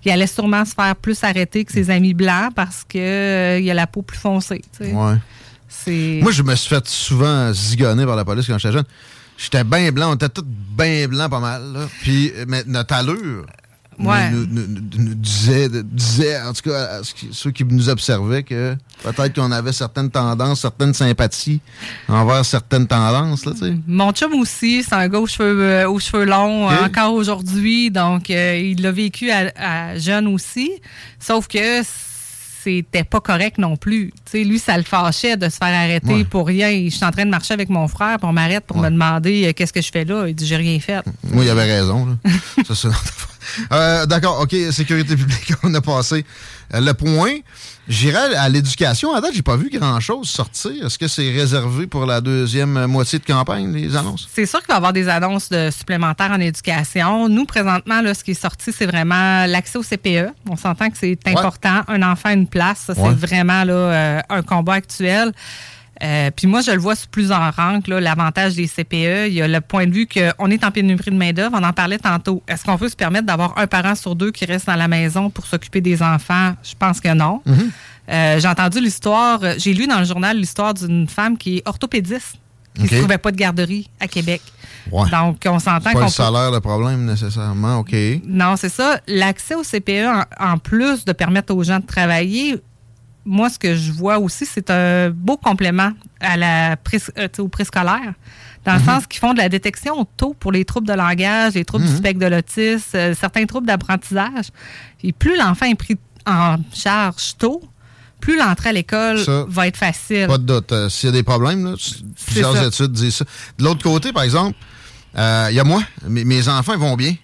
[0.04, 3.70] il allait sûrement se faire plus arrêter que ses amis blancs parce que euh, il
[3.70, 4.60] a la peau plus foncée.
[4.76, 4.92] tu sais.
[4.92, 5.14] Ouais.
[6.22, 8.84] Moi, je me suis fait souvent zigonner par la police quand j'étais jeune.
[9.38, 11.62] J'étais bien blanc, on était tous bien blancs pas mal.
[11.72, 11.80] là.
[12.02, 13.46] Puis mais notre allure
[13.98, 14.30] nous- Ouais.
[14.30, 17.00] nous, nous- nous- nous disait, disait, en tout cas,
[17.30, 21.60] ceux qui nous observaient, que peut-être qu'on avait certaines tendances, certaines sympathies
[22.08, 23.44] envers certaines tendances.
[23.44, 23.52] Là.
[23.86, 27.90] Mon chum aussi, c'est un gars aux cheveux, euh, aux cheveux longs euh, encore aujourd'hui.
[27.90, 30.70] Donc, euh, il l'a vécu à, à jeune aussi.
[31.20, 31.82] Sauf que
[32.62, 34.12] c'était pas correct non plus.
[34.34, 36.24] Lui, ça le fâchait de se faire arrêter Ouais.
[36.24, 36.70] pour rien.
[36.84, 39.46] Je suis en train de marcher avec mon frère, puis on m'arrête pour me demander
[39.48, 40.26] euh, qu'est-ce que je fais là?
[40.28, 41.00] Il dit, j'ai rien fait.
[41.32, 42.06] Moi, il avait raison.
[42.06, 42.30] là.
[42.66, 42.88] Ça, c'est.
[43.72, 46.24] Euh, D'accord, OK, sécurité publique, on a passé
[46.72, 47.38] le point.
[47.88, 49.12] J'irai à l'éducation.
[49.12, 50.86] À date, j'ai pas vu grand-chose sortir.
[50.86, 54.28] Est-ce que c'est réservé pour la deuxième moitié de campagne, les annonces?
[54.32, 57.28] C'est sûr qu'il va y avoir des annonces de supplémentaires en éducation.
[57.28, 60.32] Nous, présentement, là, ce qui est sorti, c'est vraiment l'accès au CPE.
[60.48, 61.82] On s'entend que c'est important.
[61.88, 62.84] Un enfant, une place.
[62.88, 62.94] Ouais.
[62.96, 65.32] c'est vraiment là, euh, un combat actuel.
[66.02, 69.28] Euh, Puis moi, je le vois sous plusieurs rangs, là, l'avantage des CPE.
[69.28, 71.56] Il y a le point de vue qu'on est en pénurie de main-d'œuvre.
[71.60, 72.42] On en parlait tantôt.
[72.48, 75.30] Est-ce qu'on peut se permettre d'avoir un parent sur deux qui reste dans la maison
[75.30, 76.54] pour s'occuper des enfants?
[76.64, 77.40] Je pense que non.
[78.10, 81.62] Euh, j'ai entendu l'histoire, euh, j'ai lu dans le journal l'histoire d'une femme qui est
[81.66, 82.34] orthopédiste,
[82.74, 84.42] qui ne trouvait pas de garderie à Québec.
[84.90, 85.08] Ouais.
[85.08, 87.78] Donc, on s'entend C'est pas qu'on le peut- salaire le problème, nécessairement.
[87.78, 87.94] OK.
[88.26, 88.98] Non, c'est ça.
[89.06, 90.08] L'accès au CPE,
[90.40, 92.56] en, en plus de permettre aux gens de travailler,
[93.24, 97.48] moi, ce que je vois aussi, c'est un beau complément à la pré- euh, au
[97.48, 98.14] préscolaire.
[98.64, 98.84] Dans le Mhm.
[98.86, 101.90] sens qu'ils font de la détection tôt pour les troubles de langage, les troubles du
[101.90, 101.96] Mhm.
[101.98, 104.46] spectre de l'autisme, euh, certains troubles d'apprentissage.
[105.02, 105.96] Et plus l'enfant est pris
[106.26, 107.60] en charge tôt,
[108.20, 109.18] plus l'entrée à l'école
[109.48, 110.28] va être facile.
[110.28, 110.70] Pas de doute.
[110.70, 111.74] Euh, S'il y a des problèmes, là,
[112.26, 112.66] plusieurs ça.
[112.66, 113.24] études disent ça.
[113.58, 114.56] De l'autre côté, par exemple,
[115.18, 115.82] euh, il y a moi.
[116.08, 117.14] Mes, mes enfants ils vont bien.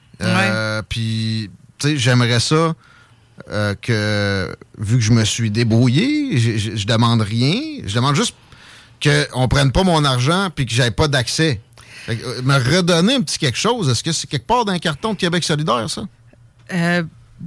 [0.88, 2.74] Puis, tu sais, j'aimerais ça
[3.50, 7.54] euh, que, vu que je me suis débrouillé, je, je- je demande rien.
[7.86, 8.34] Je demande juste
[9.02, 11.60] qu'on prenne pas mon argent puis que j'aie pas d'accès.
[12.08, 13.88] Euh, Me redonner un petit quelque chose.
[13.88, 16.02] Est-ce que c'est quelque part dans un carton de Québec solidaire, ça?
[16.72, 17.02] Euh,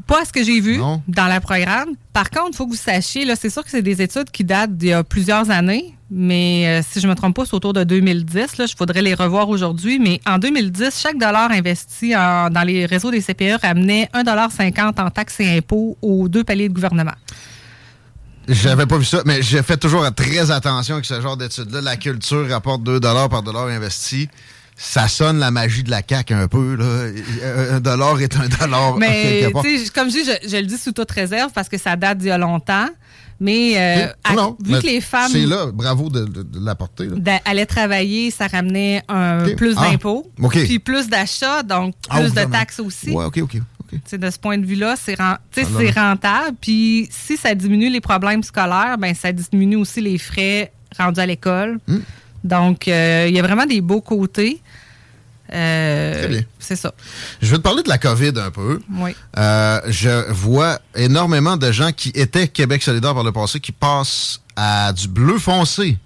[0.08, 1.90] pas ce que j'ai vu dans le programme.
[2.14, 4.44] Par contre, il faut que vous sachiez, là, c'est sûr que c'est des études qui
[4.44, 7.72] datent d'il y a plusieurs années, mais euh, si je me trompe pas, c'est autour
[7.72, 8.58] de 2010.
[8.58, 9.98] Là, je faudrait les revoir aujourd'hui.
[9.98, 15.10] Mais en 2010, chaque dollar investi en- dans les réseaux des CPE ramenait 1,50 en
[15.10, 17.14] taxes et impôts aux deux paliers de gouvernement.
[18.48, 21.80] J'avais pas vu ça, mais j'ai fait toujours très attention avec ce genre d'études-là.
[21.80, 24.28] La culture rapporte 2 par dollar investi.
[24.76, 26.76] Ça sonne la magie de la CAQ un peu.
[26.76, 27.76] Là.
[27.76, 28.98] Un dollar est un dollar.
[28.98, 29.50] Mais,
[29.96, 32.30] comme je dis, je, je le dis sous toute réserve parce que ça date d'il
[32.30, 32.88] y a longtemps.
[33.44, 34.34] Mais euh, à-
[34.64, 37.08] vu mais que les femmes C'est là, bravo de, de- de l'apporter.
[37.08, 40.32] d'a- allaient travailler, ça ramenait un plus Ah, d'impôts,
[40.66, 43.10] puis plus d'achats, donc Ah, plus de taxes aussi.
[43.10, 43.58] Ouais, OK, OK.
[44.18, 46.56] De ce point de vue-là, c'est ren- Ah, rentable.
[46.62, 51.26] Puis si ça diminue les problèmes scolaires, ben ça diminue aussi les frais rendus à
[51.26, 51.80] l'école.
[51.88, 51.98] Hmm.
[52.44, 54.62] Donc, euh, il y a vraiment des beaux côtés.
[55.54, 56.42] Euh, Très bien.
[56.60, 56.94] C'est ça.
[57.42, 58.80] Je vais te parler de la COVID un peu.
[58.98, 59.16] Oui.
[59.38, 64.42] Euh, je vois énormément de gens qui étaient Québec solidaire par le passé qui passent
[64.56, 65.98] à du bleu foncé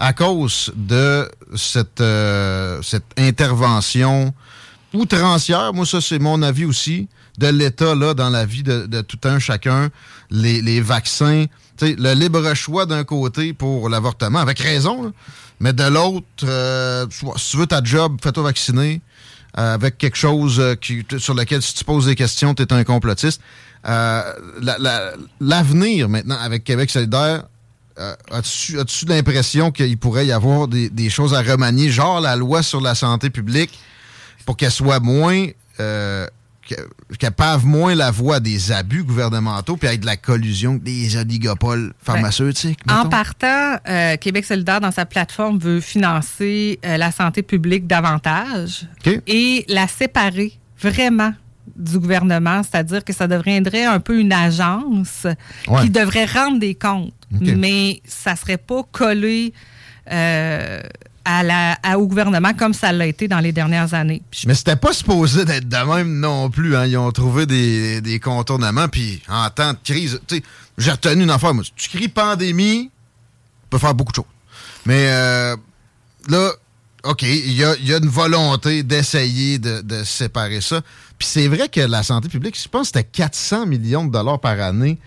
[0.00, 4.32] à cause de cette, euh, cette intervention
[4.94, 5.72] outrancière.
[5.74, 9.18] Moi, ça, c'est mon avis aussi de l'État là dans la vie de, de tout
[9.24, 9.90] un chacun.
[10.30, 11.46] Les, les vaccins,
[11.82, 15.12] le libre choix d'un côté pour l'avortement, avec raison,
[15.60, 17.06] mais de l'autre, euh,
[17.36, 19.00] si tu veux ta job, fais-toi vacciner
[19.58, 22.72] euh, avec quelque chose euh, qui, sur lequel, si tu poses des questions, tu es
[22.72, 23.40] un complotiste.
[23.84, 27.44] La- la- L'avenir, maintenant, avec Québec solidaire,
[28.30, 32.80] as-tu as-tu l'impression qu'il pourrait y avoir des choses à remanier, genre la loi sur
[32.80, 33.78] la santé publique,
[34.46, 35.46] pour qu'elle soit moins...
[36.68, 41.16] que- qu'elle pave moins la voie des abus gouvernementaux puis avec de la collusion des
[41.16, 42.78] oligopoles pharmaceutiques.
[42.90, 48.86] En partant, euh, Québec solidaire, dans sa plateforme, veut financer euh, la santé publique davantage
[49.26, 51.32] et la séparer vraiment
[51.76, 55.26] du gouvernement, c'est-à-dire que ça deviendrait un peu une agence
[55.68, 55.82] Ouais.
[55.82, 59.52] qui devrait rendre des comptes, mais ça serait pas collé
[60.10, 60.80] euh,
[61.96, 64.22] au gouvernement comme ça l'a été dans les dernières années.
[64.30, 66.76] Puis Mais c'était pas supposé d'être de même non plus.
[66.76, 66.86] Hein.
[66.86, 68.88] Ils ont trouvé des, des contournements.
[68.88, 70.20] Puis en temps de crise,
[70.78, 71.54] j'ai retenu une affaire.
[71.54, 71.64] Moi.
[71.76, 74.24] Tu cries pandémie, tu peux faire beaucoup de choses.
[74.86, 75.56] Mais euh,
[76.28, 76.52] là,
[77.04, 80.80] OK, il y a, y a une volonté d'essayer de, de séparer ça.
[81.18, 84.40] Puis c'est vrai que la santé publique, je pense que c'était 400 millions de dollars
[84.40, 84.98] par année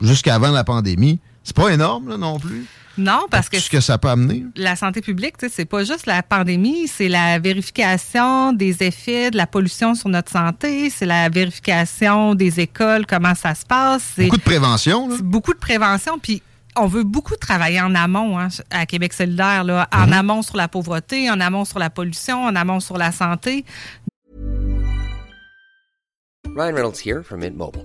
[0.00, 1.18] jusqu'avant la pandémie.
[1.44, 2.66] C'est pas énorme là, non plus.
[2.98, 4.44] Non, parce que ce que ça peut amener?
[4.56, 9.30] la santé publique, tu sais, c'est pas juste la pandémie, c'est la vérification des effets
[9.30, 14.02] de la pollution sur notre santé, c'est la vérification des écoles, comment ça se passe.
[14.16, 15.08] c'est- Beaucoup de prévention.
[15.08, 15.14] Là.
[15.18, 16.18] c'est beaucoup de prévention.
[16.18, 16.42] Puis
[16.76, 20.68] on veut beaucoup travailler en amont hein, à Québec solidaire, là, en amont sur la
[20.68, 23.64] pauvreté, en amont sur la pollution, en amont sur la santé.
[26.56, 27.84] Ryan Reynolds here from Mint Mobile.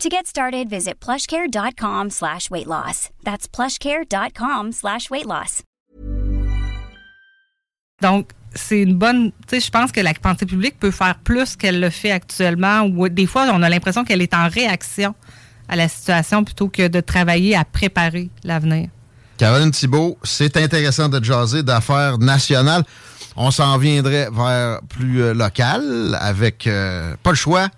[0.00, 3.08] To get started, visit plushcare.com slash weight loss.
[3.24, 5.62] That's plushcare.com slash weight loss.
[8.02, 9.32] Donc, c'est une bonne.
[9.48, 12.82] Tu sais, je pense que la pensée publique peut faire plus qu'elle le fait actuellement.
[12.82, 15.14] Ou des fois, on a l'impression qu'elle est en réaction
[15.66, 18.90] à la situation plutôt que de travailler à préparer l'avenir.
[19.38, 22.84] Caroline Thibault, c'est intéressant de jaser d'affaires nationales.
[23.34, 27.68] On s'en viendrait vers plus euh, local avec, euh, pas le choix,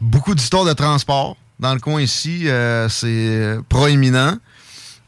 [0.00, 1.36] beaucoup d'histoires de transport.
[1.58, 4.36] Dans le coin ici, euh, c'est proéminent.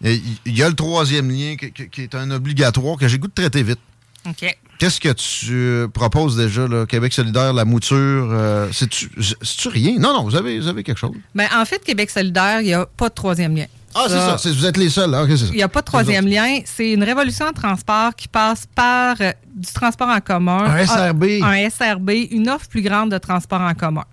[0.02, 3.62] Il y a le troisième lien qui, est un obligatoire que j'ai goût de traiter
[3.62, 3.80] vite.
[4.26, 4.56] OK.
[4.78, 7.96] Qu'est-ce que tu proposes déjà, là, Québec solidaire, la mouture?
[8.30, 9.98] euh, C'est-tu rien?
[9.98, 11.16] Non, non, vous avez, vous avez quelque chose.
[11.34, 13.66] Ben, en fait, Québec solidaire, il n'y a pas de troisième lien.
[13.94, 14.50] Ah, c'est ça.
[14.54, 15.10] Vous êtes les seuls.
[15.10, 15.24] là.
[15.24, 15.44] OK, c'est ça.
[15.50, 16.60] Il n'y a pas de troisième lien.
[16.64, 20.64] C'est une révolution en transport qui passe par euh, du transport en commun.
[20.64, 21.24] Un SRB.
[21.42, 24.04] Un, SRB, une offre plus grande de transport en commun.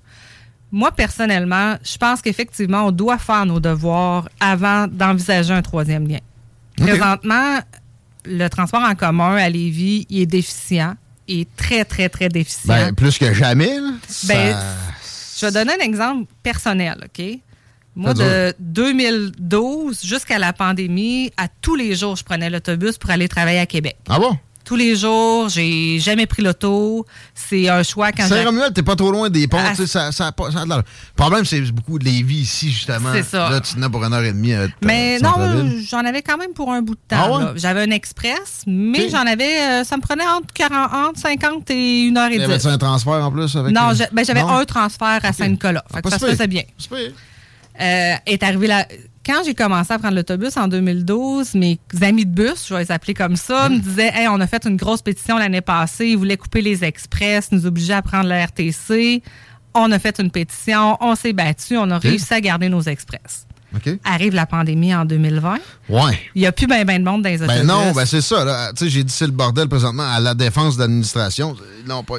[0.75, 6.19] Moi, personnellement, je pense qu'effectivement, on doit faire nos devoirs avant d'envisager un troisième lien.
[6.75, 7.59] Présentement,
[8.25, 10.95] le transport en commun à Lévis, il est déficient.
[11.29, 12.67] Il est très, très, très déficient.
[12.73, 13.79] Ben, plus que jamais.
[13.79, 13.91] là.
[14.25, 14.63] Ben, Ça-
[15.39, 17.25] je vais donner un exemple personnel, OK?
[17.95, 23.29] Moi, de 2012 jusqu'à la pandémie, à tous les jours, je prenais l'autobus pour aller
[23.29, 23.95] travailler à Québec.
[24.09, 24.37] Ah bon?
[24.65, 27.05] Tous les jours, j'ai jamais pris l'auto.
[27.35, 28.27] C'est un choix quand.
[28.27, 29.59] Saint-Romuald, t'es pas trop loin des ponts.
[29.61, 30.49] Ah, ça, ça, pas-.
[30.49, 30.81] Le
[31.15, 33.09] problème, c'est beaucoup de Lévis ici, justement.
[33.13, 33.49] C'est ça.
[33.49, 34.53] Là, tu en as pour une heure et demie.
[34.53, 37.17] à Mais euh, non, j'en avais quand même pour un bout de temps.
[37.17, 37.45] Ah ouais?
[37.57, 39.61] J'avais un express, mais j'en avais...
[39.61, 42.43] euh, ça me prenait entre, 40, entre 50 et 1 heure et Y 10.
[42.45, 43.71] avait-tu un transfert en plus avec.
[43.73, 45.83] Non, euh, ben, j'avais un transfert à Saint-Nicolas.
[45.93, 46.63] Fait que pas ça se faisait bien.
[47.81, 48.87] Euh, est arrivé là.
[49.25, 52.91] Quand j'ai commencé à prendre l'autobus en 2012, mes amis de bus, je vais les
[52.91, 53.73] appeler comme ça, Hmm.
[53.73, 56.83] me disaient Hey, on a fait une grosse pétition l'année passée, ils voulaient couper les
[56.83, 59.23] express, nous obliger à prendre le RTC.
[59.73, 63.45] On a fait une pétition, on s'est battu, on a réussi à garder nos express.
[64.05, 65.57] Arrive la pandémie en 2020.
[65.89, 66.17] Ouais.
[66.33, 67.57] Il n'y a plus ben ben de monde dans les autobus.
[67.61, 68.45] Ben non, ben c'est ça.
[68.45, 68.71] là.
[68.73, 71.57] Tu sais, j'ai dit c'est le bordel présentement à la défense de l'administration.
[71.83, 72.15] Ils n'ont pas.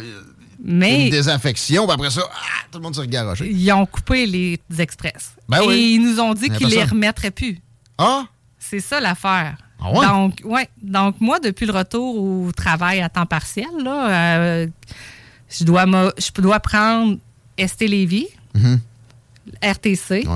[0.68, 2.36] Mais- Une désaffection, puis après ça, ah,
[2.72, 3.48] tout le monde s'est garoché.
[3.51, 5.32] Ils ont coupé les express.
[5.48, 5.93] Ben Et oui.
[5.94, 7.59] ils nous ont dit qu'ils les remettraient plus.
[7.98, 8.24] Ah!
[8.59, 9.56] C'est ça l'affaire.
[9.80, 10.06] Ah ouais?
[10.06, 10.68] Donc, ouais.
[10.82, 14.66] Donc, moi, depuis le retour au travail à temps partiel, là, euh,
[15.48, 15.84] je, dois
[16.18, 17.16] je dois prendre
[17.59, 18.26] ST Lévis.
[19.62, 20.26] RTC.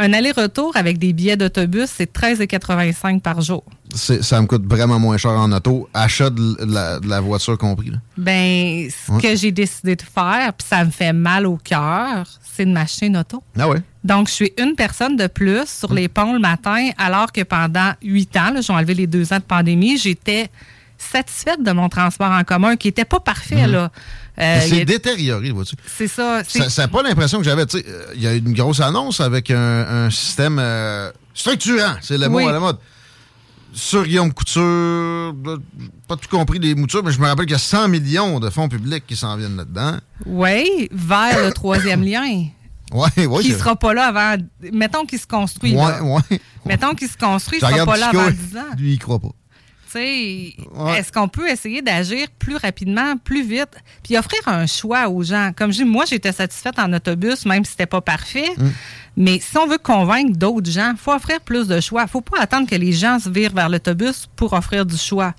[0.00, 3.64] Un aller-retour avec des billets d'autobus, c'est 13,85 par jour.
[3.92, 7.90] Ça me coûte vraiment moins cher en auto, achat de la, de la voiture compris.
[7.90, 7.96] là.
[8.16, 9.20] Ben, ce Ouais.
[9.20, 13.06] que j'ai décidé de faire, puis ça me fait mal au cœur, c'est de m'acheter
[13.06, 13.42] une auto.
[13.58, 13.82] Ah ouais?
[14.04, 17.92] Donc, je suis une personne de plus sur les ponts le matin, alors que pendant
[18.02, 20.48] huit ans, j'ai enlevé les deux ans de pandémie, j'étais
[20.96, 23.66] satisfaite de mon transport en commun, qui n'était pas parfait.
[23.66, 23.72] Mhm.
[23.72, 23.90] là.
[24.40, 25.74] Euh, c'est a- détérioré, vois-tu?
[25.86, 26.42] C'est ça.
[26.46, 27.66] c'est- Ça n'a pas l'impression que j'avais.
[27.66, 29.56] tu sais, euh, Il y a une grosse annonce avec un,
[30.06, 32.46] un système euh, structurant, c'est le mot Oui.
[32.48, 32.76] à la mode.
[33.72, 35.34] Sur Guillaume Couture,
[36.08, 38.48] pas tout compris des moutures, mais je me rappelle qu'il y a 100 millions de
[38.48, 39.98] fonds publics qui s'en viennent là-dedans.
[40.24, 42.22] Oui, vers le troisième lien.
[42.90, 43.42] Ouais, ouais.
[43.42, 44.42] qui sera pas là avant.
[44.72, 45.74] Mettons qu'il se construit.
[45.74, 46.00] Ouais, là.
[46.64, 48.62] Mettons qu'il se construit, il sera pas là avant 10 ans.
[48.78, 49.28] Lui, il croit pas.
[49.96, 53.70] Est-ce qu'on peut essayer d'agir plus rapidement, plus vite,
[54.02, 55.52] puis offrir un choix aux gens?
[55.56, 58.50] Comme je dis, moi, j'étais satisfaite en autobus, même si c'était pas parfait.
[58.56, 58.68] Mm.
[59.16, 62.06] Mais si on veut convaincre d'autres gens, il faut offrir plus de choix.
[62.06, 65.34] faut pas attendre que les gens se virent vers l'autobus pour offrir du choix.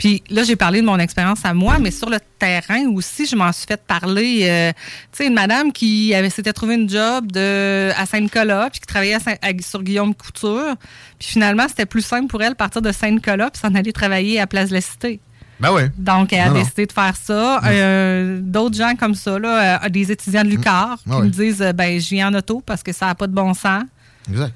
[0.00, 3.36] Puis là, j'ai parlé de mon expérience à moi, mais sur le terrain aussi, je
[3.36, 4.46] m'en suis fait parler.
[4.48, 4.72] euh,
[5.12, 8.86] tu sais, une madame qui avait s'était trouvé une job de, à Saint-Nicolas, puis qui
[8.86, 10.74] travaillait à Saint- à- sur Guillaume Couture.
[11.18, 14.40] Puis finalement, c'était plus simple pour elle de partir de Saint-Nicolas puis s'en aller travailler
[14.40, 15.20] à Place de la Cité.
[15.60, 15.82] Ben oui.
[15.98, 16.60] Donc, elle a Non, non.
[16.62, 17.60] décidé de faire ça.
[17.66, 21.26] Euh, D'autres gens comme ça, là, euh, des étudiants de l'UQAR, qui Ah oui.
[21.26, 23.82] me disent ben, je viens en auto parce que ça n'a pas de bon sens.
[24.30, 24.54] Exact.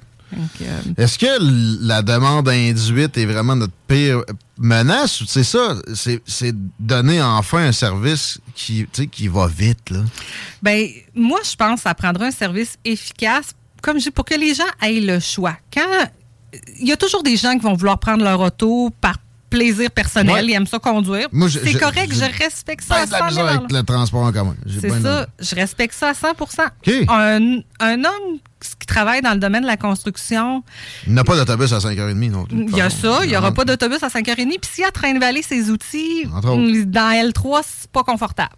[0.63, 4.23] Euh, Est-ce que la demande induite est vraiment notre pire
[4.59, 5.77] menace ou c'est ça?
[5.95, 10.01] C'est donner enfin un service qui, qui va vite, là?
[10.63, 13.53] Ben, moi, je pense que ça prendra un service efficace,
[13.83, 15.57] comme je dis, pour que les gens aient le choix.
[15.73, 16.09] Quand
[16.79, 19.19] il y a toujours des gens qui vont vouloir prendre leur auto par
[19.57, 20.45] plaisir personnel, Ouais.
[20.47, 21.29] ils aiment ça conduire.
[21.33, 23.57] Je- C'est je- correct, je- je respecte ça à Ben, de la 100 misère 000
[23.59, 24.57] avec le transport en commun.
[24.81, 26.91] C'est ça, je respecte ça à 100 OK.
[27.09, 28.39] un, un homme
[28.81, 30.63] qui travaille dans le domaine de la construction,
[31.07, 32.65] Il n'y a pas d'autobus à 5h30 non plus.
[32.71, 34.59] il y a ça, il n'y aura pas d'autobus à 5h30.
[34.59, 38.55] Puis s'il a train de valer ses outils, mm, dans L3, c'est pas confortable.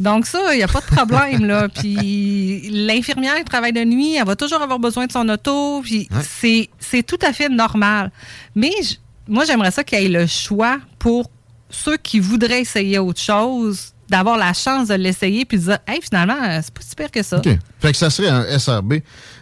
[0.00, 1.44] Donc ça, il n'y a pas de problème.
[1.44, 1.68] là.
[1.74, 5.82] Puis l'infirmière qui travaille de nuit, elle va toujours avoir besoin de son auto.
[5.82, 8.10] Puis c'est- c'est tout à fait normal.
[8.54, 8.98] Mais j-
[9.30, 11.30] moi, j'aimerais ça qu'il y ait le choix pour
[11.70, 16.00] ceux qui voudraient essayer autre chose, d'avoir la chance de l'essayer puis de dire, hey,
[16.02, 17.38] finalement, c'est pas si pire que ça.
[17.38, 17.48] OK.
[17.78, 18.94] Fait que ça serait un SRB.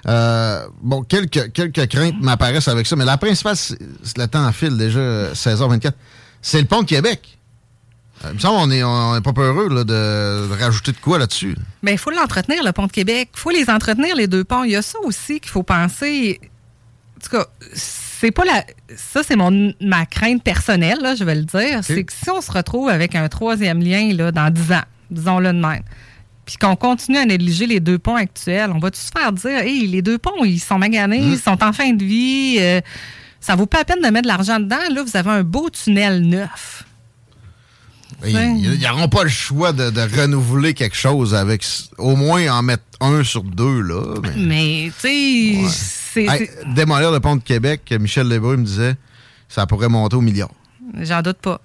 [0.07, 3.57] Euh, bon, quelques, quelques craintes m'apparaissent avec ça, mais la principale,
[4.17, 5.93] le temps file déjà, euh, 16h24.
[6.43, 7.39] C'est le pont de Québec.
[8.25, 10.99] Euh, il me semble qu'on est, on est pas peureux là, de, de rajouter de
[10.99, 11.57] quoi là-dessus.
[11.83, 13.31] Mais il faut l'entretenir, le pont de Québec.
[13.35, 14.65] Il faut les entretenir, les deux ponts.
[14.65, 16.41] Il y a ça aussi qu'il faut penser.
[17.17, 17.47] En tout cas,
[18.21, 18.65] c'est pas la.
[18.97, 21.81] Ça, c'est mon ma crainte personnelle, là, je vais le dire.
[21.83, 25.53] C'est que si on se retrouve avec un troisième lien là, dans 10 ans, disons-le
[25.53, 25.83] de même,
[26.45, 29.87] puis qu'on continue à négliger les deux ponts actuels, on va-tu se faire dire, hey,
[29.87, 32.81] les deux ponts, ils sont maganés, ils sont en fin de vie, euh,
[33.41, 34.77] ça vaut pas la peine de mettre de l'argent dedans.
[34.91, 36.85] Là, vous avez un beau tunnel neuf.
[38.27, 41.65] Ils n'auront pas le choix de, de renouveler quelque chose avec
[41.99, 43.81] au moins en mettre un sur deux.
[43.81, 44.15] là.
[44.23, 45.09] mais- Mais, tu
[45.67, 48.97] sais, Hey, démolir le pont de Québec, Michel Lébreux me disait,
[49.49, 50.51] ça pourrait monter au milliard.
[51.01, 51.61] j'en doute pas.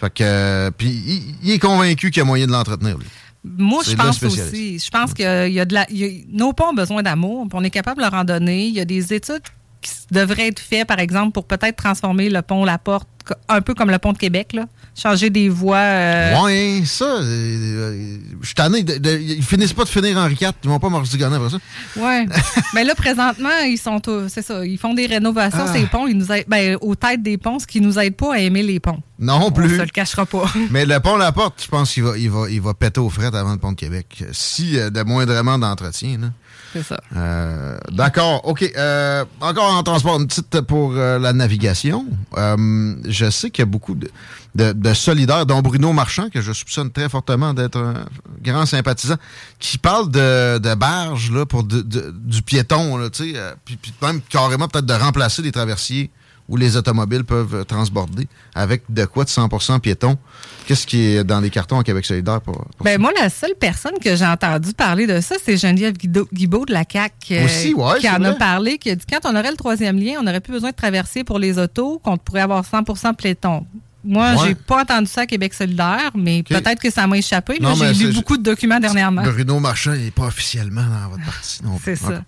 [0.00, 2.96] Fait que, euh, puis il, est convaincu qu'il y a moyen de l'entretenir.
[2.96, 3.06] lui.
[3.44, 4.78] Moi, je pense aussi.
[4.78, 7.02] Je pense que il y a de la, il y a- nos ponts ont besoin
[7.02, 7.46] d'amour.
[7.52, 8.66] On est capable de leur en donner.
[8.66, 9.42] Il y a des études
[9.80, 13.08] qui devraient être faites, par exemple, pour peut-être transformer le pont La Porte
[13.48, 14.64] un peu comme le pont de Québec, là.
[14.96, 15.76] changer des voies.
[15.76, 18.82] euh, Ouais, ça, euh, je suis tanné.
[18.82, 20.50] de- de- ils finissent pas de finir Henri IV.
[20.64, 21.58] Ils vont pas m'ordigonner après ça.
[21.96, 22.26] Ouais.
[22.74, 25.72] Mais là, présentement, ils sont, c'est ça, ils font des rénovations, Ah.
[25.72, 26.06] ces ponts.
[26.08, 28.62] Ils nous aident, ben, aux têtes des ponts, ce qui nous aide pas à aimer
[28.64, 29.00] les ponts.
[29.18, 29.76] Non On plus.
[29.76, 30.50] se le cachera pas.
[30.70, 33.10] Mais le pont La Porte, je pense qu'il va, il va, il va péter aux
[33.10, 34.24] frettes avant le pont de Québec.
[34.32, 36.18] Si euh, de moindrement d'entretien.
[36.20, 36.28] là.
[36.72, 37.00] C'est ça.
[37.16, 38.46] Euh, D'accord.
[38.46, 38.62] OK.
[38.76, 42.06] Euh, encore en transport, une petite pour euh, la navigation.
[42.38, 44.08] Euh, je sais qu'il y a beaucoup de,
[44.54, 48.04] de- de solidaires, dont Bruno Marchand, que je soupçonne très fortement d'être un
[48.42, 49.16] grand sympathisant,
[49.58, 54.68] qui parle de, de barges là, pour du piéton, là, euh, puis, puis même carrément
[54.68, 56.10] peut-être de remplacer les traversiers
[56.48, 58.26] où les automobiles peuvent transborder
[58.56, 60.18] avec de quoi de 100% piéton.
[60.66, 63.54] Qu'est-ce qui est dans les cartons à Québec solidaire pour, pour Ben moi, la seule
[63.58, 65.94] personne que j'ai entendu parler de ça, c'est Geneviève
[66.32, 67.34] Guibault de la CAQ.
[67.34, 69.98] euh, Aussi, ouais, qui en a parlé, qui a dit quand on aurait le troisième
[69.98, 73.66] lien, on n'aurait plus besoin de traverser pour les autos, qu'on pourrait avoir 100% piéton.
[74.02, 74.36] Moi, Ouais.
[74.48, 77.58] j'ai pas entendu ça à Québec solidaire, mais peut-être que ça m'a échappé.
[77.92, 79.22] J'ai lu beaucoup de documents dernièrement.
[79.22, 81.60] Bruno Marchand n'est pas officiellement dans votre parti.
[81.84, 82.22] C'est ça.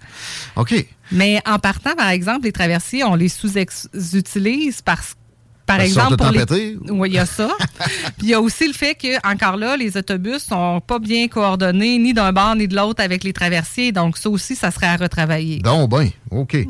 [0.57, 0.85] OK.
[1.13, 5.15] Mais en partant, par exemple, les traversiers, on les sous-utilise parce
[5.67, 6.77] par Parce exemple, pour le les...
[6.91, 7.49] Oui, il y a ça.
[8.19, 11.29] Puis il y a aussi le fait que, encore là, les autobus sont pas bien
[11.29, 13.93] coordonnés ni d'un bord ni de l'autre avec les traversiers.
[13.93, 15.59] Donc, ça aussi, ça serait à retravailler.
[15.61, 16.57] Donc, ben, OK.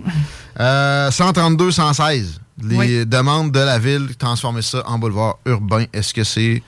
[0.61, 2.39] Euh, 132, 116.
[2.69, 3.07] Les Oui.
[3.07, 5.87] demandes de la ville, transformer ça en boulevard urbain.
[5.95, 6.63] Est-ce que c'est.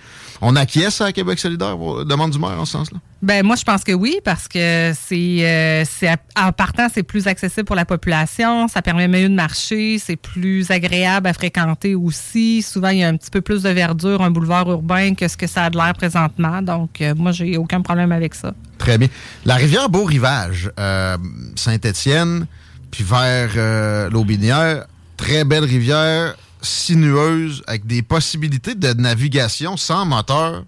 [0.47, 2.99] On acquiesce à Québec solidaire pour la demande du maire en ce sens-là?
[3.23, 7.27] Ben moi, je pense que oui, parce que c'est, euh, c'est en partant, c'est plus
[7.27, 12.61] accessible pour la population, ça permet mieux de marcher, c'est plus agréable à fréquenter aussi.
[12.61, 15.39] Souvent, il y a un petit peu plus de verdure, un boulevard urbain que ce
[15.39, 16.61] que ça a de l'air présentement.
[16.61, 18.53] Donc, euh, moi, j'ai aucun problème avec ça.
[18.77, 19.09] Très bien.
[19.47, 21.17] La rivière Beau-Rivage, euh,
[21.57, 22.47] Saint-Étienne,
[22.91, 24.85] puis vers euh, l'Aubinière,
[25.17, 26.35] très belle rivière,
[26.65, 30.65] sinueuse, avec des possibilités de navigation sans moteur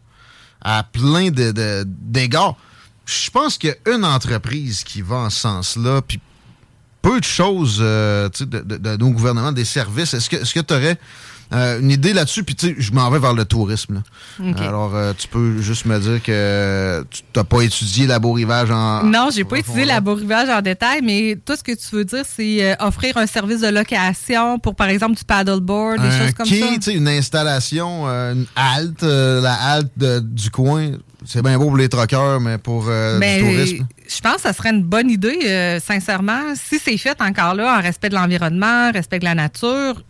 [0.62, 2.56] à plein de, d'égards.
[3.04, 6.20] Je pense qu'il y a une entreprise qui va en ce sens-là, puis
[7.02, 10.12] peu de choses euh, de- de nos gouvernements, des services.
[10.14, 10.98] Est-ce que tu aurais
[11.52, 12.42] une idée là-dessus?
[12.44, 14.02] Puis tu sais, je m'en vais vers le tourisme.
[14.38, 14.52] là.
[14.66, 19.04] Alors, euh, tu peux juste me dire que tu n'as pas étudié la Beau-Rivage en...
[19.04, 22.24] Non, j'ai pas étudié la Beau-Rivage en détail, mais tout ce que tu veux dire,
[22.28, 26.32] c'est euh, offrir un service de location pour, par exemple, du paddleboard, des un choses
[26.32, 26.66] comme quai, ça.
[26.74, 30.92] tu sais, une installation, euh, une halte, euh, la halte de- du coin.
[31.24, 33.86] C'est bien beau pour les troqueurs, mais pour euh, Ben, du tourisme.
[34.08, 36.54] je pense que ça serait une bonne idée, euh, sincèrement.
[36.54, 40.02] Si c'est fait encore là en respect de l'environnement, respect de la nature,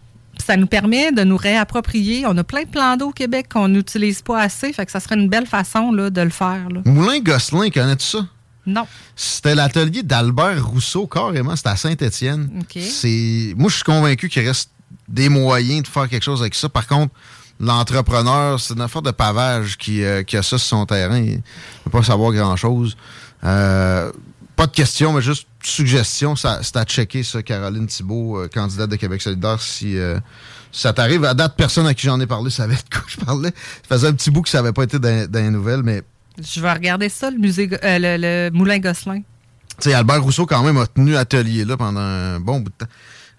[0.45, 2.25] ça nous permet de nous réapproprier.
[2.27, 4.73] On a plein de plans d'eau au Québec qu'on n'utilise pas assez.
[4.73, 6.69] Fait que ça serait une belle façon là, de le faire.
[6.71, 6.81] là.
[6.85, 8.27] Moulin Gosselin, connais-tu ça?
[8.67, 8.87] Non.
[9.15, 11.55] C'était l'atelier d'Albert Rousseau, carrément.
[11.55, 12.65] C'était à Saint-Étienne.
[12.75, 13.55] C'est...
[13.57, 14.71] Moi, je suis convaincu qu'il reste
[15.09, 16.69] des moyens de faire quelque chose avec ça.
[16.69, 17.15] Par contre,
[17.61, 21.19] l'entrepreneur, c'est une affaire de pavage qui, euh, qui a ça sur son terrain.
[21.19, 21.41] Il ne
[21.85, 22.97] peut pas savoir grand-chose.
[23.45, 24.11] Euh,
[24.57, 26.35] pas de question, mais juste suggestion.
[26.37, 30.19] C'est à checker, ça, Caroline Thibault, euh, candidate de Québec solidaire, si, euh,
[30.73, 31.25] ça t'arrive.
[31.25, 33.53] À date, personne à qui j'en ai parlé savait de quoi je parlais.
[33.89, 36.03] Ça faisait un petit bout que ça n'avait pas été dans, dans les nouvelles, mais
[36.43, 39.21] Je vais regarder ça, le musée, euh, le, le Moulin Gosselin.
[39.79, 42.75] Tu sais, Albert Rousseau, quand même, a tenu atelier là pendant un bon bout de
[42.87, 42.93] temps.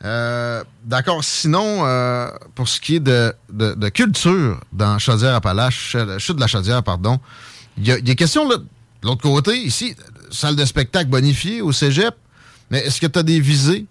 [0.06, 1.24] Euh, D'accord.
[1.24, 6.46] Sinon, euh, pour ce qui est de, de- de culture dans Chaudière-Appalaches, Chute de la
[6.48, 7.20] Chaudière, pardon,
[7.80, 8.66] il y y a question là, de
[9.04, 9.96] l'autre côté, ici,
[10.32, 12.16] salle de spectacle bonifiée au cégep,
[12.70, 13.86] mais est-ce que tu as des visées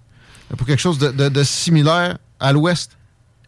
[0.57, 2.93] pour quelque chose de, de- de similaire à l'ouest?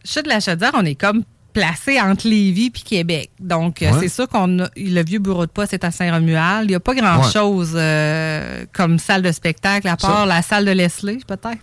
[0.05, 3.31] Chute de la Chaudière, on est comme placé entre Lévis puis Québec.
[3.39, 3.99] Donc, euh, Ouais.
[4.01, 6.65] c'est sûr qu'on a le vieux bureau de poste est à Saint-Romuald.
[6.65, 10.25] Il n'y a pas grand-chose euh, comme salle de spectacle, à part Ça.
[10.25, 11.57] la salle de Leslie, peut-être.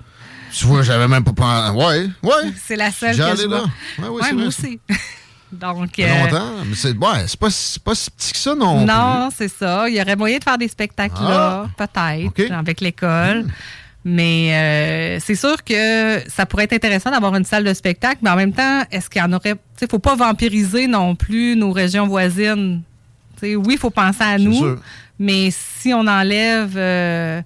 [0.52, 1.72] Tu vois, j'avais même pas.
[1.74, 2.52] Ouais, ouais.
[2.64, 3.62] C'est la seule que je vois.
[3.62, 4.80] Ouais, c'est moi vrai, aussi.
[5.52, 7.46] Donc, euh, longtemps, mais c'est ouais, c'est pas,
[7.84, 9.88] pas si petit que ça non, non, c'est ça.
[9.88, 13.44] Il y aurait moyen de faire des spectacles là, peut-être, avec l'école.
[13.44, 13.50] Hmm.
[14.08, 18.30] Mais euh, c'est sûr que ça pourrait être intéressant d'avoir une salle de spectacle, mais
[18.30, 19.54] en même temps, est-ce qu'il y en aurait.
[19.54, 22.82] Tu sais, faut pas vampiriser non plus nos régions voisines.
[23.42, 24.80] Oui, il faut penser à nous, sûr.
[25.18, 27.42] mais si on enlève euh,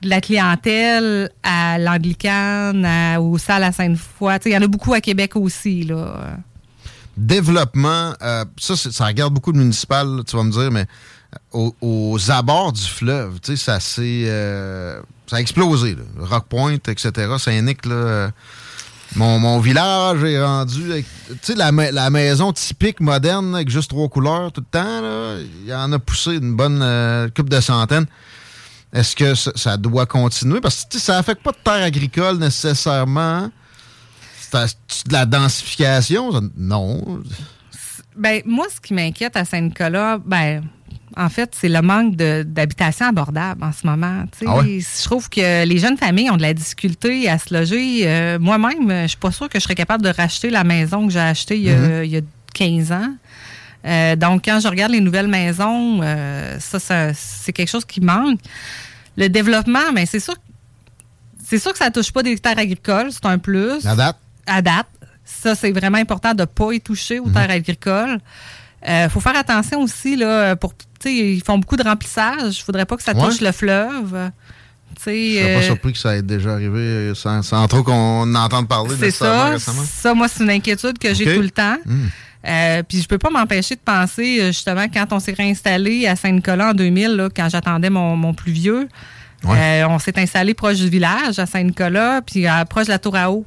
[0.00, 2.86] de la clientèle à l'anglicane,
[3.18, 5.82] aux salles à Sainte-Foy, il y en a beaucoup à Québec aussi.
[5.82, 6.38] Là.
[7.16, 10.86] Développement, euh, ça, ça regarde beaucoup de municipal, tu vas me dire, mais
[11.54, 15.94] euh, aux, abords du fleuve, tu sais, ça s'est, euh, ça a explosé.
[15.94, 16.02] Là.
[16.18, 17.10] Rock Point, etc.
[17.38, 18.28] Saint-Nic, là, euh,
[19.14, 24.08] mon, mon village est rendu, tu sais, la, la maison typique moderne avec juste trois
[24.08, 28.06] couleurs tout le temps, là, il en a poussé une bonne euh, coupe de centaines.
[28.92, 30.60] Est-ce que ça, ça doit continuer?
[30.60, 33.50] Parce que ça n'affecte pas de terre agricole nécessairement.
[34.50, 36.30] C'est de la densification?
[36.56, 37.22] Non.
[38.16, 40.62] Ben, moi, ce qui m'inquiète à Saint-Nicolas, ben,
[41.16, 44.24] en fait, c'est le manque d'habitation abordable en ce moment.
[44.46, 44.80] Ah ouais?
[44.80, 48.02] Je trouve que les jeunes familles ont de la difficulté à se loger.
[48.04, 51.12] Euh, Moi-même, je suis pas sûre que je serais capable de racheter la maison que
[51.12, 52.04] j'ai achetée il y a, Mhm.
[52.04, 52.20] il y a
[52.54, 53.14] 15 ans.
[53.86, 58.00] Euh, donc, quand je regarde les nouvelles maisons, euh, ça, ça- c'est quelque chose qui
[58.00, 58.40] manque.
[59.16, 60.34] Le développement, ben, c'est sûr,
[61.44, 64.18] c'est sûr que ça touche pas des terres agricoles, c'est un plus À date?
[64.46, 64.86] À date.
[65.24, 67.26] Ça, c'est vraiment important de ne pas y toucher Mhm.
[67.26, 68.18] aux terres agricoles.
[68.88, 72.36] Il faut faire attention aussi, là, pour, tu sais, ils font beaucoup de remplissage.
[72.42, 73.24] Il ne faudrait pas que ça Ouais.
[73.24, 74.30] touche le fleuve.
[74.96, 77.66] Tu sais, Je serais pas euh, surpris que ça ait déjà arrivé euh, sans, sans
[77.66, 77.92] trop qu'on
[78.22, 79.50] en entende parler nécessairement ça.
[79.50, 79.82] récemment.
[79.84, 81.76] Ça, moi, c'est une inquiétude que j'ai tout le temps.
[81.84, 82.06] Hmm.
[82.46, 86.14] Euh, puis je peux pas m'empêcher de penser, euh, justement, quand on s'est réinstallé à
[86.14, 88.88] Saint-Nicolas en 2000, là, quand j'attendais mon, mon plus vieux,
[89.44, 93.16] euh, on s'est installé proche du village, à Saint-Nicolas, puis euh, proche de la Tour
[93.16, 93.44] à eau.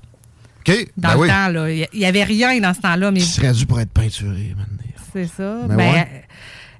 [0.67, 0.87] OK.
[0.97, 1.27] Dans ben le oui.
[1.27, 1.69] temps, là.
[1.71, 3.11] Il y avait rien dans ce temps-là.
[3.11, 4.75] Mais Qui serait dû pour être peinturé, maintenant.
[5.13, 5.61] C'est ça.
[5.67, 6.23] Ben Ben, ouais.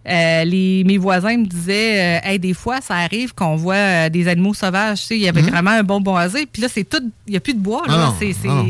[0.08, 4.10] euh, les, mes voisins me disaient, euh, Hey, des fois, ça arrive qu'on voit euh,
[4.10, 5.02] des animaux sauvages.
[5.02, 5.50] Tu sais, il y avait Mhm.
[5.50, 6.46] vraiment un bon boisé.
[6.46, 7.02] Puis là, c'est tout.
[7.28, 7.84] Il n'y a plus de bois.
[7.88, 8.64] Ah c'est, ah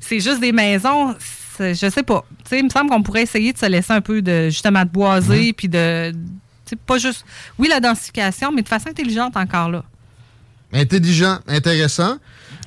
[0.00, 1.14] c'est, juste des maisons.
[1.58, 2.24] Je sais pas.
[2.44, 4.82] Tu sais, il me semble qu'on pourrait essayer de se laisser un peu de justement
[4.84, 5.48] de boiser.
[5.48, 5.52] Mhm.
[5.54, 6.10] Puis de.
[6.12, 6.16] tu
[6.70, 7.24] sais, pas juste.
[7.58, 9.84] Oui, la densification, mais de façon intelligente encore là.
[10.72, 12.16] Intelligent, intéressant.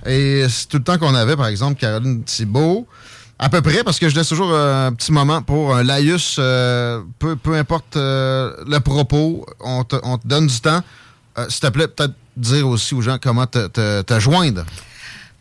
[0.05, 2.87] Et c'est tout le temps qu'on avait, par exemple, Caroline Thibault.
[3.41, 7.01] À peu près, parce que je laisse toujours un petit moment pour un laïus, euh,
[7.19, 10.81] peu, peu importe euh, le propos, on te, on te donne du temps.
[11.37, 13.67] Euh, S'il te plaît, peut-être dire aussi aux gens comment te,
[14.01, 14.65] te- joindre.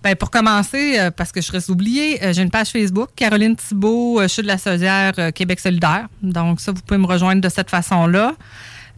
[0.01, 4.21] Ben, pour commencer, parce que je serais oubliée, euh, j'ai une page Facebook, Caroline Thibault,
[4.21, 6.07] euh, je suis de la Saudière Québec solidaire.
[6.23, 8.35] Donc, ça, vous pouvez me rejoindre de cette façon-là.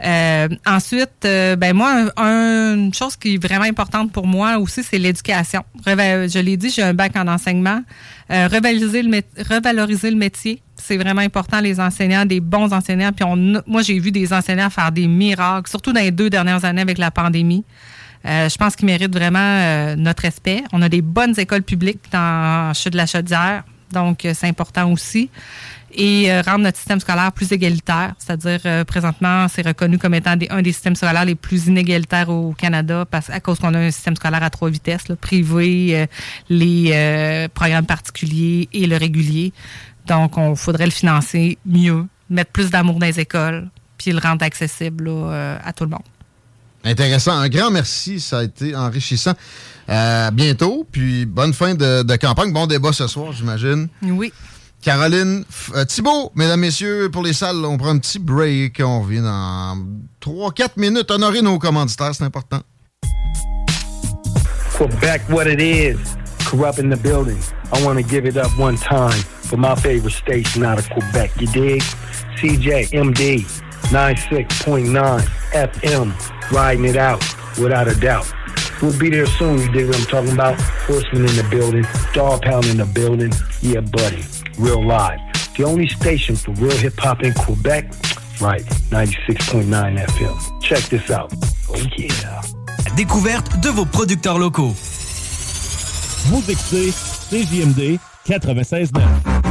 [0.02, 4.56] Euh, ensuite, euh, ben moi, un- un- une chose qui est vraiment importante pour moi
[4.58, 5.62] aussi, c'est l'éducation.
[5.86, 7.82] Je l'ai dit, j'ai un bac en enseignement.
[8.30, 9.02] Euh, revaloriser,
[10.10, 13.12] le métier, c'est vraiment important, les enseignants, des bons enseignants.
[13.12, 16.64] Puis on, moi, j'ai vu des enseignants faire des miracles, surtout dans les deux dernières
[16.64, 17.64] années avec la pandémie.
[18.24, 20.62] Euh, je pense qu'ils méritent vraiment notre respect.
[20.72, 25.28] On a des bonnes écoles publiques dans Chute de la Chaudière, donc c'est important aussi.
[25.92, 30.36] Et euh, rendre notre système scolaire plus égalitaire, c'est-à-dire euh, présentement, c'est reconnu comme étant
[30.36, 33.78] des- un des systèmes scolaires les plus inégalitaires au Canada parce, à cause qu'on a
[33.78, 36.06] un système scolaire à trois vitesses, là, privé, euh,
[36.48, 39.52] les programmes particuliers et le régulier.
[40.06, 43.68] Donc, on faudrait le financer mieux, mettre plus d'amour dans les écoles,
[43.98, 46.00] puis le rendre accessible là, à tout le monde.
[46.84, 47.32] Intéressant.
[47.32, 48.20] Un grand merci.
[48.20, 49.34] Ça a été enrichissant.
[49.86, 50.86] À bientôt.
[50.90, 52.52] Puis bonne fin de, de campagne.
[52.52, 53.88] Bon débat ce soir, j'imagine.
[54.02, 54.32] Oui.
[54.82, 55.44] Caroline
[55.74, 58.80] euh, Thibault, mesdames, messieurs, pour les salles, on prend un petit break.
[58.82, 59.76] On revient dans
[60.22, 61.10] 3-4 minutes.
[61.10, 62.60] Honorer nos commanditaires, c'est important.
[64.76, 65.98] Quebec, what it is.
[66.46, 67.38] Corrupt in the building.
[67.72, 71.30] I want to give it up one time for my favorite station out of Quebec.
[71.38, 71.82] You dig?
[72.38, 73.44] CJMD
[73.90, 75.20] 96.9
[75.52, 76.50] FM.
[76.50, 77.22] Riding it out
[77.58, 78.32] without a doubt.
[78.80, 79.58] We'll be there soon.
[79.58, 80.58] You dig what I'm talking about?
[80.86, 81.84] Horseman in the building.
[82.14, 83.32] Dog pound in the building.
[83.60, 84.24] Yeah, buddy.
[84.60, 85.18] Real live.
[85.56, 87.94] The only station for real hip hop in Quebec?
[88.42, 88.62] Right.
[88.90, 89.64] 96.9
[90.06, 90.60] FM.
[90.60, 91.32] Check this out.
[91.70, 92.42] Oh, yeah.
[92.94, 94.74] Découverte de vos producteurs locaux.
[96.26, 99.49] Vous écoutez CJMD 96.9.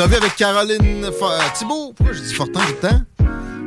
[0.00, 1.92] Avec Caroline euh, Thibault.
[1.96, 3.00] Pourquoi je dis Fortin tout le temps?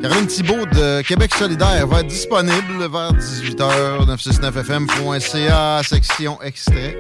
[0.02, 6.98] Caroline Thibault de Québec solidaire va être disponible vers 18h, 969fm.ca, section extrait.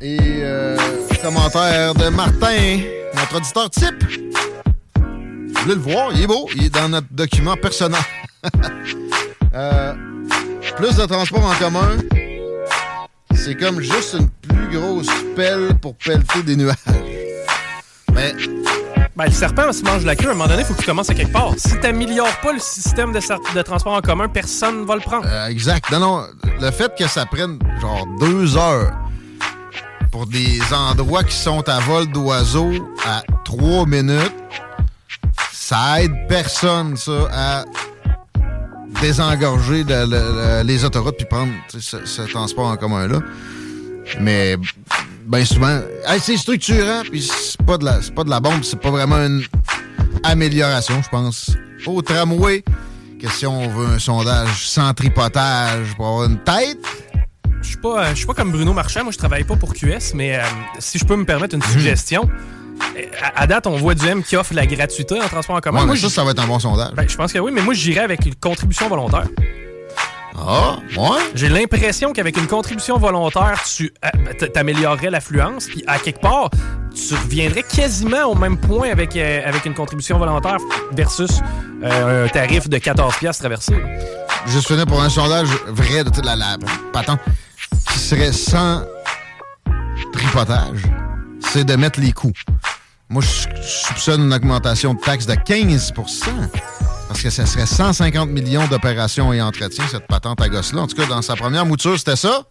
[0.00, 0.76] Et euh,
[1.20, 2.80] commentaire de Martin,
[3.16, 4.04] notre auditeur type.
[4.94, 6.10] Vous voulez le voir?
[6.14, 6.48] Il est beau.
[6.54, 8.00] Il est dans notre document personnel.
[9.54, 9.92] Euh,
[10.78, 11.98] plus de transport en commun,
[13.34, 17.11] c'est comme juste une plus grosse pelle pour pelleter des nuages.
[18.22, 18.34] Mais
[19.16, 20.28] Ben, le serpent se mange la queue.
[20.28, 21.52] À un moment donné, il faut que tu commences à quelque part.
[21.56, 23.20] Si tu n'améliores pas le système de,
[23.54, 25.26] de transport en commun, personne ne va le prendre.
[25.26, 25.90] Euh, exact.
[25.90, 26.26] Non, non.
[26.60, 28.92] Le fait que ça prenne genre deux heures
[30.10, 32.70] pour des endroits qui sont à vol d'oiseau
[33.04, 34.32] à trois minutes,
[35.52, 37.64] ça aide personne, ça, à
[39.00, 40.08] désengorger le- le-
[40.60, 43.20] le- les autoroutes puis prendre ce, ce transport en commun-là.
[44.20, 44.56] Mais
[45.26, 48.62] bien souvent, hey, c'est structurant, puis c'est pas de la, c'est pas de la bombe,
[48.62, 49.42] c'est pas vraiment une
[50.24, 51.50] amélioration, je pense.
[51.86, 52.62] Au tramway,
[53.20, 56.78] que si on veut un sondage sans tripotage pour avoir une tête?
[57.60, 59.04] Je suis pas, je suis pas comme Bruno Marchand.
[59.04, 60.42] Moi, je travaille pas pour QS, mais euh,
[60.80, 62.28] si je peux me permettre une suggestion.
[62.96, 65.60] euh, À, à date, on voit du M qui offre la gratuité en transport en
[65.60, 65.80] commun.
[65.80, 66.92] Ouais, Moi, mais ça, je- ça va être un bon sondage.
[66.94, 69.28] ben, je pense que oui, mais moi, j'irais avec une contribution volontaire.
[70.36, 71.20] Ah, ouais?
[71.34, 76.50] J'ai l'impression qu'avec une contribution volontaire, tu euh, t'améliorerais l'affluence, puis à quelque part,
[76.94, 80.58] tu reviendrais quasiment au même point avec, euh, avec une contribution volontaire
[80.92, 81.40] versus
[81.82, 83.74] euh, un tarif de 14 piastres traversé.
[84.46, 86.56] Juste finir pour un sondage vrai de toute la, la
[86.92, 87.20] patente
[87.90, 88.82] qui serait sans
[90.12, 90.82] tripotage,
[91.40, 92.32] c'est de mettre les coûts.
[93.08, 95.92] Moi, je je soupçonne une augmentation de taxes de 15
[97.12, 100.80] parce que ça serait 150 millions d'opérations et entretiens, cette patente à gosse-là.
[100.80, 102.44] En tout cas, dans sa première mouture, c'était ça.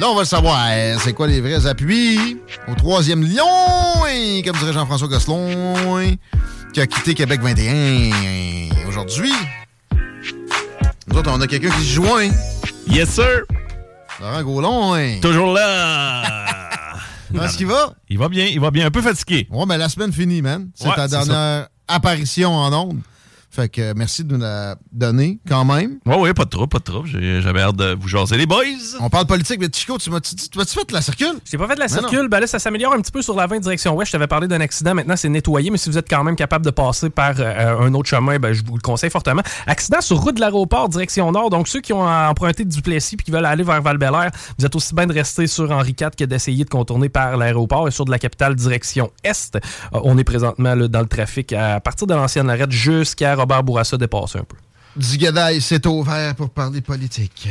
[0.00, 0.68] Là, on va le savoir.
[1.00, 2.38] C'est quoi les vrais appuis?
[2.66, 3.44] Au troisième lion,
[4.42, 6.14] comme dirait Jean-François Gosselin,
[6.72, 9.34] qui a quitté Québec 21 aujourd'hui.
[11.08, 12.30] Nous autres, on a quelqu'un qui se joint.
[12.88, 13.42] Yes, sir.
[14.18, 15.18] Laurent Gaulon, hein.
[15.20, 16.22] Toujours là.
[17.30, 17.92] Comment est-ce qu'il va?
[18.08, 18.86] Il va bien, il va bien.
[18.86, 19.46] Un peu fatigué.
[19.50, 20.70] Ouais, mais la semaine finie, man.
[20.74, 23.02] C'est Ouais, ta dernière apparition en ondes.
[23.54, 25.98] Fait que euh, merci de nous la donner quand même.
[26.06, 27.06] Oui, oui, pas de trouble, pas de trouble.
[27.06, 28.62] J'ai- J'avais hâte de vous jaser, les boys.
[29.00, 31.34] On parle politique, mais Chico, tu m'as-tu dit, tu m'as-tu fait la circule?
[31.44, 32.28] J'ai pas fait de la Mais circule.
[32.28, 34.08] Ben là, ça s'améliore un petit peu sur la 20 direction ouest.
[34.08, 34.94] Je t'avais parlé d'un accident.
[34.94, 35.70] Maintenant, c'est nettoyé.
[35.70, 38.54] Mais si vous êtes quand même capable de passer par euh, un autre chemin, ben,
[38.54, 39.42] je vous le conseille fortement.
[39.66, 41.50] Accident sur route de l'aéroport, direction nord.
[41.50, 43.98] Donc, ceux qui ont emprunté Duplessis puis qui veulent aller vers val
[44.58, 47.86] vous êtes aussi bien de rester sur Henri IV que d'essayer de contourner par l'aéroport
[47.86, 49.56] et sur de la capitale, direction est.
[49.56, 53.64] Euh, on est présentement là, dans le trafic à partir de l'ancienne arrête jusqu'à Robert
[53.64, 54.56] Bourassa dépassé un peu.
[54.94, 57.48] Du Gadaï, c'est ouvert pour parler politique.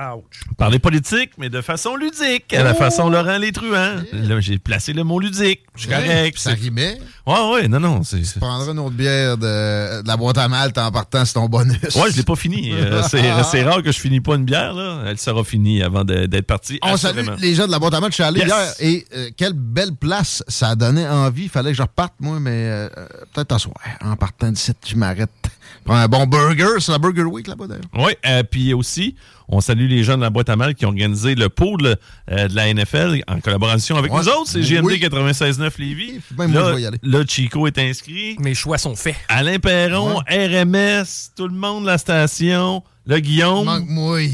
[0.00, 0.40] Ouch.
[0.56, 4.02] Parler politique, mais de façon ludique, à la façon Laurent Les Truands.
[4.12, 5.60] Là, J'ai placé le mot ludique.
[5.74, 6.32] Je suis correct.
[6.34, 6.98] puis ça rimait.
[7.26, 8.02] Ouais, ouais, non, non.
[8.02, 11.46] c'est- Prendras une autre bière de, de la boîte à malte en partant, c'est ton
[11.48, 11.76] bonus.
[11.96, 12.72] Ouais, je l'ai pas fini.
[12.80, 15.02] Euh, c'est c'est rare que je finis pas une bière, là.
[15.06, 16.78] Elle sera finie avant d'être partie.
[16.82, 18.12] On salue les gens de la boîte à malte.
[18.12, 18.48] Je suis allé Yes.
[18.48, 20.42] hier et euh, quelle belle place.
[20.48, 21.44] Ça a donné envie.
[21.44, 23.74] Il fallait que je reparte, moi, mais euh, euh, peut-être en soir.
[24.02, 25.30] En partant d'ici, je m'arrête.
[25.84, 26.78] Prends un bon burger.
[26.80, 27.84] C'est la Burger Week là-bas, d'ailleurs.
[27.94, 29.16] Oui, euh, puis aussi,
[29.48, 31.96] on salue les gens de la boîte à mal qui ont organisé le pôle
[32.30, 34.18] euh, de la NFL en collaboration avec Ouais.
[34.20, 34.48] nous autres.
[34.50, 34.98] C'est GMD Oui.
[35.00, 36.20] 96.9 Lévis.
[36.38, 36.98] Même moi, là, je vais y aller.
[37.02, 38.36] là, Chico est inscrit.
[38.40, 39.16] Mes choix sont faits.
[39.28, 41.04] Alain Perron, RMS,
[41.36, 43.66] tout le monde de la station, le Guillaume.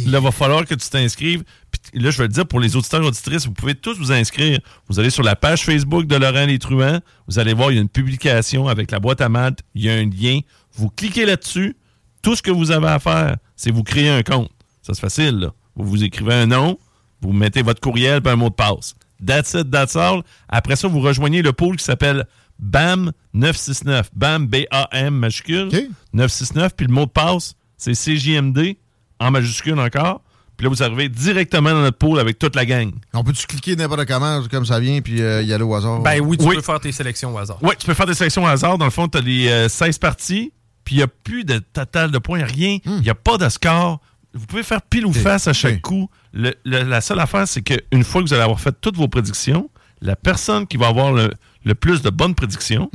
[0.06, 1.44] Là, va falloir que tu t'inscrives.
[1.70, 4.12] Puis là, je vais le dire pour les auditeurs et auditrices, vous pouvez tous vous
[4.12, 4.58] inscrire.
[4.88, 7.00] Vous allez sur la page Facebook de Laurent Les Truands.
[7.28, 9.60] Vous allez voir, il y a une publication avec la boîte à maths.
[9.74, 10.40] Il y a un lien.
[10.76, 11.76] Vous cliquez là-dessus.
[12.22, 14.50] Tout ce que vous avez à faire, c'est vous créer un compte.
[14.82, 15.52] Ça, c'est facile, là.
[15.76, 16.78] Vous vous écrivez un nom,
[17.20, 18.94] vous mettez votre courriel et un mot de passe.
[19.24, 20.22] That's it, that's all.
[20.48, 22.26] Après ça, vous rejoignez le pool qui s'appelle
[22.58, 24.10] BAM 969.
[24.14, 25.68] BAM, B-A-M majuscule.
[26.12, 26.74] 969.
[26.76, 28.76] Puis le mot de passe, c'est CJMD
[29.20, 30.22] en majuscule encore.
[30.56, 32.90] Puis là, vous arrivez directement dans notre pool avec toute la gang.
[33.12, 36.00] On peut-tu cliquer n'importe comment, comme ça vient, puis euh, y aller au hasard?
[36.00, 37.58] Ben oui, tu peux faire tes sélections au hasard.
[37.60, 38.78] Oui, tu peux faire des sélections au hasard.
[38.78, 40.52] Dans le fond, tu as les euh, 16 parties,
[40.86, 42.78] puis il n'y a plus de total de points, rien.
[42.86, 44.00] Il n'y a pas de score.
[44.32, 46.08] Vous pouvez faire pile ou face à chaque coup.
[46.32, 49.08] Le- le- la seule affaire, c'est qu'une fois que vous allez avoir fait toutes vos
[49.08, 49.68] prédictions,
[50.00, 51.30] la personne qui va avoir le,
[51.64, 52.90] le plus de bonnes prédictions,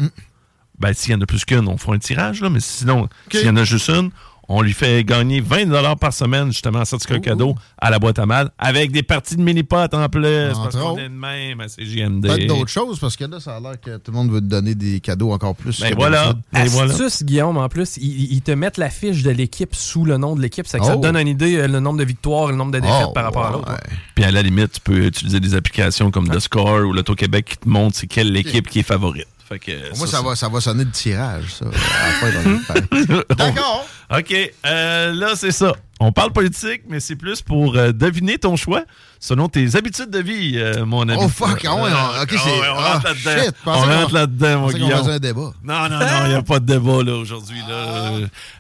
[0.80, 3.07] ben, s'il y en a plus qu'une, on fera un tirage, là, mais sinon,
[3.39, 4.09] s'il y en a juste une,
[4.53, 8.26] on lui fait gagner 20 par semaine, justement, en certificat cadeau à la boîte à
[8.26, 10.49] mal, avec des parties de mini-pot en plus.
[10.52, 12.28] Entre parce qu'on est de même à CGMD.
[12.28, 14.45] Peut-être d'autres choses, parce que là, ça a l'air que tout le monde veut te
[14.45, 15.80] donner des cadeaux encore plus.
[15.80, 16.34] Ben que voilà.
[16.52, 16.82] d'habitude.
[16.91, 20.36] Astuce, Guillaume, en plus, ils, ils te mettent la fiche de l'équipe sous le nom
[20.36, 20.68] de l'équipe.
[20.68, 20.95] Ça Oh.
[20.95, 23.11] te donne une idée, euh, le nombre de victoires et le nombre de défaites Oh,
[23.14, 23.57] par rapport à ouais.
[23.57, 23.78] l'autre.
[24.15, 27.57] Puis à la limite, tu peux utiliser des applications comme The Score ou l'Auto-Québec qui
[27.57, 29.28] te montre c'est quelle équipe qui est favorite.
[29.52, 31.65] Fait que, Pour moi, ça, va, ça va sonner de tirage, ça.
[33.36, 33.86] D'accord.
[34.18, 34.34] OK.
[34.65, 35.73] euh, là, c'est ça.
[35.99, 38.84] On parle politique, mais c'est plus pour euh, deviner ton choix
[39.19, 41.19] selon tes habitudes de vie, euh, mon ami.
[41.22, 43.44] Oh, fuck, ah ouais, on- ouais, on ah, rentre là-dedans.
[43.44, 44.99] shit, on rentre là-dedans, mon Guillaume.
[44.99, 45.52] faisait un débat.
[45.64, 47.60] Non, non, non, il n'y a pas de débat là aujourd'hui.
[47.68, 48.11] là.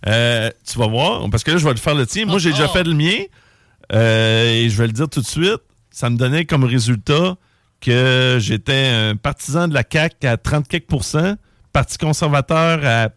[0.07, 2.25] Euh, tu vas voir, parce que là, je vais te faire le tien.
[2.25, 3.15] Moi, j'ai déjà fait le mien.
[3.93, 5.61] euh, et je vais le dire tout de suite.
[5.89, 7.35] Ça me donnait comme résultat
[7.81, 10.87] que j'étais un partisan de la CAQ à 30 quelques
[11.73, 13.09] Parti conservateur à,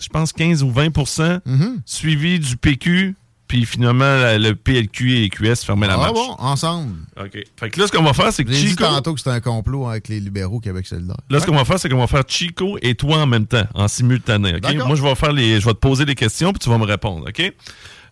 [0.00, 1.40] je pense, 15 ou 20%
[1.84, 3.14] suivi du PQ,
[3.46, 4.04] puis finalement,
[4.38, 6.12] le PLQ et les QS fermaient la Ah marche.
[6.12, 6.96] bon, ensemble.
[7.18, 7.38] OK.
[7.58, 8.84] Fait que là, ce qu'on va faire, c'est que dit Chico...
[8.84, 11.16] tantôt que c'était un complot avec les libéraux Québec solidaire.
[11.30, 13.66] Là, ce qu'on va faire, c'est qu'on va faire Chico et toi en même temps,
[13.74, 14.54] en simultané.
[14.56, 14.60] ok?
[14.60, 14.86] D'accord.
[14.86, 16.84] Moi, je vais faire les, je vais te poser des questions puis tu vas me
[16.84, 17.52] répondre, ok?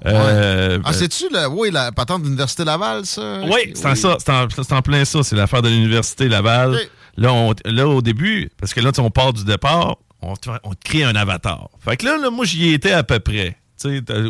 [0.04, 3.40] Euh, Ah, c'est-tu la, oui, la patente de l'Université Laval, ça?
[3.44, 5.22] oui, c'est en ça, c'est en, c'est en plein ça.
[5.22, 6.78] C'est l'affaire de l'université Laval.
[7.16, 10.74] Là, on- là, au début, parce que là, on part du départ, on te, on
[10.74, 11.70] te crée un avatar.
[11.80, 13.56] Fait que là, là, moi, j'y étais à peu près.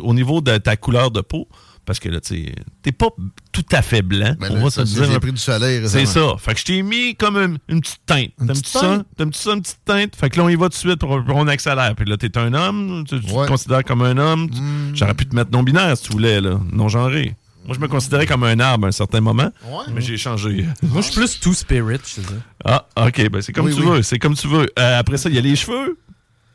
[0.03, 1.49] Au niveau de ta couleur de peau.
[1.87, 2.53] Parce que là, tu sais,
[2.83, 3.09] t'es pas
[3.53, 4.35] tout à fait blanc.
[4.39, 5.11] Ben on là, va ça, se dire.
[5.11, 6.35] j'ai pris du soleil C'est ça.
[6.39, 8.33] Fait que je t'ai mis comme une, une petite teinte.
[8.39, 9.05] T'aimes-tu ça?
[9.17, 10.17] T'aimes-tu ça, une petite teinte?
[10.17, 11.95] Fait que là, on y va tout de suite, on, on accélère.
[11.95, 14.49] Puis là, t'es un homme, tu, tu te considères comme un homme.
[14.53, 14.95] Hmm.
[14.95, 17.37] J'aurais pu te mettre non-binaire si tu voulais, là, non-genré.
[17.67, 19.51] Moi, je me considérais comme un arbre à un certain moment,
[19.93, 20.67] mais j'ai changé.
[20.83, 22.41] Moi, je suis plus two spirit, je te dis.
[22.65, 24.03] Ah, OK, ben c'est comme Oui, tu veux.
[24.03, 24.69] C'est comme tu veux.
[24.79, 25.99] Euh, après ça, il y a les cheveux.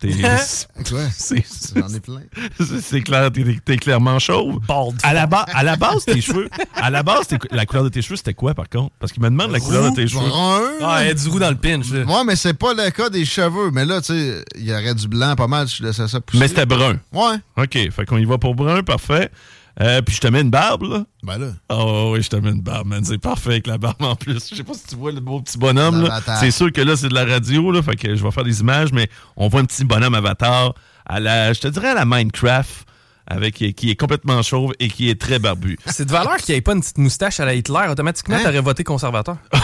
[0.10, 2.22] J'en ai plein.
[2.60, 3.30] c'est c'est clair,
[3.66, 4.60] t'es clairement chauve.
[5.04, 8.02] À la, ba- à la base, tes cheveux, à la base, la couleur de tes
[8.02, 8.92] cheveux, c'était quoi, par contre?
[9.00, 10.28] Parce qu'il me demande la couleur de tes cheveux.
[10.28, 10.62] Brun.
[10.82, 11.90] Ah, il y a du roux dans le pinch.
[11.92, 12.04] là.
[12.04, 13.70] Ouais, mais c'est pas le cas des cheveux.
[13.72, 16.20] Mais là, tu sais, il y aurait du blanc pas mal si je laissais ça
[16.22, 16.40] pousser.
[16.40, 16.98] Mais c'était brun.
[17.14, 17.36] Ouais.
[17.58, 19.30] OK, fait qu'on y va pour brun, parfait.
[19.80, 21.06] Euh, puis je te mets une barbe, là.
[21.24, 21.48] Ben là.
[21.70, 23.04] Oh oui, je te mets une barbe, man.
[23.06, 24.50] C'est parfait avec la barbe en plus.
[24.50, 26.10] Je sais pas si tu vois le beau petit bonhomme.
[26.40, 27.82] C'est sûr que là, c'est de la radio, là.
[27.82, 30.74] Fait que je vais faire des images, mais on voit un petit bonhomme avatar
[31.06, 32.86] à la, je te dirais à la Minecraft,
[33.28, 35.78] avec, qui est complètement chauve et qui est très barbu.
[35.86, 37.88] C'est de valeur qu'il n'y ait pas une petite moustache à la Hitler.
[37.90, 38.44] Automatiquement, Hein?
[38.44, 39.38] t'aurais voté conservateur.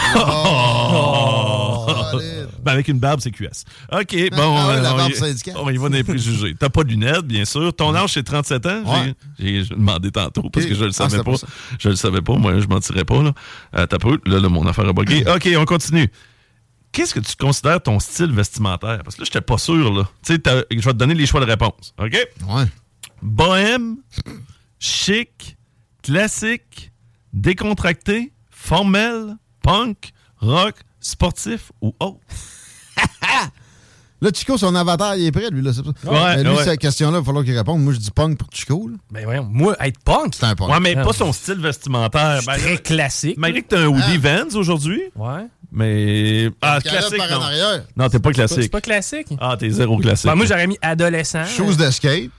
[0.90, 2.20] Oh!
[2.62, 3.64] Ben, avec une barbe, c'est QS.
[3.92, 4.56] OK, bon.
[4.56, 5.12] Ah ouais, euh, la on, barbe
[5.56, 6.54] on y va dans les préjugés.
[6.58, 7.74] T'as pas de lunettes, bien sûr.
[7.74, 8.82] Ton âge, c'est 37 ans?
[8.84, 9.14] J'ai- Ouais.
[9.38, 11.32] J'ai j'ai demandé tantôt parce que je le Ah, savais pas.
[11.78, 12.34] Je le savais pas.
[12.34, 13.22] Moi, je mentirais pas.
[13.22, 13.32] Là,
[13.76, 15.24] euh, t'as pas eu- Là, là, mon affaire a bugué.
[15.34, 16.10] OK, on continue.
[16.92, 19.00] Qu'est-ce que tu considères ton style vestimentaire?
[19.04, 19.92] Parce que là, j'étais pas sûr.
[19.92, 20.08] Là.
[20.24, 20.40] Tu sais,
[20.70, 21.94] je vais te donner les choix de réponse.
[21.98, 22.12] OK?
[22.48, 22.64] Ouais.
[23.22, 23.96] Bohème,
[24.78, 25.56] chic,
[26.02, 26.92] classique,
[27.32, 32.20] décontracté, formel, punk, rock, sportif ou autre?
[34.20, 35.62] Là, Chico, son avatar, il est prêt, lui.
[35.62, 36.10] Là, c'est ça.
[36.10, 36.64] Ouais, Mais lui, ouais.
[36.64, 37.82] cette question-là, il va falloir qu'il réponde.
[37.82, 38.88] Moi, je dis punk pour Chico.
[38.88, 38.96] Là.
[39.12, 40.34] Ben voyons, moi, être punk?
[40.34, 40.70] C'est un punk.
[40.70, 42.40] Ouais, mais pas son style vestimentaire.
[42.44, 43.36] Ben, très là, classique.
[43.38, 45.02] Malgré que t'as un hoodie Vans aujourd'hui.
[45.14, 45.46] Ouais.
[45.70, 46.50] Mais.
[46.60, 47.18] Ah, classique.
[47.30, 47.38] Non,
[47.96, 48.72] non t'es pas C'est classique.
[48.72, 49.28] pas classique.
[49.40, 50.26] Ah, t'es zéro classique.
[50.26, 51.44] Ben, moi, j'aurais mis adolescent.
[51.44, 52.30] Shoes de skate.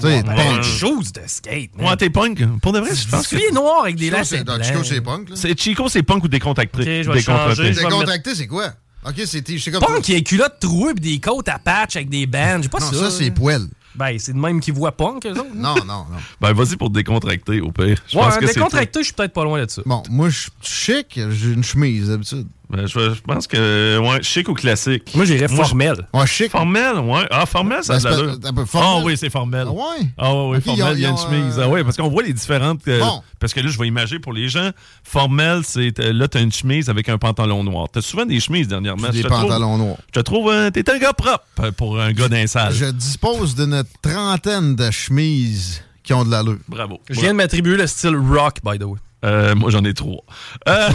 [0.00, 0.62] Sais, Ben, punk.
[0.62, 1.76] Shoes de skate.
[1.76, 1.86] man.
[1.86, 2.44] Ouais, t'es punk.
[2.60, 3.54] Pour de vrai, je pense que.
[3.54, 4.44] Noirs avec des lacets.
[4.62, 5.30] Chico, c'est punk.
[5.30, 5.36] là.
[5.36, 7.02] C'est Chico, c'est punk ou décontracté?
[7.02, 7.70] Je vais Décontracté.
[7.70, 8.72] Décontracté, c'est quoi?
[9.06, 12.26] Ok, Punk, il y a des culottes trouées pis des côtes à patch avec des
[12.26, 12.60] bands.
[12.62, 12.98] J'ai pas Non, ça.
[12.98, 13.66] ça, c'est poêle.
[13.94, 15.44] Ben, c'est de même qu'ils voient punk, eux autres.
[15.54, 16.06] Non, non, non.
[16.40, 18.02] Ben, vas-y pour décontracter, au pire.
[18.08, 19.82] Je ouais, pense que décontracté, je suis peut-être pas loin de ça.
[19.86, 22.46] Bon, moi, je suis chic, j'ai une chemise d'habitude.
[22.70, 25.12] Ben, je, je pense que, ouais, chic ou classique?
[25.16, 26.06] Moi, j'irais formel.
[26.14, 26.50] Ouais, chic.
[26.52, 27.26] Formel, ouais.
[27.30, 28.40] Ah, formel, ça a Ben, de c'est l'allure.
[28.40, 28.90] pas- un peu formel.
[28.92, 29.66] Ah oui, c'est formel.
[29.68, 30.06] Ah ouais?
[30.16, 31.58] Ah oui, oui, formel, il y a une chemise.
[31.58, 32.86] euh, Ah oui, parce qu'on voit les différentes.
[32.88, 33.22] euh, Bon.
[33.40, 34.70] Parce que là, je vais imaginer pour les gens,
[35.02, 37.88] formel, c'est euh, là, tu as une chemise avec un pantalon noir.
[37.92, 39.08] Tu as souvent des chemises dernièrement.
[39.08, 39.96] Je des te trouve- pantalons noirs.
[40.14, 42.72] Je te trouve, euh, t'es un gars propre euh, pour un gars d'un sale.
[42.72, 46.58] Je dispose d'une trentaine de chemises qui ont de l'allure.
[46.68, 47.00] Bravo.
[47.10, 48.98] Je viens de m'attribuer le style rock, by the way.
[49.24, 50.24] Euh, moi, j'en ai trois.
[50.68, 50.88] Euh,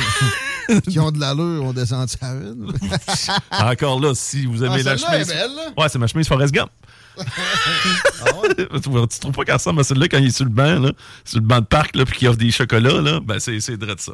[0.89, 2.73] qui ont de l'allure, on descend à une.
[3.51, 5.29] Encore là, si vous aimez Ah, la chemise.
[5.29, 5.63] est belle, là.
[5.77, 6.69] Ouais, c'est ma chemise Forrest Gump.
[7.17, 10.79] tu, vois, tu trouves pas qu'elle ressemble à celle-là quand il est sur le banc,
[10.79, 10.91] là,
[11.23, 13.77] sur le banc de parc, là, puis qu'il offre des chocolats, là, ben c'est, c'est
[13.77, 14.13] de ça.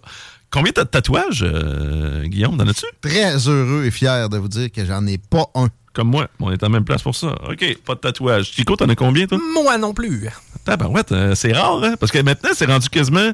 [0.52, 2.86] Combien t'as de tatouages, euh, Guillaume, t'en as-tu?
[3.02, 5.70] Très heureux et fier de vous dire que j'en ai pas un.
[5.94, 7.36] Comme moi, on est en même place pour ça.
[7.50, 8.52] OK, pas de tatouage.
[8.52, 9.40] Chico, t'en as combien, toi?
[9.54, 10.28] Moi non plus.
[10.64, 11.96] Tabarouette, euh, c'est rare, hein?
[12.00, 13.32] Parce que maintenant, c'est rendu quasiment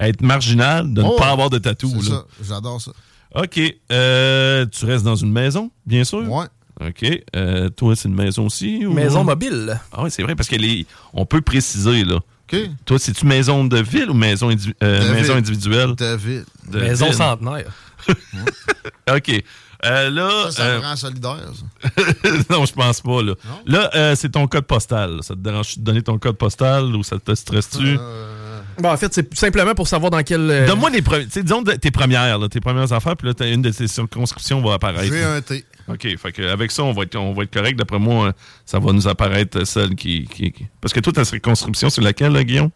[0.00, 1.90] être marginal de ne Oh, pas avoir de tatou.
[2.02, 2.92] C'est ça, j'adore ça.
[3.34, 3.60] OK.
[3.92, 6.28] euh, tu restes dans une maison, bien sûr?
[6.30, 6.46] Ouais.
[6.80, 7.04] OK.
[7.36, 8.86] Euh, toi, c'est une maison aussi?
[8.86, 9.80] ou- Maison mobile.
[9.92, 12.16] Ah oui, c'est vrai, parce qu'on peut préciser, là.
[12.50, 12.56] OK.
[12.86, 15.38] Toi, c'est-tu maison de ville ou maison, indivi- euh, De maison ville.
[15.38, 15.94] individuelle?
[15.96, 16.44] De ville.
[16.70, 17.14] De Maison ville.
[17.14, 17.70] centenaire.
[19.14, 19.44] OK.
[19.84, 20.30] Euh, là.
[20.46, 22.02] Ça, ça euh, me rend solidaire, ça.
[22.50, 23.34] non, je pense pas, là.
[23.66, 25.18] Là, euh, c'est ton code postal.
[25.22, 27.96] Ça te dérange de donner ton code postal ou ça te stresse-tu?
[28.80, 30.50] Bon, en fait, c'est simplement pour savoir dans quel.
[30.50, 31.26] euh, Donne-moi les premières.
[31.26, 34.74] Disons de- tes premières, là, tes premières affaires, puis là, une de tes circonscriptions va
[34.74, 35.12] apparaître.
[35.12, 35.64] J'ai un T.
[35.88, 36.06] OK.
[36.16, 37.76] Fait que avec ça, on va être, on va être correct.
[37.78, 38.32] D'après moi,
[38.64, 40.26] ça va nous apparaître celle qui.
[40.26, 42.70] qui- qui- Parce que toi, ta circonscription, c'est laquelle, là, Guillaume?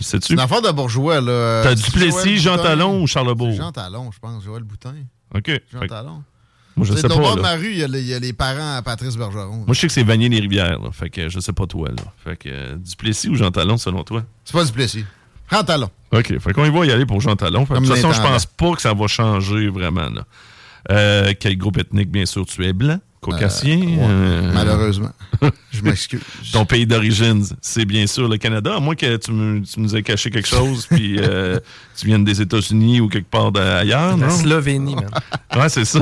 [0.00, 0.28] Sais-tu?
[0.28, 1.60] C'est une affaire de bourgeois, là.
[1.62, 2.62] T'as Euh, Duplessis, Jean Boutin.
[2.70, 3.52] Talon ou Charlebourg?
[3.52, 4.42] Jean Talon, je pense.
[4.42, 4.94] Joël Boutin.
[5.34, 5.50] OK.
[5.72, 6.22] Jean Fait Talon.
[6.76, 7.30] Moi, je sais Au pas.
[7.32, 7.42] de là.
[7.42, 9.58] ma rue, il y, a les- il y a les parents à Patrice Bergeron.
[9.58, 10.80] Moi, je sais que c'est Vanier-les-Rivières.
[10.80, 10.90] là.
[10.90, 11.88] Fait que je sais pas toi.
[11.90, 12.02] Là.
[12.24, 14.24] Fait que euh, Duplessis ou Jean Talon, selon toi?
[14.44, 15.04] C'est pas Duplessis.
[15.50, 15.90] Jean Talon.
[16.12, 16.38] OK.
[16.38, 17.66] Fait qu'on y va y aller pour Jean Talon.
[17.66, 20.08] Fait de toute façon, je pense pas que ça va changer vraiment.
[20.08, 20.24] Là.
[20.90, 22.98] Euh, quel groupe ethnique, bien sûr, tu es blanc?
[23.32, 23.78] Caucasien?
[23.78, 25.10] ouais, euh, malheureusement.
[25.72, 26.20] Je m'excuse.
[26.52, 29.96] Ton pays d'origine, c'est bien sûr le Canada, à moins que tu, me- tu nous
[29.96, 31.58] aies caché quelque chose, puis euh,
[31.96, 34.30] tu viennes des États-Unis ou quelque part d'ailleurs, La non?
[34.30, 35.08] Slovénie, man.
[35.56, 36.00] Ouais, c'est ça.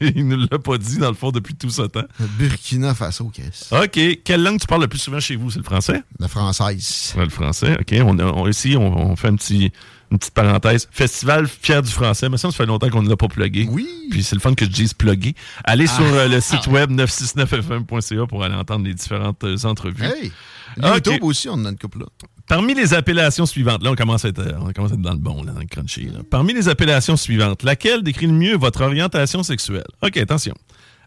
[0.00, 2.02] Il nous l'a pas dit, dans le fond, depuis tout ce temps.
[2.38, 3.72] Burkina Faso, qu'est-ce?
[3.72, 4.18] OK.
[4.24, 5.50] Quelle langue tu parles le plus souvent chez vous?
[5.50, 6.02] C'est le français?
[6.18, 7.14] Le française.
[7.16, 7.76] Ouais, le français.
[7.80, 7.94] OK.
[8.04, 9.70] On, ici, on, on fait un petit,
[10.14, 10.88] une petite parenthèse.
[10.90, 12.28] Festival Fier du français.
[12.28, 13.66] Mais ça, ça fait longtemps qu'on ne l'a pas plugué.
[13.70, 13.86] Oui.
[14.10, 15.34] Puis c'est le fun que je dise plugué.
[15.64, 16.18] Allez sur Ah.
[16.20, 20.04] euh, le site web 969fm.ca pour aller entendre les différentes euh, entrevues.
[20.04, 20.32] Hey!
[20.78, 21.06] OK.
[21.06, 22.06] YouTube aussi, on en a une couple là.
[22.48, 25.12] Parmi les appellations suivantes, là, on commence à être, euh, on commence à être dans
[25.12, 26.06] le bon, là, dans le crunchy.
[26.10, 26.18] là.
[26.28, 29.86] Parmi les appellations suivantes, laquelle décrit le mieux votre orientation sexuelle?
[30.02, 30.54] OK, attention.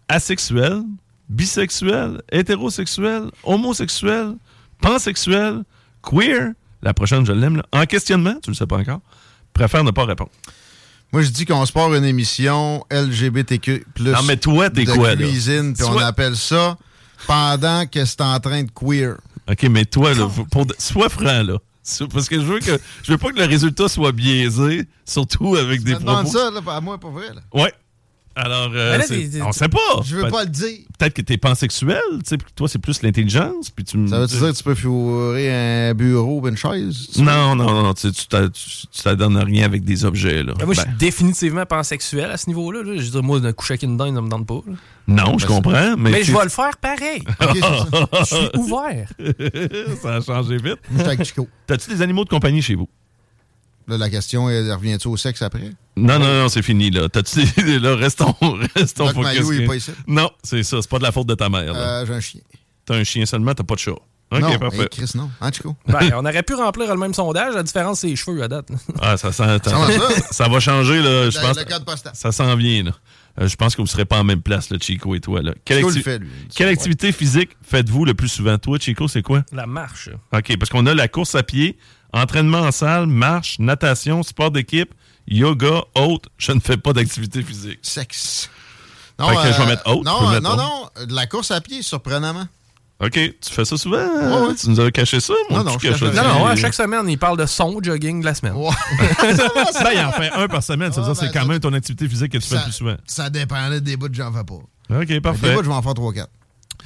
[0.09, 0.81] Asexuel,
[1.29, 4.35] bisexuel, hétérosexuel, homosexuel,
[4.81, 5.63] pansexuel,
[6.01, 6.53] queer.
[6.81, 7.57] La prochaine, je l'aime.
[7.57, 7.65] là.
[7.71, 9.01] En questionnement, tu le sais pas encore.
[9.53, 10.29] Préfère ne pas répondre.
[11.13, 13.85] Moi, je dis qu'on se part une émission LGBTQ+.
[13.99, 15.27] Non, mais toi, t'es quoi, là?
[15.27, 16.77] cuisine, puis on appelle ça
[17.25, 19.15] pendant que c'est en train de queer.
[19.49, 21.57] OK, mais toi, là, pour, sois franc, là.
[22.11, 25.83] Parce que je veux que je veux pas que le résultat soit biaisé, surtout avec
[25.83, 26.37] des Tu demandes propos.
[26.37, 27.41] ça, là, à moi, pas vrai, là.
[27.53, 27.73] Ouais.
[28.39, 29.03] Alors, euh, là,
[29.47, 29.79] on sait pas.
[30.05, 30.77] Je veux pas le dire.
[30.99, 34.07] Peut-être que t'es pansexuel, tu sais, puis que toi, c'est plus l'intelligence, puis tu me-
[34.07, 37.07] Ça veut dire que tu peux fourrer un bureau ou une chaise?
[37.13, 40.53] tu Non, non, non, tu tu t'a- tu- tu t'adonnes rien avec des objets, là.
[40.57, 42.83] Ben, moi, je Ben, suis définitivement pansexuel à ce niveau-là.
[42.83, 42.91] là.
[42.97, 44.61] Je veux dire, moi, de coucher avec une dinde, ça me donne pas.
[44.67, 44.73] là.
[45.07, 46.11] non, je comprends, mais...
[46.11, 47.23] Mais, je vais le faire pareil.
[48.19, 49.07] Je suis ouvert.
[50.01, 50.77] ça a changé vite.
[50.91, 51.47] Moi, j'étais avec Chico.
[51.65, 52.87] T'as-tu des animaux de compagnie chez vous?
[53.87, 55.71] Là, la question, est, revient-tu au sexe après?
[55.95, 57.07] Non, non, non, c'est fini, là.
[57.09, 57.39] T'as-tu.
[57.79, 58.35] Là, restons,
[58.75, 59.23] restons Doc focus.
[59.33, 59.91] Mayou, il est pas ici.
[60.07, 61.79] Non, c'est ça, c'est pas de la faute de ta mère, là.
[62.01, 62.41] Euh, J'ai un chien.
[62.85, 63.91] T'as un chien seulement, t'as pas de chat.
[64.29, 64.81] OK, non, parfait.
[64.81, 65.29] hey, Chris, non.
[65.39, 65.73] Hein, Chico?
[65.87, 67.55] Ben, on aurait pu remplir le même sondage.
[67.55, 68.67] La différence, c'est les cheveux à date.
[69.01, 70.21] Ah, ça, sent- Ça va, ça?
[70.31, 71.29] ça va changer, là.
[71.29, 72.11] Je Le- pense, le code postal.
[72.13, 72.91] Ça s'en vient, là.
[73.39, 75.41] Euh, je pense que vous ne serez pas en même place, là, Chico et toi.
[75.41, 75.53] Là.
[75.63, 76.29] Quelle, Chico acti- le fait, lui.
[76.53, 78.57] Quelle activité physique faites-vous le plus souvent?
[78.57, 79.43] Toi, Chico, c'est quoi?
[79.53, 80.09] La marche.
[80.33, 81.77] OK, parce qu'on a la course à pied,
[82.13, 84.93] entraînement en salle, marche, natation, sport d'équipe,
[85.27, 86.29] yoga, autre.
[86.37, 87.79] Je ne fais pas d'activité physique.
[87.81, 88.49] Sexe.
[89.19, 91.05] Fait que je vais mettre autre, Non, euh, mettre non, non.
[91.05, 92.47] De la course à pied, surprenamment.
[92.99, 93.97] OK, tu fais ça souvent?
[93.97, 94.55] ouais.
[94.55, 95.33] Tu nous as caché ça?
[95.51, 96.05] mon Non, non, je.
[96.05, 98.55] Non, non, à chaque semaine, il parle de son jogging de la semaine.
[99.81, 100.91] Ben, il en fait un par semaine.
[100.91, 102.55] Ça veut Ouais, dire que c'est ben, quand même ton activité physique que tu fais
[102.55, 102.95] le Ça, plus souvent.
[103.05, 104.55] ça dépendait des bouts, j'en fais pas.
[104.99, 105.53] OK, Des parfait.
[105.53, 106.25] bouts, je vais en faire 3-4.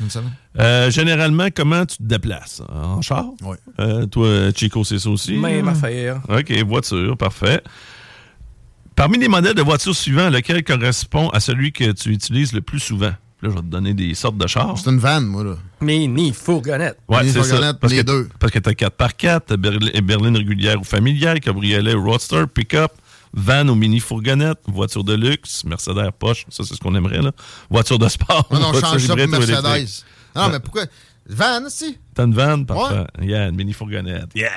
[0.02, 0.32] Une semaine.
[0.60, 2.62] Euh, généralement, comment tu te déplaces?
[2.70, 3.26] En char?
[3.44, 3.56] Oui.
[3.80, 5.34] Euh, toi, Chico, c'est ça aussi?
[5.38, 6.22] Même affaire.
[6.30, 7.62] OK, voiture, parfait.
[8.96, 12.80] Parmi les modèles de voitures suivants, lequel correspond à celui que tu utilises le plus
[12.80, 13.14] souvent?
[13.44, 14.78] Là, je vais te donner des sortes de chars.
[14.78, 15.56] C'est une vanne, moi, là.
[15.82, 16.98] Mini fourgonnette.
[17.08, 17.44] Ouais, c'est ça.
[17.44, 18.30] fourgonnette, Parce les que, deux.
[18.40, 22.92] Parce que tu as 4x4, t'as berli- berline régulière ou familiale, cabriolet, roadster, pick-up,
[23.34, 27.32] van ou mini-fourgonnette, voiture de luxe, Mercedes Porsche, ça c'est ce qu'on aimerait, là.
[27.70, 28.48] Voiture de sport.
[28.52, 29.66] Non, non, on voiture change ça pour Mercedes.
[29.66, 30.06] électrique.
[30.36, 30.86] Non, mais pourquoi?
[31.30, 31.98] Van, si?
[32.14, 32.64] T'as une van?
[32.64, 33.06] Parfait.
[33.22, 34.32] Yeah, une mini-fourgonnette.
[34.36, 34.50] Yeah!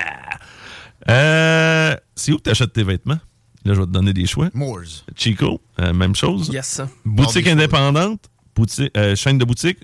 [1.09, 3.19] Euh, c'est où que t'achètes tes vêtements?
[3.63, 4.49] Là, je vais te donner des choix.
[4.53, 5.03] Moores.
[5.15, 6.49] Chico, euh, même chose.
[6.53, 6.81] Yes.
[7.03, 9.79] Boutique indépendante, boutique, euh, chaîne de boutique.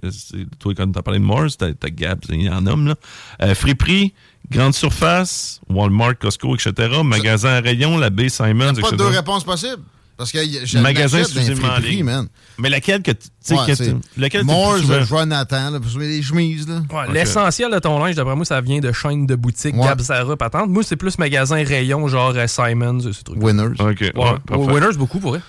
[0.59, 2.95] Toi, quand t'as parlé de Mars, t'as Gap, il y en a, là.
[3.41, 4.13] Euh, Friperie,
[4.51, 6.73] grande surface, Walmart, Costco, etc.
[7.03, 8.95] Magasin à rayon, la baie Simons, Pas etc.
[8.97, 9.81] deux réponses possibles.
[10.17, 12.03] Parce que je Magasin les exclusivement ligne.
[12.03, 12.27] man.
[12.59, 14.99] Mais laquelle que tu sais Ouais, laquelle Moores, plus souvent?
[14.99, 16.83] je vois Nathan, là, pour des chemises, là.
[16.95, 19.83] Ouais, L'essentiel de ton linge, d'après moi, ça vient de chaîne de boutique, Ouais.
[19.87, 20.69] Gab Zara, patente.
[20.69, 23.41] Moi, c'est plus magasin rayon, genre euh, Simons, ce truc.
[23.41, 23.73] Winners.
[23.79, 23.99] OK.
[23.99, 24.71] Ouais, ouais, parfait.
[24.71, 25.41] Winners, beaucoup pour eux.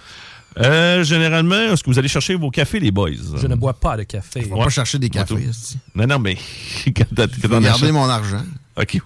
[0.58, 3.10] Euh, généralement, est-ce que vous allez chercher vos cafés, les boys?
[3.40, 4.46] Je ne bois pas de café.
[4.50, 5.48] On va pas chercher des cafés.
[5.94, 6.36] Non, non, mais
[6.96, 8.42] quand t'as- quand Je vais mon argent.
[8.80, 9.00] OK.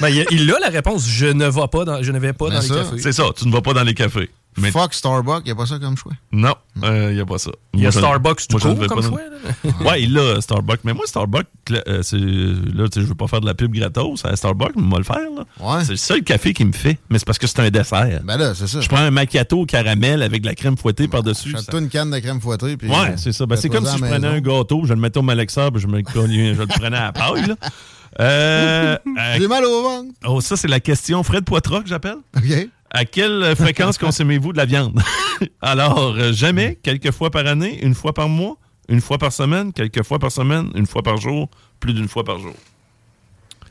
[0.00, 1.06] Ben, il, il a la réponse.
[1.08, 2.98] Je ne vais pas dans, je ne vais pas Mais dans les ça, cafés.
[2.98, 4.30] C'est ça, tu ne vas pas dans les cafés.
[4.58, 6.10] Mais Fuck Starbucks, y a pas ça comme choix?
[6.32, 7.52] non, il n'y a pas ça.
[7.72, 9.70] Il y a Starbucks tout ne court comme choix, là?
[9.88, 10.80] Ouais, il a Starbucks.
[10.82, 13.54] Mais moi, Starbucks, là, euh, c'est, là tu sais, je veux pas faire de la
[13.54, 15.18] pub gratos à Starbucks, mais moi le faire.
[15.36, 15.44] Là.
[15.60, 15.84] Ouais.
[15.84, 18.20] C'est le seul café qui me fait, mais c'est parce que c'est un dessert.
[18.24, 18.80] Ben là, c'est ça.
[18.80, 21.52] Je prends un macchiato au caramel avec de la crème fouettée par-dessus.
[21.52, 22.76] ça- Achète-toi une canne de crème fouettée.
[22.76, 23.46] Puis Ouais, c'est ça.
[23.46, 25.98] Ben, c'est comme si je prenais un gâteau, je le mettais au malaxeur, puis me
[26.02, 27.54] je le prenais à la paille.
[28.18, 28.96] Euh,
[29.38, 30.12] J'ai mal au ventre.
[30.26, 32.16] oh, ça, c'est la question Fred Poitras que j'appelle?
[32.36, 32.68] OK.
[32.90, 35.00] À quelle fréquence consommez-vous de la viande?
[35.62, 38.56] Alors, euh, jamais, quelques fois par année, une fois par mois,
[38.88, 42.24] une fois par semaine, quelques fois par semaine, une fois par jour, plus d'une fois
[42.24, 42.54] par jour.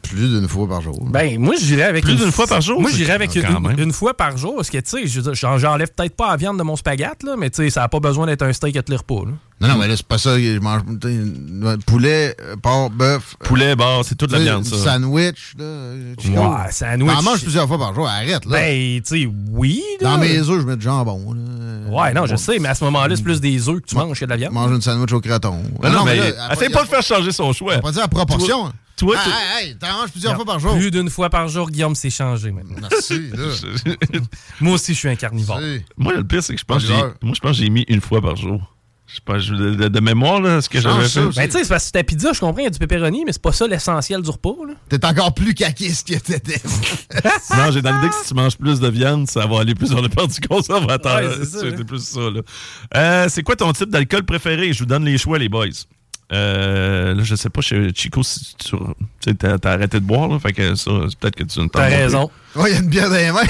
[0.10, 1.00] Plus d'une fois par jour.
[1.10, 2.04] Ben, moi, j'irais avec.
[2.04, 4.56] Plus une- d'une fois par jour, Moi, j'irais avec une, une fois par jour.
[4.58, 7.50] Parce que, tu sais, j'en- j'enlève peut-être pas la viande de mon spaghette, là, mais
[7.50, 9.26] tu sais, ça n'a pas besoin d'être un steak à te repas.
[9.26, 9.32] Là.
[9.62, 10.40] Non, non, mais là, c'est pas ça.
[10.40, 13.36] Je mange sais, poulet, euh, porc, bœuf.
[13.42, 14.78] euh, Poulet, bar, c'est toute la viande, ça.
[14.78, 15.66] Sandwich, là.
[15.66, 16.14] euh.
[16.26, 17.14] Ouais, sandwich.
[17.14, 18.08] T'en manges plusieurs fois par jour.
[18.08, 18.52] Arrête, là.
[18.58, 19.84] Ben, tu sais, oui.
[20.00, 20.12] là.
[20.12, 21.34] Dans mes œufs, je mets du jambon.
[21.34, 21.92] Là.
[21.92, 24.20] Ouais, non, je sais, mais à ce moment-là, c'est plus des œufs que tu manges
[24.20, 24.54] que de la viande.
[24.54, 25.60] Mange une sandwich au croton.
[25.84, 26.18] Non, non, mais,
[26.54, 27.74] essaye pas de faire changer son choix.
[27.74, 28.72] On va pas dire à proportion.
[29.00, 29.30] Toi, tu-
[29.66, 29.76] hey,
[30.12, 30.76] plusieurs fois par jour.
[30.78, 32.88] Plus d'une fois par jour, Guillaume s'est changé maintenant.
[32.92, 33.98] Merci, là.
[34.62, 35.60] Moi aussi, je suis un carnivore.
[35.98, 36.92] Moi, le pire, c'est que je pense que
[37.26, 38.62] moi, je pense que j'ai mis une fois par jour.
[39.12, 41.22] Je pense, de, de- de mémoire, là, ce que j'avais fait.
[41.36, 43.24] Ben, tu sais, c'est parce que ta pizza, je comprends, il y a du pepperoni,
[43.26, 44.54] mais c'est pas ça l'essentiel du repas.
[44.68, 44.76] Là.
[44.88, 46.62] T'es encore plus caquiste que t'étais.
[47.58, 49.90] Non, j'ai dans l'idée que si tu manges plus de viande, ça va aller plus
[49.92, 51.22] vers le port du conservateur.
[51.22, 52.42] Ouais, c'est plus ça, là.
[52.96, 54.74] Euh, c'est quoi ton type d'alcool préféré?
[54.74, 55.66] Je vous donne les choix, les boys.
[56.32, 58.78] Euh, là, je sais pas, chez Chico, si tu tu
[59.20, 61.66] sais, t'as, t'as arrêté de boire, là, fait que ça, c'est peut-être que tu ne
[61.66, 62.30] t'en T'as raison.
[62.56, 63.42] Il y a une bière dans les mains.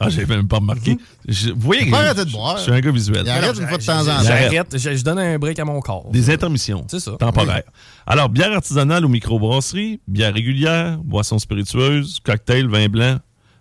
[0.00, 0.96] Ah, j'ai même pas remarqué.
[1.28, 2.56] Je- vous voyez que Pas je- arrêter de boire.
[2.56, 3.22] Je suis un gars visuel.
[3.26, 4.22] Il arrête une fois de temps en temps.
[4.22, 6.08] J'arrête, je, je donne un break à mon corps.
[6.10, 6.86] Des intermissions.
[6.90, 7.12] C'est ça.
[7.18, 7.64] Temporaires.
[8.06, 13.18] Alors, bière artisanale ou microbrasserie, bière régulière, boisson spiritueuse, cocktail, vin blanc,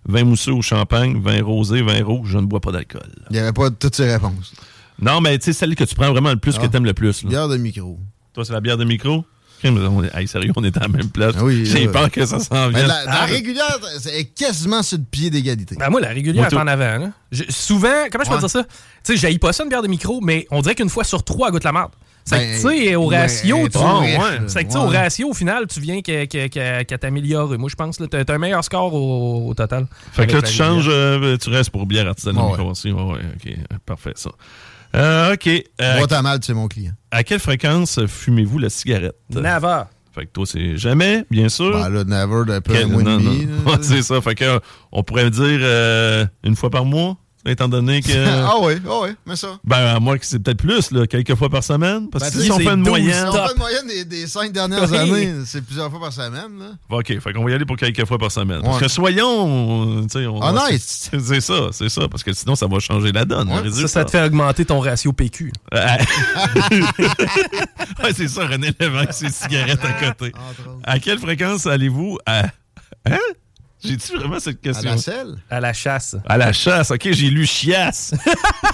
[0.07, 3.01] vin mousseux au champagne, vin rosé, vin rouge, je ne bois pas d'alcool.
[3.29, 4.53] Il n'y avait pas toutes ces réponses.
[5.01, 6.61] Non, mais tu sais, celle que tu prends vraiment le plus, Ah.
[6.61, 7.23] que t'aimes le plus.
[7.23, 7.29] là.
[7.29, 7.99] Bière de micro.
[8.39, 9.15] Toi, c'est la bière de micro?
[9.17, 11.35] Ok, mais on est- hey, sérieux, on est à la même place.
[11.37, 12.87] Ah oui, J'ai peur que ça s'en Mais vienne.
[12.87, 15.75] la, la régulière, c'est quasiment sur le pied d'égalité.
[15.77, 16.97] Ben, moi, la régulière est en avant.
[16.99, 17.11] Là.
[17.33, 18.39] Je- souvent, comment je peux Ouais.
[18.39, 18.63] dire ça?
[18.63, 18.69] Tu
[19.03, 21.47] sais, j'haïs pas ça, une bière de micro, mais on dirait qu'une fois sur trois,
[21.49, 21.91] elle goûte la merde.
[22.23, 24.17] C'est Ben, que, tu sais, au ratio, tu ouais.
[24.47, 26.47] C'est que, sais, au ratio, au final, tu viens qu'à que,
[26.83, 27.57] que, t'améliorer.
[27.57, 29.87] Moi, je pense, là, t'as un meilleur score au, au total.
[30.13, 32.91] Fait que là, tu changes, euh, tu restes pour bière artisanale ouais.
[32.91, 34.29] ouais, ok, euh, parfait, ça.
[34.95, 35.47] Euh, ok.
[35.81, 36.93] Euh, Bois ta mal, c'est mon client.
[37.11, 39.15] à quelle fréquence fumez-vous la cigarette?
[39.33, 39.83] Never.
[40.13, 41.71] Fait que toi, c'est jamais, bien sûr.
[41.71, 43.47] Ben là, never d'un peu un mois et demi.
[43.65, 44.19] Ouais, c'est ça.
[44.21, 44.59] Fait que, euh,
[44.91, 48.11] on pourrait dire euh, une fois par mois, étant donné que.
[48.45, 49.59] ah oui, ah oui, mais ça.
[49.63, 52.09] Ben, à moi, que c'est peut-être plus, là, quelques fois par semaine.
[52.09, 53.13] Parce Ben, que si on fait une 12, moyenne.
[53.31, 54.97] Si on fait une moyenne des, des cinq dernières Oui.
[54.97, 56.59] années, c'est plusieurs fois par semaine.
[56.59, 56.71] Là.
[56.97, 58.61] OK, fait qu'on va y aller pour quelques fois par semaine.
[58.61, 60.01] Parce que soyons.
[60.03, 61.09] tu sais, on Ah, nice.
[61.11, 62.07] c'est c'est ça, c'est ça.
[62.09, 63.49] Parce que sinon, ça va changer la donne.
[63.73, 65.51] Ça, ça te fait augmenter ton ratio PQ.
[65.73, 65.79] Euh,
[68.03, 70.31] ouais, c'est ça, René Lévesque, avec ses cigarettes à côté.
[70.83, 72.47] À quelle fréquence allez-vous à.
[73.05, 73.17] Hein?
[73.83, 74.89] J'ai-tu vraiment cette À question?
[74.91, 75.37] la selle?
[75.49, 76.15] À la chasse.
[76.27, 78.13] À la chasse, ok, j'ai lu chiasse.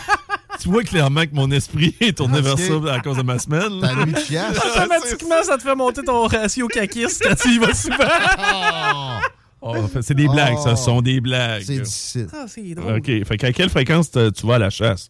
[0.62, 3.80] tu vois clairement que mon esprit est tourné vers ça à cause de ma semaine.
[3.82, 4.58] T'as lu chiasse?
[4.76, 7.98] Automatiquement, ça te fait monter ton ratio caquiste quand tu y vas souvent.
[9.68, 11.64] Oh, c'est des blagues, ça, ce sont des blagues.
[11.66, 12.28] C'est difficile.
[12.34, 12.98] Ah, c'est drôle.
[12.98, 15.10] OK, fait qu'à quelle fréquence tu vas à la chasse?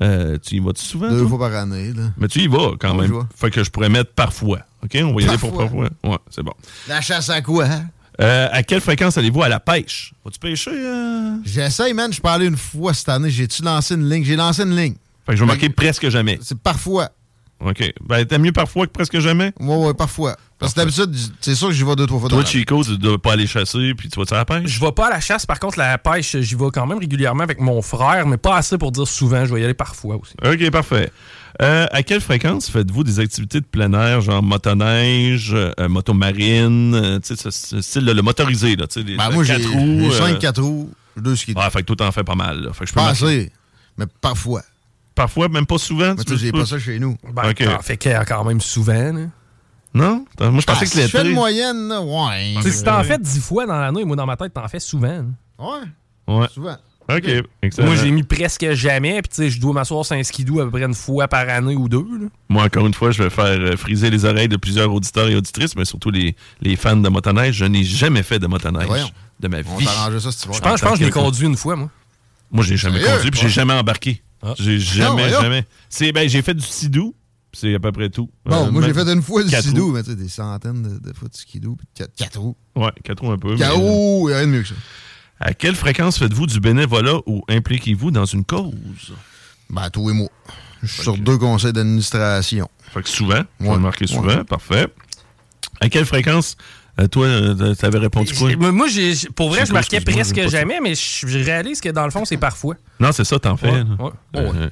[0.00, 1.08] Euh, tu y vas-tu souvent?
[1.10, 1.28] Deux toi?
[1.30, 1.92] fois par année.
[1.92, 2.04] Là.
[2.16, 3.26] Mais tu y vas quand même.
[3.34, 4.60] Fait que je pourrais mettre parfois.
[4.84, 5.88] OK, on va y aller pour Parfois.
[5.88, 6.10] parfois.
[6.12, 6.52] Ouais, c'est bon.
[6.86, 7.64] La chasse à quoi?
[7.64, 7.86] hein?
[8.20, 10.12] Euh, à quelle fréquence allez-vous à la pêche?
[10.24, 10.70] Vas-tu pêcher?
[10.74, 11.36] euh?
[11.44, 12.12] J'essaye, man.
[12.12, 13.30] Je peux aller une fois cette année.
[13.30, 14.24] J'ai-tu lancé une ligne?
[14.24, 14.94] J'ai lancé une ligne.
[15.24, 16.38] Fait que je vais marquer presque jamais.
[16.42, 17.10] C'est parfois.
[17.64, 17.92] OK.
[18.06, 19.52] Ben, t'aimes mieux parfois que presque jamais?
[19.60, 20.36] Ouais, ouais, parfois.
[20.58, 22.44] Parce que d'habitude, c'est sûr que j'y vais deux, trois fois Toi.
[22.44, 24.66] Chico, tu dois pas aller chasser, puis tu vas-tu à la pêche?
[24.68, 27.42] Je vais pas à la chasse, par contre, la pêche, j'y vais quand même régulièrement
[27.42, 29.44] avec mon frère, mais pas assez pour dire souvent.
[29.46, 30.34] Je vais y aller parfois aussi.
[30.44, 31.10] OK, parfait.
[31.62, 37.18] Euh, à quelle fréquence faites-vous des activités de plein air, genre motoneige, euh, motomarine, euh,
[37.20, 39.54] tu sais, ce, ce style, là, le motorisé, là, tu sais, les Ben, moi, j'ai
[39.56, 40.00] quatre roues.
[40.02, 41.54] j'ai cinq euh, 4 roues, deux skis.
[41.56, 42.72] Ah, fait que toi, t'en fais pas mal, là.
[42.72, 43.50] Fait que je peux Pas assez,
[43.98, 44.62] mais parfois.
[45.14, 46.14] Parfois, même pas souvent.
[46.16, 46.64] Mais tu sais, pas?
[46.64, 47.16] ça chez nous.
[47.34, 47.64] Ben, OK.
[47.64, 49.12] t'en fais que- quand même souvent.
[49.12, 49.26] là.
[49.92, 50.24] Non?
[50.34, 52.54] Attends, Moi, je pensais Ah, que si je fais une moyenne, là, ouais.
[52.58, 54.78] Tu sais, si t'en fais dix fois dans l'année, moi, dans ma tête, t'en fais
[54.78, 55.24] souvent.
[55.58, 55.80] Ouais,
[56.28, 56.46] Ouais.
[56.54, 56.76] souvent.
[57.16, 57.30] OK,
[57.62, 57.86] excellent.
[57.88, 60.64] Moi, j'ai mis presque jamais, puis tu sais, je dois m'asseoir sur un skidoo à
[60.64, 61.98] peu près une fois par année ou deux.
[62.20, 62.26] là.
[62.48, 65.36] Moi, encore une fois, je vais faire euh, friser les oreilles de plusieurs auditeurs et
[65.36, 67.56] auditrices, mais surtout les, les fans de motoneige.
[67.56, 68.88] Je n'ai jamais fait de motoneige
[69.40, 69.84] de ma On vie.
[69.86, 70.54] t'arrangeait ça, si tu veux.
[70.54, 71.90] Je pense, je pense que je l'ai conduit une fois, moi.
[72.50, 73.14] Moi, j'ai jamais Sérieux?
[73.16, 74.22] conduit, puis j'ai jamais embarqué.
[74.58, 75.64] J'ai jamais, jamais.
[75.88, 77.14] C'est, ben, j'ai fait du sidou,
[77.52, 78.30] c'est à peu près tout.
[78.44, 79.92] Bon, Euh, moi, j'ai fait une fois du roues.
[79.92, 82.56] mais tu sais, des centaines de, de fois de skidoo, puis quatre, quatre roues.
[82.76, 83.56] Ouais, quatre roues un peu.
[83.56, 84.74] Quatre euh, roues, il y a rien de mieux que ça.
[85.40, 88.74] À quelle fréquence faites-vous du bénévolat ou impliquez-vous dans une cause?
[89.70, 90.28] Ben, tous et moi.
[90.82, 92.68] Je suis sur deux conseils d'administration.
[92.92, 93.72] Fait que souvent, Ouais.
[93.74, 94.44] le marquer souvent, Ouais.
[94.44, 94.88] parfait.
[95.80, 96.56] À quelle fréquence,
[96.98, 98.54] euh, toi, euh, t'avais répondu quoi?
[98.56, 98.86] Moi,
[99.34, 102.74] pour vrai, je marquais presque jamais, mais je réalise que dans le fond, c'est parfois.
[102.98, 103.70] Non, c'est ça, t'en fais.
[103.70, 103.84] Ouais,
[104.34, 104.42] là.
[104.42, 104.50] ouais.
[104.56, 104.68] Euh,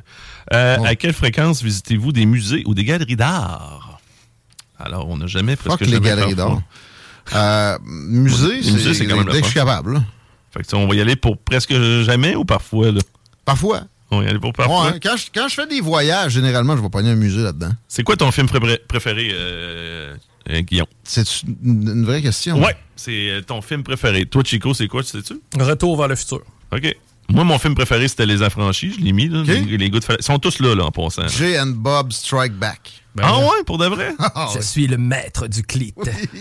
[0.52, 4.00] euh, À quelle fréquence visitez-vous des musées ou des galeries d'art?
[4.78, 6.62] Alors, on n'a jamais presque Fuck les jamais galeries parfois.
[7.32, 7.74] d'art.
[7.74, 10.02] Euh, musée, Les musées, c'est dès que je suis capable.
[10.52, 11.72] Fait que, on va y aller pour presque
[12.02, 12.90] jamais ou parfois?
[12.92, 13.00] Là?
[13.44, 13.82] Parfois.
[14.10, 14.92] On va y aller pour parfois.
[14.92, 17.72] Ouais, quand, je, quand je fais des voyages, généralement, je vais pogner un musée là-dedans.
[17.88, 20.16] C'est quoi ton film pré- préféré, euh,
[20.48, 20.86] euh, Guillaume?
[21.04, 22.58] C'est une, une vraie question?
[22.62, 24.24] Ouais, c'est euh, ton film préféré.
[24.24, 25.34] Toi, Chico, c'est quoi, tu sais-tu?
[25.60, 26.40] Retour vers le futur.
[26.72, 26.96] OK.
[27.30, 28.94] Moi, mon film préféré, c'était Les Affranchis.
[28.98, 29.42] Je l'ai mis, là.
[29.42, 31.28] Les, Ils sont tous là, là, en passant.
[31.28, 33.02] Jay and Bob Strike Back.
[33.22, 34.14] Ah ouais, pour de vrai?
[34.54, 35.94] Je suis le maître du clit.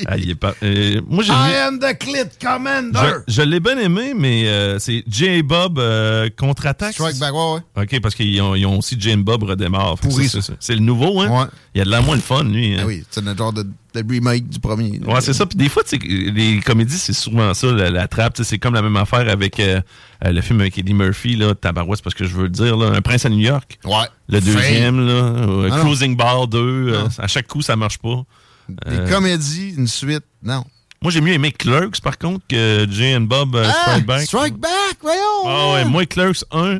[0.08, 0.54] Ah, il est pas...
[0.64, 3.00] euh, moi, j'ai I am the Clit Commander.
[3.28, 6.94] Je, je l'ai bien aimé, mais euh, c'est Jay et Bob euh, contre-attaque.
[6.94, 7.84] Strike Back, ouais, ouais.
[7.84, 9.98] OK, parce qu'ils ont, ils ont aussi et Bob redémarre.
[9.98, 10.48] Pourri, ça, ça.
[10.48, 11.30] c'est- C'est le nouveau, hein?
[11.30, 11.48] Ouais.
[11.76, 12.74] Il y a de la moins le fun, lui.
[12.76, 12.80] hein.
[12.82, 15.00] Ah oui, c'est un genre de, de remake du premier.
[15.06, 15.46] Ouais, c'est ça.
[15.46, 18.38] Puis des fois, les comédies, c'est souvent ça, la, la trappe.
[18.44, 19.82] C'est comme la même affaire avec euh,
[20.26, 22.76] euh, le film avec Eddie Murphy, là, Tabarouette, c'est parce que je veux le dire,
[22.78, 23.80] là, Un prince à New York.
[23.86, 24.08] Ouais.
[24.30, 25.80] Le deuxième, là, euh, Ah.
[25.80, 26.58] Cruising Bar 2.
[26.60, 27.10] euh, Non.
[27.18, 28.24] à chaque coup, ça marche pas.
[28.70, 30.64] Des comédies, une suite, non.
[31.02, 34.22] moi, j'ai mieux aimé Clerks, par contre, que Jay and Bob Ah, Strike Back.
[34.24, 35.20] Strike Back, voyons.
[35.46, 36.80] Ah ouais, moi, Clerks 1,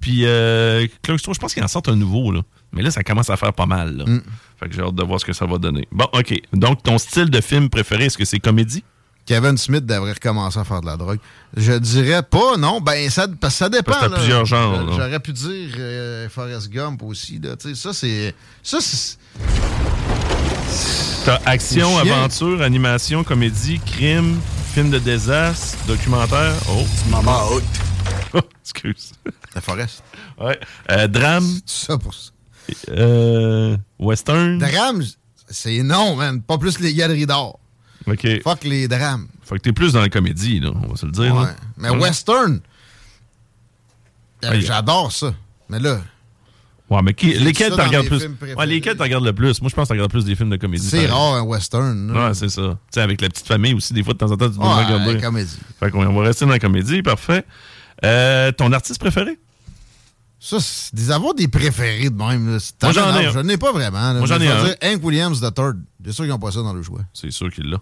[0.00, 0.18] puis
[1.02, 2.42] Clerks 3, je pense qu'il en sort un nouveau, là.
[2.72, 4.04] Mais là, ça commence à faire pas mal, là.
[4.06, 4.22] Mm.
[4.58, 5.86] Fait que j'ai hâte de voir ce que ça va donner.
[5.92, 6.34] Bon, OK.
[6.52, 8.82] Donc, ton style de film préféré, est-ce que c'est comédie?
[9.28, 11.18] Kevin Smith devrait recommencer à faire de la drogue.
[11.54, 12.80] Je dirais pas, non.
[12.80, 13.92] Ben, ça, parce que ça dépend.
[13.92, 14.16] Parce que là.
[14.16, 14.92] plusieurs genres, là.
[14.96, 17.38] J'aurais pu dire euh, Forrest Gump aussi.
[17.38, 17.54] Là.
[17.56, 18.34] Tu sais, Ça, c'est.
[18.62, 19.18] Ça, c'est.
[21.26, 24.40] T'as action, aventure, animation, comédie, crime,
[24.72, 26.54] film de désastre, documentaire.
[26.70, 27.22] Oh, tu m'en
[28.32, 29.12] Oh, excuse.
[29.54, 30.02] La Forrest.
[30.40, 30.58] Ouais.
[30.90, 31.44] Euh, drame.
[31.66, 32.30] C'est ça pour ça.
[32.90, 34.58] Euh, western.
[34.58, 35.02] Drame,
[35.48, 36.42] c'est non, man.
[36.42, 37.58] Pas plus les galeries d'or.
[38.06, 38.26] OK.
[38.42, 39.26] Fuck les drames.
[39.42, 41.34] Fait que t'es plus dans la comédie, là, on va se le dire.
[41.34, 41.42] Ouais.
[41.44, 41.54] là.
[41.76, 42.60] Mais western,
[44.44, 44.60] euh, Ouais.
[44.60, 45.34] j'adore ça.
[45.68, 46.00] Mais là,
[46.90, 48.26] Ouais, mais qui, lesquels dans regardes plus?
[48.56, 49.60] Ouais, lesquels t'en regardes le plus?
[49.60, 50.88] Moi, je pense que t'en regardes plus des films de comédie.
[50.88, 52.10] c'est rare un western.
[52.14, 52.28] là.
[52.28, 52.62] Ouais, c'est ça.
[52.62, 54.74] Tu sais, avec la petite famille aussi, des fois, de temps en temps, tu dois
[54.78, 55.20] Ouais, regarder.
[55.20, 55.58] comédie.
[55.78, 57.44] Fait qu'on on va rester dans la comédie, parfait.
[58.06, 59.38] Euh, ton artiste préféré?
[60.40, 62.52] Ça, c'est des avoir des préférés de même.
[62.54, 63.30] là, Moi, j'en ai.
[63.32, 64.12] Je n'ai pas vraiment.
[64.12, 64.18] là.
[64.18, 64.64] Moi, j'en Je ai vais un.
[64.64, 65.82] dire Hank Williams the Third.
[66.04, 67.00] C'est sûr qu'ils n'ont pas ça dans le choix.
[67.12, 67.78] C'est sûr qu'il l'a.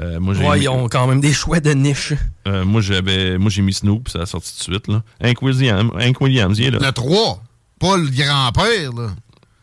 [0.00, 2.14] Euh, moi, j'ai Ouais, mis- ils ont quand même des choix de niche.
[2.48, 5.02] euh, moi, j'avais, moi, j'ai mis Snoop, ça a sorti tout de suite, là.
[5.22, 6.78] Hank Williams, Hank Williams, il est là.
[6.80, 7.42] Le 3.
[7.78, 9.08] Pas le grand-père, là.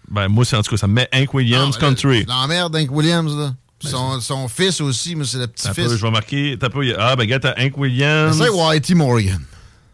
[0.09, 2.19] Ben, moi, c'est en tout cas, ça me met Hank Williams Ah, Country.
[2.21, 3.53] C'est l'emmerde d'Hank Williams, là.
[3.81, 5.95] Son, son fils aussi, mais c'est le petit-fils.
[5.95, 6.57] je vais marquer.
[6.59, 8.37] t'as peu, ah, ben, gars, t'as Hank Williams.
[8.37, 9.39] C'est Whitey Morgan.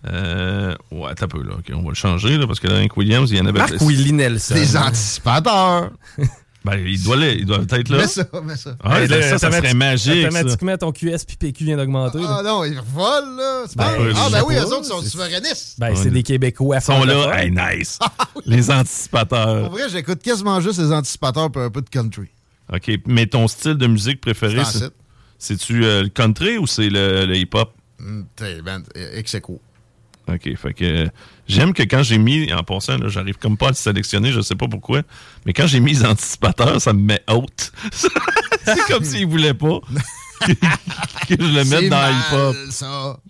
[0.07, 1.53] Euh, ouais, t'as peu, là.
[1.55, 3.59] OK, on va le changer, là, parce que là, Hank Williams, il y en avait.
[3.59, 4.53] Marc Willie Nelson.
[4.55, 5.91] Des anticipateurs.
[6.65, 7.97] Ben, il doit, il doit être là.
[7.99, 8.75] Mets ça, mets ça.
[8.83, 10.23] Ah, ça, là, ça, ça serait magique.
[10.23, 10.29] ça.
[10.39, 12.17] Automatiquement, ton QS puis PQ vient d'augmenter.
[12.17, 12.37] là.
[12.39, 13.65] Ah non, ils volent, là.
[13.67, 15.79] C'est Ben, pas- ah, ben oui, eux autres sont souverainistes.
[15.79, 16.77] Ben, c'est des Québécois.
[16.77, 17.39] Ils sont là.
[17.39, 17.99] Hey, nice.
[18.47, 19.65] Les anticipateurs.
[19.69, 22.29] Pour vrai, j'écoute quasiment juste les anticipateurs et un peu de country.
[22.73, 24.93] OK, mais ton style de musique préféré, C'est en c'est- site.
[25.37, 27.75] c'est-tu euh, le country ou c'est le, le hip-hop?
[28.35, 29.61] T'es, ben, ex aequo.
[30.27, 30.55] OK.
[30.57, 31.07] Fait que euh,
[31.47, 34.41] j'aime que quand j'ai mis, en passant, là, j'arrive comme pas à le sélectionner, je
[34.41, 35.01] sais pas pourquoi,
[35.45, 37.71] mais quand j'ai mis les anticipateurs, ça me met haute.
[37.91, 39.79] c'est comme s'il voulait pas
[40.45, 42.55] que, je le mette dans hip-hop.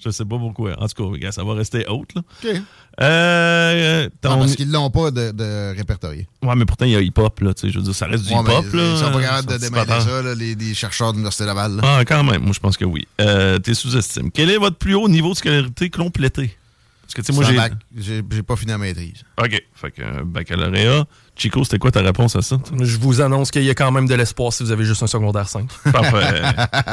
[0.03, 0.73] Je sais pas pourquoi.
[0.81, 2.21] En tout cas, ça va rester haute, là.
[2.43, 2.61] OK.
[3.01, 6.27] Euh, ton- Non, parce qu'ils l'ont pas de, de répertorié.
[6.43, 7.53] Ouais, mais pourtant, il y a hip-hop, là.
[7.53, 8.91] tu sais, Je veux dire, ça reste du Ouais, hip-hop, là.
[8.93, 9.85] Ils sont pas capables de Anticipateur.
[10.05, 11.75] démêler ça, là, les, les chercheurs de l'Université Laval.
[11.77, 11.81] là.
[11.99, 12.41] Ah, quand même.
[12.41, 13.07] Moi, je pense que oui.
[13.21, 14.31] Euh, T'es sous-estime.
[14.31, 16.57] Quel est votre plus haut niveau de scolarité complété?
[17.15, 17.57] Parce que, tu sais, moi, Sans j'ai.
[17.57, 19.23] bac, J'ai j'ai pas fini la maîtrise.
[19.41, 19.63] OK.
[19.73, 21.05] Fait que euh, baccalauréat.
[21.37, 22.57] Chico, c'était quoi ta réponse à ça?
[22.81, 25.07] Je vous annonce qu'il y a quand même de l'espoir si vous avez juste un
[25.07, 25.67] secondaire 5.
[25.91, 26.41] Parfait.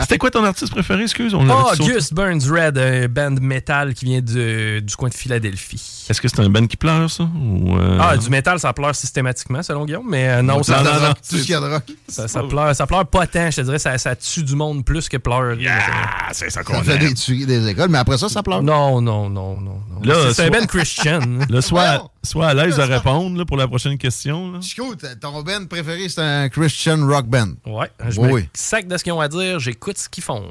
[0.01, 1.32] c'était quoi ton artiste préféré, excuse?
[1.35, 1.93] On Ah, sauté.
[1.93, 6.06] Gus Burns Red, un band metal qui vient de- du coin de Philadelphie.
[6.10, 7.23] Est-ce que c'est un band qui pleure, ça?
[7.23, 10.78] Ou, euh, Ah, du métal, ça pleure systématiquement, selon Guillaume, mais euh, non, Non, ça,
[10.82, 11.85] non, ça- non, Tout ce qu'il y a de rock.
[12.09, 14.85] ça, ça pleure, ça pleure pas tant, je te dirais, ça, ça tue du monde
[14.85, 15.64] plus que pleurer.
[15.69, 18.62] Ah, c'est ça qu'on Ça fait des tueries des écoles, mais après ça, ça pleure.
[18.62, 19.81] Non, non, non, non.
[19.89, 20.01] non.
[20.02, 21.20] Là, C'est- c'est un band Christian.
[21.48, 24.53] Là, soit, soit à l'aise de répondre là, pour la prochaine question.
[24.53, 24.61] Là.
[24.61, 27.53] Chico, ton band préféré, c'est un Christian rock band.
[27.66, 30.44] Ouais, je Oui, me sac de ce qu'ils ont à dire, j'écoute ce qu'ils font.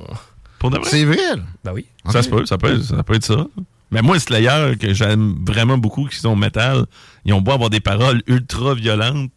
[0.60, 0.90] Pour de vrai?
[0.90, 1.44] C'est vrai, là?
[1.64, 1.86] Ben oui.
[2.12, 3.48] Ça se peut, ça peut, être- ça peut être ça.
[3.90, 6.86] Mais moi, Slayer, que j'aime vraiment beaucoup, qui sont métal,
[7.26, 9.32] ils ont beau avoir des paroles ultra violentes.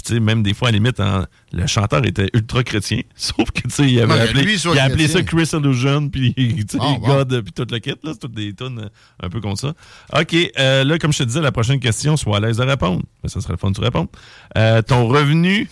[0.00, 3.00] Puis, tu sais, même des fois, à la limite, en- le chanteur était ultra chrétien.
[3.16, 5.22] Sauf que, tu sais, il avait Ouais, appelé, lui, il a appelé ça.
[5.22, 6.94] Chris Illusion, puis, tu sais, bon.
[6.98, 8.12] God, puis tout le kit, là.
[8.12, 8.88] C'est toutes des tonnes
[9.22, 9.74] un peu comme ça.
[10.18, 13.02] OK, euh, là, comme je te disais, la prochaine question, sois à l'aise de répondre.
[13.26, 14.08] Ça serait le fun de répondre.
[14.56, 15.68] Euh, ton revenu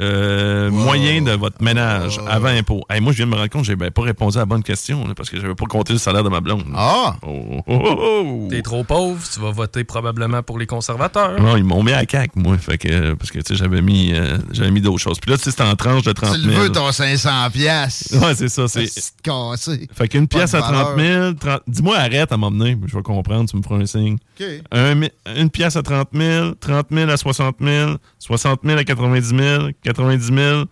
[0.00, 2.82] euh, moyen de votre ménage avant impôt.
[2.90, 4.46] Hey, moi, je viens de me rendre compte que j'ai ben, pas répondu à la
[4.46, 6.64] bonne question, là, parce que j'avais pas compté le salaire de ma blonde.
[6.74, 7.16] Ah!
[7.26, 8.46] Oh, oh, oh, oh.
[8.50, 11.40] T'es trop pauvre, tu vas voter probablement pour les conservateurs.
[11.40, 12.56] Non, ils m'ont mis à CAC, moi.
[12.58, 15.18] Fait que, parce que, tu sais, j'avais mis, euh, j'avais mis d'autres choses.
[15.20, 16.52] Puis là, tu sais, c'était en tranche de 30 Tu 000.
[16.52, 18.14] le veux, ton 500 piastres.
[18.22, 18.68] Ouais, c'est ça.
[18.68, 18.86] C'est...
[18.86, 19.88] C'est cassé.
[19.92, 21.22] Fait qu'une pièce à 30 valeur.
[21.22, 24.16] 000, 30 dis-moi arrête à m'emmener, je vais comprendre, tu me feras un signe.
[24.40, 24.46] OK.
[24.72, 28.84] Un mi- une pièce à 30 000, 30 000 à 60 000, 60 000 à
[28.84, 30.64] 90 000, 90 000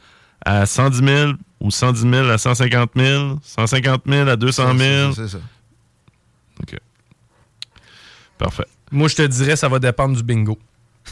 [0.45, 5.13] à 110 000 ou 110 000 à 150 000, 150 000 à 200 000.
[5.13, 5.39] C'est ça.
[6.63, 6.77] OK.
[8.39, 8.67] Parfait.
[8.93, 10.59] Moi, je te dirais, ça va dépendre du bingo.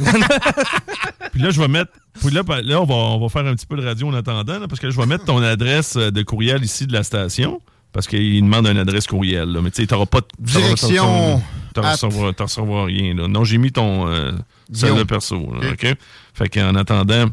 [1.32, 1.92] Puis là, je vais mettre.
[2.20, 4.14] Puis là, pa- là on, va, on va faire un petit peu de radio en
[4.14, 7.02] attendant, là, parce que je vais mettre ton adresse euh, de courriel ici de la
[7.02, 7.60] station.
[7.92, 9.50] Parce qu'il demande une adresse courriel.
[9.52, 9.60] Là.
[9.62, 10.26] Mais tu sais, t'auras pas de.
[10.40, 11.40] Direction
[11.74, 13.14] Tu at- recevras rien.
[13.14, 13.28] Là.
[13.28, 14.08] Non, j'ai mis ton.
[14.08, 14.32] Euh,
[14.72, 15.36] celle de perso.
[15.60, 15.86] là, OK?
[16.34, 17.26] Fait qu'en attendant.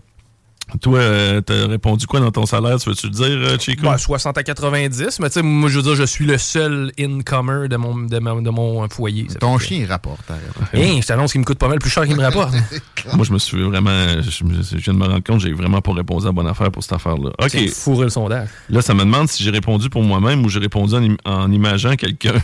[0.79, 2.79] Toi, euh, t'as répondu quoi dans ton salaire?
[2.79, 3.87] Tu veux-tu le dire, euh, Chico?
[3.87, 6.91] Ouais, 60 à 90, mais tu sais, moi, je veux dire, je suis le seul
[6.99, 9.27] incomer de mon, de ma- de mon foyer.
[9.39, 10.21] Ton chien, il rapporte.
[10.31, 10.41] arrête.
[10.73, 12.53] Hein, je t'annonce qu'il me coûte pas mal plus cher qu'il me rapporte.
[13.15, 13.89] Moi, je me suis vraiment.
[14.21, 16.83] Je, viens de me rendre compte, j'ai vraiment pas répondu à la bonne affaire pour
[16.83, 17.31] cette affaire-là.
[17.41, 17.69] OK.
[17.73, 18.47] Fourré le sondage.
[18.69, 21.51] Là, ça me demande si j'ai répondu pour moi-même ou j'ai répondu en, im- en
[21.51, 22.33] imageant quelqu'un.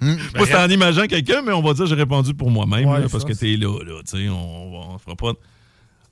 [0.00, 3.02] moi, c'est en imageant quelqu'un, mais on va dire que j'ai répondu pour moi-même, Ouais,
[3.10, 4.00] parce ça, que t'es là, là.
[4.08, 5.32] Tu sais, on, on, on fera pas.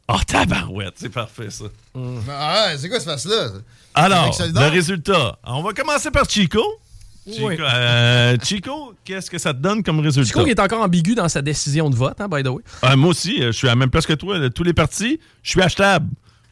[0.08, 1.64] Oh, tabarouette, c'est parfait, ça.
[2.30, 3.48] Ah, ouais, c'est quoi ce face-là?
[3.94, 5.38] Alors, le résultat.
[5.44, 6.62] On va commencer par Chico.
[7.26, 7.56] Chico, Oui.
[7.58, 10.28] euh, Chico, qu'est-ce que ça te donne comme résultat?
[10.28, 12.62] Chico, il est encore ambigu dans sa décision de vote, hein, by the way.
[12.82, 14.50] Ah, moi aussi, euh, je suis à la même place que toi.
[14.50, 16.06] Tous les partis, je suis achetable.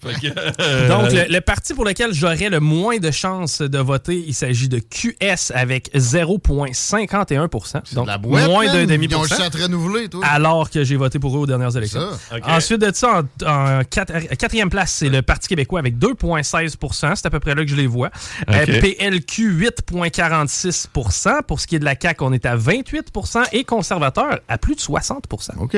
[0.60, 4.34] Euh, Donc, le, le parti pour lequel j'aurais le moins de chances de voter, il
[4.34, 9.36] s'agit de QS avec 0,51% Donc, La boîte, moins d'un demi pour cent.
[10.22, 12.00] Alors que j'ai voté pour eux aux dernières élections.
[12.44, 17.26] Ensuite de ça, en, en quatre- quatrième place, c'est le Parti québécois avec 2,16% C'est
[17.26, 18.10] à peu près là que je les vois.
[18.50, 18.80] Euh.
[18.80, 24.38] PLQ, 8,46% Pour ce qui est de la CAQ, on est à 28% et conservateur
[24.48, 25.76] à plus de 60% OK.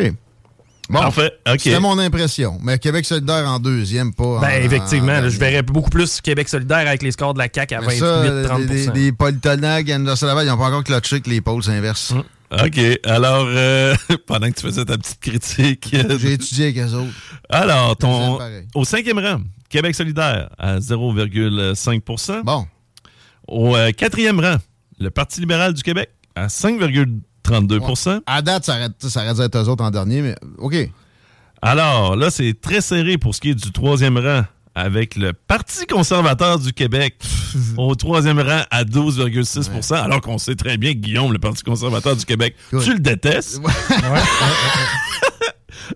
[0.90, 2.58] Bon, Parfait, c'était mon impression.
[2.62, 6.20] Mais Québec solidaire en deuxième, pas en- Ben, effectivement, en là, je verrais beaucoup plus
[6.20, 9.90] Québec solidaire avec les scores de la CAQ à Mais ça, 28-30 les, les politologues
[9.90, 12.12] à l'Université Laval, ils n'ont pas encore clutché que les pôles s'inversent.
[12.52, 12.80] OK.
[13.04, 13.94] Alors, euh,
[14.26, 15.88] pendant que tu faisais ta petite critique.
[16.18, 17.12] J'ai étudié avec eux autres.
[17.48, 18.38] Alors, ton,
[18.74, 19.40] au cinquième rang,
[19.70, 22.66] Québec solidaire à 0,5% Bon.
[23.48, 24.56] Au euh, quatrième rang,
[24.98, 26.48] le Parti libéral du Québec à
[27.44, 30.74] 5,32% À date, ça aurait, ça aurait dû être eux autres en dernier, mais OK.
[31.62, 34.42] Alors, là, c'est très serré pour ce qui est du troisième rang
[34.74, 37.16] avec le Parti conservateur du Québec
[37.76, 42.16] au troisième rang à 12,6% alors qu'on sait très bien que Guillaume, le Parti conservateur
[42.16, 43.60] du Québec, tu le détestes.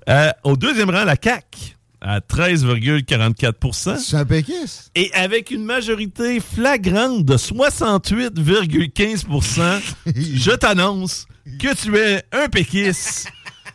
[0.07, 4.91] Euh, au deuxième rang, la CAQ à 13,44 C'est un péquiste.
[4.95, 9.81] et avec une majorité flagrante de 68,15%
[10.35, 11.27] je t'annonce
[11.61, 13.29] que tu es un péquiste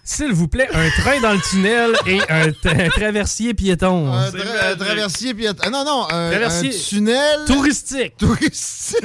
[0.05, 2.51] S'il vous plaît, un train dans le tunnel et un,
[2.89, 4.11] traversier piéton.
[4.11, 8.17] Un, tra- un traversier puis ah, non non un, Traversier un tunnel touristique.
[8.17, 8.99] touristique.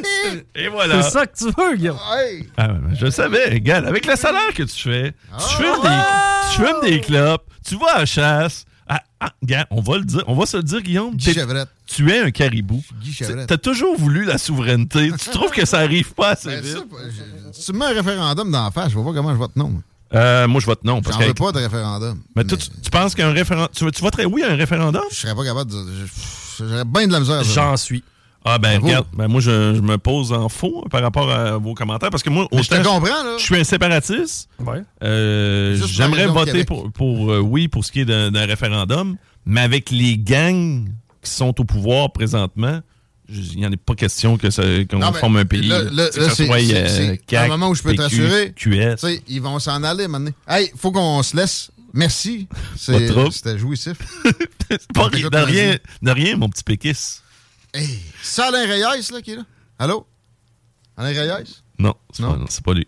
[0.57, 1.01] Et voilà.
[1.03, 1.97] C'est ça que tu veux, Guillaume.
[2.13, 2.45] Ouais.
[2.57, 5.37] Ah, ben, je le savais, regarde, avec le salaire que tu fais, Ah.
[5.39, 6.03] tu, fumes des,
[6.51, 8.65] tu fumes des clopes, tu vas à la chasse.
[8.89, 11.15] Ah, ah, regarde, on va le dire, on va se le dire, Guillaume.
[11.17, 11.35] Guy.
[11.87, 12.83] Tu es un caribou.
[13.03, 13.47] Guy Chevrette.
[13.49, 15.11] T'as toujours voulu la souveraineté.
[15.19, 16.73] tu trouves que ça arrive pas assez Ben, vite?
[16.73, 19.39] ça, je- Si tu me mets un référendum d'en face, je vois pas comment je
[19.39, 19.83] vote non.
[20.15, 21.03] Euh, moi, je vote non.
[21.03, 22.19] Parce J'en veux pas de référendum.
[22.35, 23.69] mais toi, tu, tu penses qu'un référendum.
[23.75, 25.03] Tu, tu voterais oui à un référendum?
[25.11, 25.85] Je serais pas capable de
[26.59, 27.37] J'aurais bien de la misère.
[27.41, 27.53] à dire.
[27.53, 28.03] J'en suis.
[28.45, 31.75] Ah, ben, regarde, ben, moi, je, je me pose en faux par rapport à vos
[31.75, 33.37] commentaires parce que moi, Mais je te autant comprends, là.
[33.37, 34.49] Je suis un séparatiste.
[34.59, 34.83] Ouais.
[35.03, 39.91] Euh, J'aimerais voter pour, pour, euh, oui pour ce qui est d'un référendum, mais avec
[39.91, 40.89] les gangs
[41.23, 42.81] qui sont au pouvoir présentement,
[43.29, 45.69] il n'y en a pas question que qu'on forme un pays.
[45.69, 46.09] Là, là.
[46.11, 48.55] c'est euh, un moment où je peux te rassurer.
[49.29, 50.33] Ils vont s'en aller maintenant.
[50.49, 51.71] Hey, faut qu'on se laisse.
[51.93, 52.49] Merci.
[52.77, 53.97] C'était jouissif.
[54.95, 57.23] Pas de rien, de rien, mon petit péquisse.
[57.79, 59.43] Hey, c'est Alain Reyes là, qui est là?
[59.79, 60.05] Allô?
[60.97, 61.63] Alain Reyes?
[61.79, 62.33] Non, c'est Non?
[62.33, 62.87] pas, non, c'est pas lui.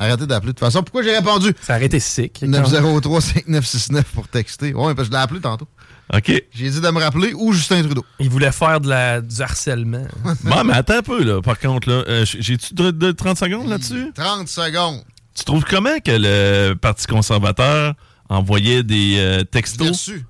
[0.00, 0.52] Arrêtez d'appeler.
[0.52, 1.52] De toute façon, pourquoi j'ai répondu?
[1.60, 2.40] Ça a été sick.
[2.42, 4.72] 903-5969 pour texter.
[4.72, 5.66] Ouais, parce que je l'ai appelé tantôt.
[6.14, 6.26] OK.
[6.54, 8.04] J'ai dit de me rappeler ou Justin Trudeau.
[8.20, 10.06] Il voulait faire de la, du harcèlement.
[10.44, 11.42] bon, mais attends un peu, là.
[11.42, 14.12] Par contre, là, euh, j'ai-tu de, de 30 secondes là-dessus?
[14.14, 15.02] 30 secondes.
[15.34, 17.94] Tu trouves comment que le Parti conservateur
[18.28, 19.88] envoyait des euh, textos?
[19.88, 20.24] reçu.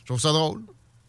[0.00, 0.62] Je trouve ça drôle.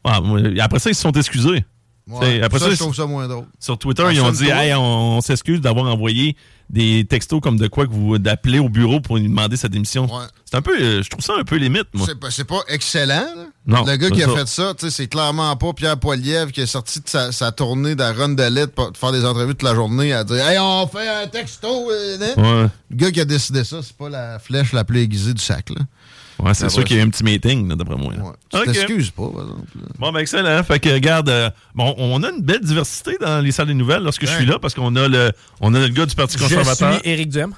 [0.03, 0.19] Ah,
[0.59, 1.63] après ça, ils se sont excusés.
[2.07, 3.45] Ouais, après ça, ça, je trouve ça moins drôle.
[3.59, 4.47] Sur Twitter, ils ont dit.
[4.49, 6.35] Hey, on, on s'excuse d'avoir envoyé
[6.69, 10.05] des textos comme de quoi que vous d'appeler au bureau pour lui demander sa démission.
[10.05, 10.25] Ouais.
[10.45, 12.07] C'est un peu, euh, je trouve ça un peu limite, moi.
[12.07, 13.25] C'est pas, pas excellent.
[13.35, 13.45] là.
[13.67, 14.35] Non, Le gars qui a ça.
[14.35, 17.99] fait ça, c'est clairement pas Pierre Poilievre qui est sorti de sa, sa tournée de
[17.99, 20.87] la run de lettres pour faire des entrevues toute la journée à dire Hey, on
[20.87, 21.67] fait un texto.
[21.91, 22.41] euh, hein?
[22.63, 22.69] Ouais.
[22.91, 25.69] Le gars qui a décidé ça, c'est pas la flèche la plus aiguisée du sac.
[25.69, 25.81] Là.
[26.39, 28.13] Ouais, c'est Ah, sûr qu'il y a eu un petit meeting, d'après moi.
[28.49, 29.61] Tu t'excuses pas, par exemple.
[29.75, 29.87] là.
[29.97, 30.63] Bon, ben excellent.
[30.63, 34.03] Fait que, regarde, euh, bon, on a une belle diversité dans les salles des nouvelles
[34.03, 35.31] lorsque je suis là, parce qu'on a le,
[35.61, 36.99] on a le gars du Parti Je conservateur.
[36.99, 37.53] suis Éric Duhem.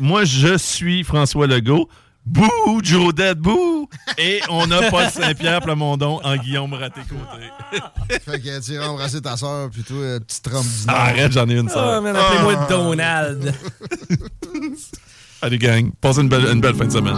[0.00, 1.88] Moi, je suis François Legault.
[2.26, 3.88] Bouh, Joe Dead, bouh!
[4.18, 7.80] Et on a Paul Saint-Pierre Plamondon en Guillaume Raté-Côté.
[8.22, 10.94] fait que tu iras embrasser ta soeur, puis toi, euh, petit trempe du Nord.
[10.96, 12.02] Arrête, j'en ai une Ah, seule.
[12.02, 13.54] man, appelez-moi Donald.
[15.40, 17.16] Allez, gang, passez une belle, une belle fin de semaine.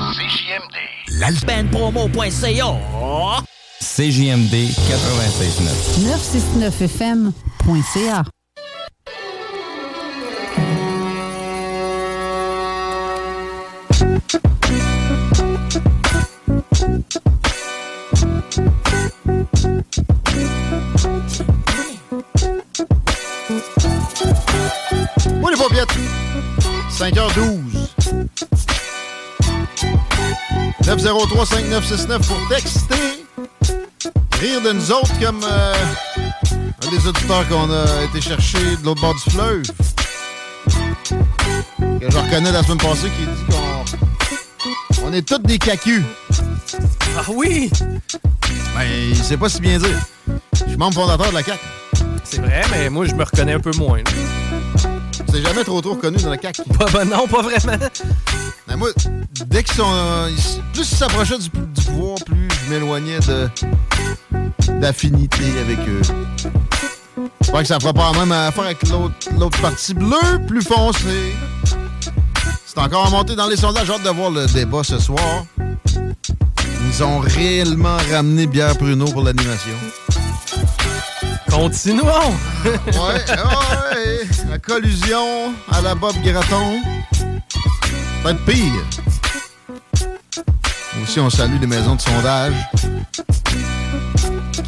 [1.46, 2.76] Benpromo.ca.
[3.80, 6.04] CJMD 96.9.
[6.04, 8.24] 969fm.ca.
[25.40, 25.88] Moi, les paupiètes.
[26.90, 27.79] 5h12.
[30.82, 33.24] 903-5969 pour texter.
[34.40, 35.74] Rire de nous autres comme euh,
[36.86, 39.62] un des auditeurs qu'on a été chercher de l'autre bord du fleuve.
[42.00, 46.02] Que je reconnais la semaine passée qui dit qu'on on est tous des cacus.
[47.16, 47.70] Ah oui!
[48.74, 49.98] Ben, il sait pas si bien dire.
[50.54, 51.58] Je suis membre fondateur de la CAQ.
[52.24, 53.98] C'est vrai, mais moi, je me reconnais un peu moins.
[53.98, 54.04] là.
[55.28, 56.62] C'est jamais trop trop reconnu dans la CAQ.
[56.78, 57.78] Pas, ben non, pas vraiment.
[58.68, 58.88] Mais moi,
[59.46, 59.90] dès qu'ils sont.
[59.92, 60.28] euh,
[60.72, 63.48] plus ils s'approchaient du, du pouvoir, plus je m'éloignais de
[64.80, 66.00] d'affinité avec eux.
[67.40, 71.34] J'espère que ça fera pas la même affaire avec l'autre partie bleue, plus foncée.
[72.66, 73.86] C'est encore monté dans les sondages.
[73.86, 75.44] J'ai hâte de voir le débat ce soir.
[76.92, 79.74] Ils ont réellement ramené Bière Pruneau pour l'animation.
[81.50, 82.04] Continuons!
[82.64, 83.99] Ouais, ouais,
[84.60, 86.80] collusion à la Bob Graton.
[88.22, 88.84] Peut-être pire.
[91.02, 92.54] Aussi, on salue les maisons de sondage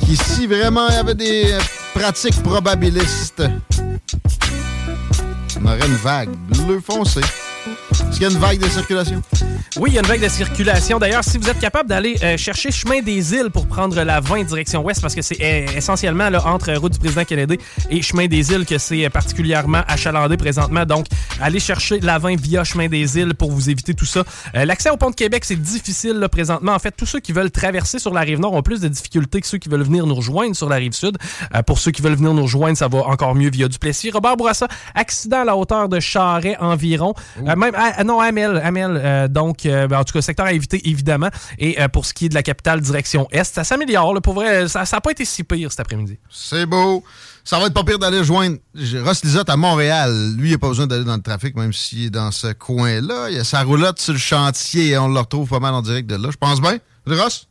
[0.04, 1.58] qui, si vraiment il y avait des
[1.94, 3.42] pratiques probabilistes,
[5.60, 7.20] on aurait une vague bleu foncé.
[8.12, 9.22] Est-ce qu'il y a une vague de circulation?
[9.78, 10.98] Oui, il y a une vague de circulation.
[10.98, 14.44] D'ailleurs, si vous êtes capable d'aller euh, chercher chemin des îles pour prendre la 20
[14.44, 17.56] direction ouest, parce que c'est euh, essentiellement là, entre route du président Kennedy
[17.88, 20.84] et chemin des îles que c'est euh, particulièrement achalandé présentement.
[20.84, 21.06] Donc,
[21.40, 24.24] allez chercher la 20 via chemin des îles pour vous éviter tout ça.
[24.52, 26.74] L'accès au pont de Québec, c'est difficile présentement.
[26.74, 29.40] En fait, tous ceux qui veulent traverser sur la rive nord ont plus de difficultés
[29.40, 31.16] que ceux qui veulent venir nous rejoindre sur la rive sud.
[31.66, 34.10] Pour ceux qui veulent venir nous rejoindre, ça va encore mieux via Duplessis.
[34.10, 37.14] Robert Bourassa, accident à la hauteur de Charret environ.
[37.42, 37.72] Même,
[38.02, 39.00] ah, non, Amel, Amel.
[39.02, 41.28] euh, donc, euh, ben, en tout cas, secteur à éviter, évidemment.
[41.58, 44.20] Et euh, pour ce qui est de la capitale, direction Est, ça s'améliore.
[44.20, 46.18] Pour vrai, ça n'a pas été si pire cet après-midi.
[46.28, 47.04] C'est beau.
[47.44, 48.56] Ça va être pas pire d'aller joindre
[49.04, 50.34] Ross Lisotte à Montréal.
[50.36, 53.30] Lui, il n'a pas besoin d'aller dans le trafic, même s'il est dans ce coin-là.
[53.30, 55.82] Il y a sa roulotte sur le chantier et on le retrouve pas mal en
[55.82, 56.28] direct de là.
[56.30, 56.78] Je pense bien.
[57.06, 57.48] Ross?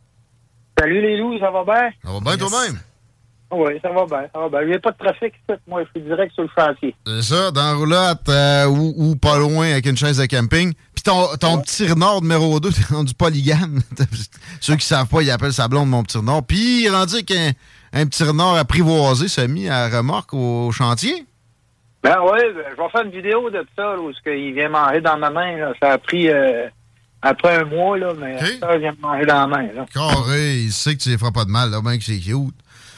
[0.77, 1.89] Salut les loups, ça va bien?
[2.03, 2.79] Ça va bien toi-même?
[3.51, 4.61] Oui, ça va bien, ça va bien.
[4.61, 5.33] Il n'y a pas de trafic
[5.67, 6.95] moi, je suis direct sur le chantier.
[7.05, 10.73] C'est ça, dans la roulotte euh, ou, ou pas loin avec une chaise de camping.
[10.95, 13.81] Puis ton, ton petit renard numéro 2, t'es rendu polygame.
[14.61, 16.43] Ceux qui savent pas, ils appellent sa blonde mon petit renard.
[16.43, 17.51] Puis il est rendu qu'un
[17.93, 21.25] un petit renard apprivoisé s'est mis à remorque au chantier.
[22.03, 24.69] Ben oui, ben, je vais faire une vidéo de ça, là, où ce qu'il vient
[24.69, 25.57] manger dans ma main.
[25.57, 25.73] Là.
[25.81, 26.67] Ça a pris euh,
[27.21, 29.67] après un mois, là, mais ça, il vient manger dans la main.
[29.73, 29.85] Là.
[29.93, 32.55] Carré, il sait que tu ne feras pas de mal, là, bien que c'est cute.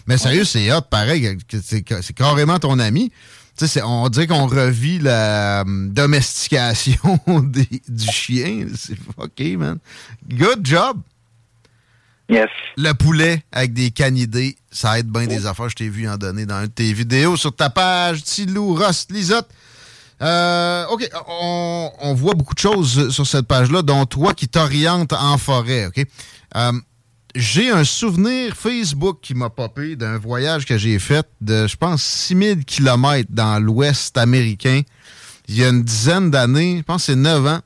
[0.08, 3.10] Mais sérieux, c'est hot, pareil, c'est carrément ton ami.
[3.56, 8.68] Tu sais, c'est- on dirait qu'on revit la euh, domestication des- du chien.
[8.76, 9.78] C'est fucké, man.
[10.28, 10.98] Good job.
[12.30, 12.50] Yes.
[12.78, 15.70] Le poulet avec des canidés, ça aide bien des affaires.
[15.70, 18.24] Je t'ai vu en donner dans une de tes vidéos sur ta page.
[18.24, 19.50] Tilou, Ross, Lisotte.
[20.22, 25.12] Euh, OK, on, on voit beaucoup de choses sur cette page-là, dont toi qui t'orientes
[25.14, 26.06] en forêt, OK?
[26.56, 26.72] Euh,
[27.36, 32.04] j'ai un souvenir Facebook qui m'a popé d'un voyage que j'ai fait de, je pense,
[32.04, 34.82] 6000 kilomètres dans l'Ouest américain
[35.48, 37.60] il y a une dizaine d'années, je pense que c'est 9 ans,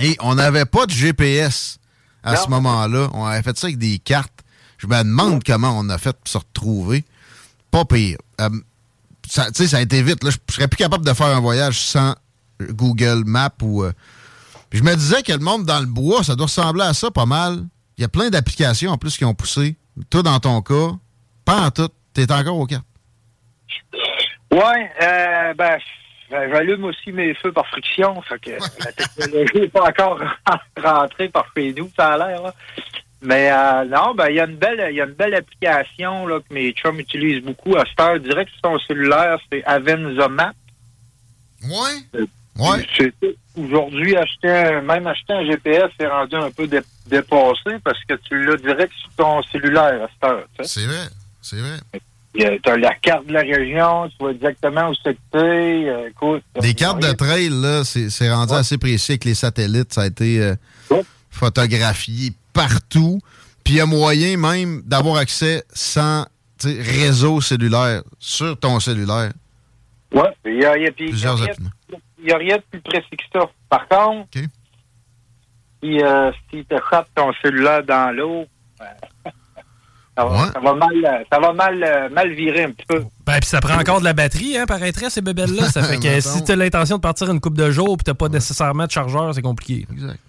[0.00, 1.78] et on n'avait pas de GPS
[2.22, 3.08] à ce moment-là.
[3.12, 4.40] On avait fait ça avec des cartes.
[4.78, 7.04] Je me demande comment on a fait pour se retrouver.
[7.70, 8.18] Pas pire.
[8.40, 8.50] Euh,
[9.28, 10.22] ça, tu sais, ça a été vite.
[10.22, 10.30] Là.
[10.30, 12.14] Je, je serais plus capable de faire un voyage sans
[12.60, 13.84] Google Maps ou.
[13.84, 13.92] euh,
[14.72, 17.26] je me disais que le monde dans le bois, ça doit ressembler à ça pas
[17.26, 17.64] mal.
[17.98, 19.76] Il y a plein d'applications en plus qui ont poussé.
[20.10, 20.90] Toi, dans ton cas,
[21.44, 21.88] pas en tout.
[22.12, 22.84] T'es encore au cartes.
[24.50, 25.78] Ouais, euh, ben,
[26.30, 28.50] j'allume aussi mes feux par friction, fait que
[28.84, 30.20] la technologie n'est pas encore
[30.82, 32.52] rentrée par chez nous, ça a l'air.
[33.22, 36.26] Mais euh, non, ben il y a une belle, il y a une belle application
[36.26, 40.28] là, que mes chums utilisent beaucoup à cette heure, direct sur ton cellulaire, c'est Avenza
[40.28, 40.52] Map.
[41.64, 42.20] Ouais.
[42.58, 42.86] Ouais.
[43.58, 48.14] Aujourd'hui, acheter un- même acheter un GPS, c'est rendu un peu dé- dépassé parce que
[48.28, 50.46] tu l'as direct sur ton cellulaire à cette heure.
[50.62, 51.06] C'est vrai,
[51.40, 51.76] c'est vrai.
[52.34, 56.42] Tu as la carte de la région, tu vois exactement où c'est que euh, écoute,
[56.60, 59.94] Des cartes de trail, là, c'est c'est rendu assez précis avec les satellites.
[59.94, 60.54] Ça a été euh,
[61.30, 63.20] photographié partout.
[63.64, 66.26] Puis il y a moyen même d'avoir accès sans
[66.62, 69.32] réseau cellulaire sur ton cellulaire.
[70.12, 71.54] Ouais, il y a, il y a- puis il y a Plusieurs rien-
[72.26, 72.26] applis.
[72.26, 73.48] il y a rien de plus précis que ça.
[73.68, 74.28] Par contre,
[75.82, 78.46] si, euh, si tu frappes ton cellulaire dans l'eau,
[78.80, 78.84] euh,
[80.16, 83.04] ça va, ça va mal, ça va mal, euh, mal virer un petit peu.
[83.26, 85.64] Ben, puis ça prend encore de la batterie, hein, paraîtrait, ces bébelles-là.
[85.64, 88.14] Ça fait que si tu as l'intention de partir une coupe de jours et tu
[88.14, 89.86] pas nécessairement de chargeur, c'est compliqué.
[89.90, 90.20] Exact.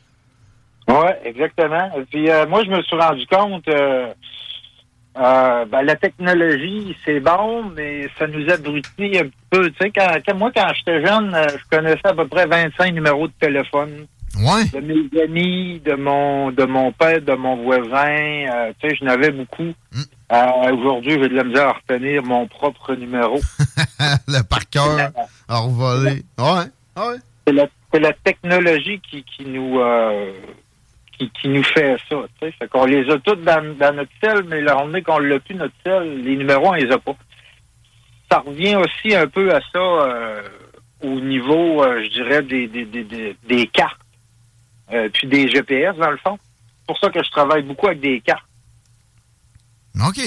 [0.88, 1.90] Oui, exactement.
[1.98, 4.14] Et Puis euh, moi, je me suis rendu compte, euh,
[5.20, 9.70] euh, ben, la technologie, c'est bon, mais ça nous abrutit un peu.
[9.72, 12.94] Tu sais, quand, quand- moi, quand j'étais jeune, euh, je connaissais à peu près 25
[12.94, 14.06] numéros de téléphone.
[14.40, 14.66] Ouais.
[14.72, 18.46] De mes amis, de mon de mon père, de mon voisin.
[18.54, 19.74] euh, tu sais, je n'avais beaucoup.
[20.32, 23.40] Euh, Aujourd'hui, j'ai de la misère à retenir mon propre numéro.
[24.28, 25.12] le par cœur
[25.50, 26.24] revoler.
[26.38, 26.66] Ouais.
[26.98, 27.16] ouais.
[27.48, 30.34] c'est la, la technologie qui, qui nous euh,
[31.18, 32.16] qui, nous fait ça.
[32.40, 32.52] tu sais.
[32.52, 35.74] Fait qu'on les a toutes dans, notre cell, mais la journée qu'on l'a plus notre
[35.84, 37.16] cell, les numéros, on les a pas.
[38.32, 40.42] Ça revient aussi un peu à ça euh,
[41.02, 44.00] au niveau, euh, je dirais, des, des, des, des, cartes,
[44.92, 46.38] euh, puis des GPS, dans le fond.
[46.80, 48.46] C'est pour ça que je travaille beaucoup avec des cartes.
[50.08, 50.20] OK.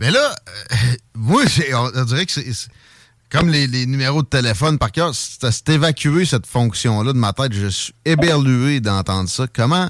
[0.00, 0.74] Mais là, euh,
[1.14, 1.42] moi,
[1.72, 2.68] on, on dirait que c'est-
[3.30, 7.52] comme les, les numéros de téléphone par cœur, c'est évacué cette fonction-là de ma tête.
[7.52, 9.46] Je suis éberlué d'entendre ça.
[9.54, 9.88] Comment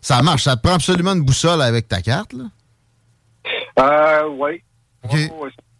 [0.00, 0.42] ça marche?
[0.44, 2.44] Ça te prend absolument une boussole avec ta carte, là?
[3.78, 4.62] Euh, oui.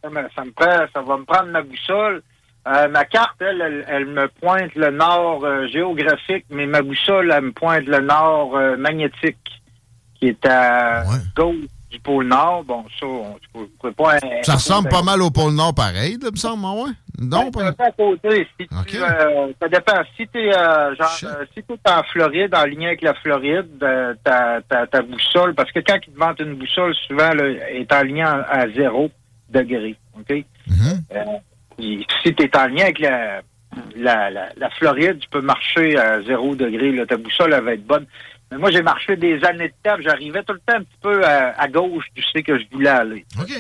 [0.03, 2.23] Ça, me- ça me prend, ça va me prendre ma boussole.
[2.69, 7.33] Euh, ma carte, elle, elle, elle me pointe le nord euh, géographique, mais ma boussole,
[7.35, 9.39] elle me pointe le nord euh, magnétique,
[10.15, 11.05] qui est à
[11.37, 11.57] gauche
[11.91, 12.65] du pôle nord.
[12.65, 14.19] Bon, ça, on ne pourrait pas...
[14.43, 16.91] Ça ressemble pas mal au pôle Nord pareil, là, me semble, ah ouais?
[17.21, 18.49] Non, Ben, à côté.
[18.59, 20.01] Si tu, euh, ça dépend.
[20.17, 24.15] Si tu es, genre, euh, si t'es en Floride, en lien avec la Floride, euh,
[24.25, 28.03] ta, boussole, parce que quand ils te vendent une boussole, souvent, là, elle est en
[28.05, 29.11] lien à zéro
[29.51, 29.97] degré.
[30.19, 30.31] OK?
[30.31, 31.25] Euh,
[31.77, 33.43] puis si tu es en lien avec la,
[33.97, 36.93] la, la, la Floride, tu peux marcher à zéro degré.
[36.93, 38.07] Là, ta boussole, elle va être bonne.
[38.51, 41.25] Mais moi, j'ai marché des années de puis J'arrivais tout le temps un petit peu
[41.25, 43.25] à, à gauche du sais que je voulais aller.
[43.41, 43.53] OK.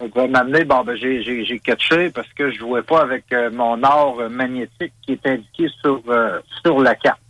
[0.00, 3.82] Donc, va m'amener, bon, ben, j'ai, catché parce que je jouais pas avec euh, mon
[3.84, 7.20] or euh, magnétique qui est indiqué sur, euh, sur la carte.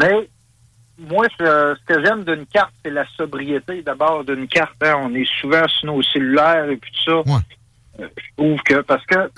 [0.00, 0.28] Mais
[0.98, 4.74] moi, ce, ce que j'aime d'une carte, c'est la sobriété d'abord d'une carte.
[4.82, 5.00] hein.
[5.02, 7.32] On est souvent sur nos cellulaires et puis tout ça.
[8.00, 9.30] Euh, je trouve que, parce que,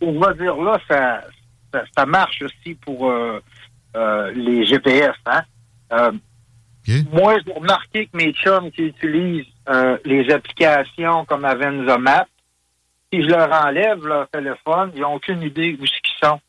[0.00, 1.22] on va dire là, ça,
[1.72, 3.40] ça, ça marche aussi pour euh,
[3.96, 5.14] euh, les GPS.
[5.26, 5.42] Hein?
[5.92, 6.12] Euh,
[7.12, 12.26] Moi, j'ai remarqué que mes chums qui utilisent euh, les applications comme Avenza Map,
[13.12, 16.40] si je leur enlève leur téléphone, ils n'ont aucune idée où ce qu'ils sont.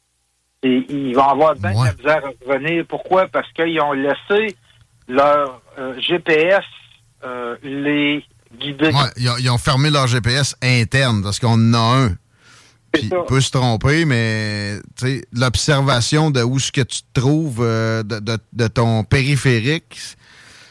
[0.61, 2.85] Et ils vont avoir bien de la misère à revenir.
[2.87, 3.27] Pourquoi?
[3.27, 4.55] Parce qu'ils ont laissé
[5.07, 6.65] leur euh, GPS
[7.63, 8.23] les
[8.57, 8.87] guider.
[8.87, 12.15] Ouais, ils, ont, ils ont fermé leur GPS interne parce qu'on en a un.
[12.91, 17.19] Puis il peut se tromper, mais tu sais, l'observation de où ce que tu te
[17.19, 19.99] trouves euh, de, de- de ton périphérique,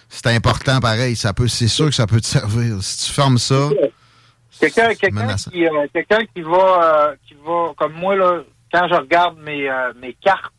[0.09, 1.15] c'est important pareil.
[1.17, 2.83] Ça peut, c'est sûr que ça peut te servir.
[2.83, 3.69] Si tu fermes ça,
[4.61, 5.51] Quelqu'un quelqu'un menaçant.
[5.53, 8.43] qui, euh, quelqu'un qui va, euh, qui va, comme moi, là,
[8.73, 9.71] quand je regarde mes,
[10.03, 10.53] mes cartes,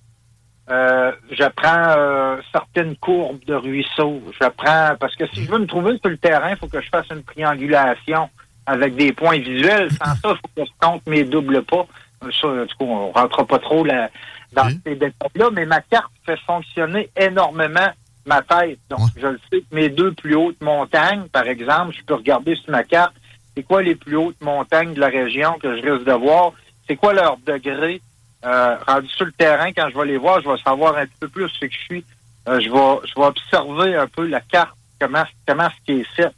[0.70, 4.22] je prends certaines courbes de ruisseaux.
[4.40, 6.80] Je prends, parce que si je veux me trouver sur le terrain, il faut que
[6.82, 8.30] je fasse une triangulation
[8.70, 9.90] avec des points visuels.
[9.92, 11.88] Sans ça, il faut que je compte mes doubles pas.
[12.22, 14.10] Ça, en tout cas, on rentre pas trop là,
[14.54, 17.90] dans ces détails-là, mais ma carte fait fonctionner énormément
[18.26, 18.78] ma tête.
[18.90, 22.56] Donc, je le sais que mes deux plus hautes montagnes, par exemple, je peux regarder
[22.56, 23.14] sur ma carte,
[23.56, 26.54] c'est quoi les plus hautes montagnes de la région que je risque de voir,
[26.88, 28.02] c'est quoi leur degré?
[28.46, 31.18] Euh, rendu sur le terrain, quand je vais les voir, je vais savoir un petit
[31.20, 32.06] peu plus ce que je suis.
[32.48, 36.16] Euh, je vais je vais observer un peu la carte, comment comment ce qui est
[36.16, 36.32] fait.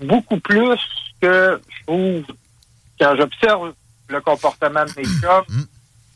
[0.00, 0.78] Beaucoup plus
[1.20, 2.24] que je trouve
[2.98, 3.72] quand j'observe
[4.08, 5.66] le comportement de mes chums,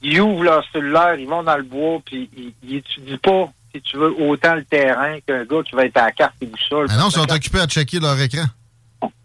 [0.02, 3.80] ils ouvrent leur cellulaire, ils vont dans le bois, puis ils, ils étudient pas, si
[3.80, 6.86] tu veux, autant le terrain qu'un gars qui va être à la carte et boussole.
[6.90, 8.44] Ah non, ils sont occupés à checker leur écran.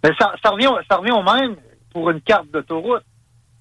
[0.03, 1.55] Mais ça, ça, revient, ça revient au même
[1.91, 3.03] pour une carte d'autoroute.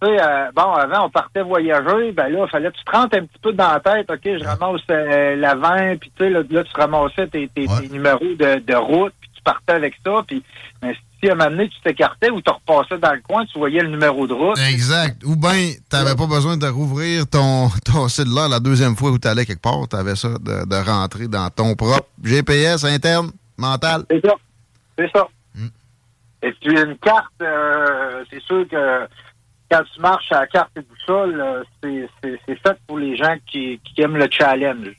[0.01, 2.91] Tu sais, euh, bon, avant, on partait voyager, ben là, il fallait que tu te
[2.91, 6.25] rentres un petit peu dans la tête, OK, je ramasse euh, la 20, puis tu
[6.25, 9.73] sais, là, là, tu ramassais tes, tes, tes numéros de, de route, puis tu partais
[9.73, 10.41] avec ça, puis
[10.81, 13.59] ben, si à un moment donné, tu t'écartais ou tu repassais dans le coin, tu
[13.59, 14.59] voyais le numéro de route.
[14.71, 15.23] Exact.
[15.25, 19.47] Ou bien, t'avais pas besoin de rouvrir ton, ton cellulaire la deuxième fois où t'allais
[19.47, 19.87] quelque part.
[19.89, 24.05] T'avais ça de, de rentrer dans ton propre GPS interne, mental.
[24.11, 24.35] C'est ça.
[24.99, 25.29] C'est ça.
[26.41, 29.09] Et puis une carte, euh, c'est sûr que
[29.71, 32.09] quand tu marches à la carte et boussole, euh, c'est,
[32.47, 34.93] fait pour les gens qui, qui aiment le challenge.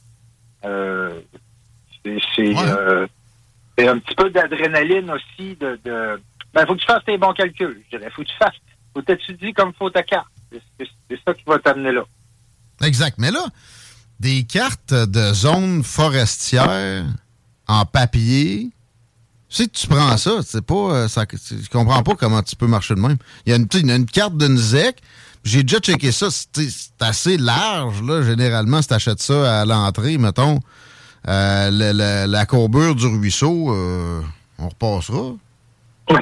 [0.65, 1.21] Euh,
[2.03, 3.07] c'est, c'est, euh,
[3.87, 5.55] un petit peu d'adrénaline aussi.
[5.55, 5.79] De.
[6.53, 8.11] Ben, faut que tu fasses tes bons calculs, je dirais.
[8.11, 8.55] Faut que tu fasses,
[8.93, 10.27] faut t'étudier comme faut ta carte.
[10.51, 12.03] C'est, ça qui va t'amener là.
[12.81, 13.17] Exact.
[13.17, 13.45] Mais là,
[14.19, 17.05] des cartes de zones forestières
[17.67, 18.69] en papier,
[19.49, 21.25] si tu prends ça, c'est pas, euh, ça,
[21.71, 23.17] comprends pas comment tu peux marcher de même.
[23.45, 25.01] Il y a une, tu sais, une carte d'une ZEC.
[25.43, 26.29] J'ai déjà checké ça.
[26.29, 30.59] C'est tu sais, assez large, là, généralement, si tu achètes ça à l'entrée, mettons,
[31.27, 34.21] euh, la courbure du ruisseau, euh,
[34.57, 35.33] on repassera.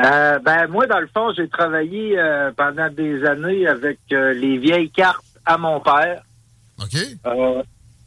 [0.00, 4.90] Euh, ben moi, dans le fond, j'ai travaillé euh, pendant des années avec les vieilles
[4.90, 6.22] cartes à mon père.
[6.80, 7.00] OK.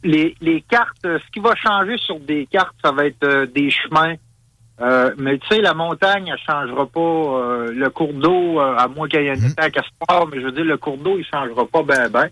[0.02, 4.14] Les, les cartes, ce qui va changer sur des cartes, ça va être des chemins.
[5.18, 7.66] Mais tu sais, la montagne, elle changera pas.
[7.70, 10.46] le cours d'eau, à moins qu'il y ait un étang à se part, mais je
[10.46, 12.30] veux dire, le cours d'eau, il changera pas ben ben.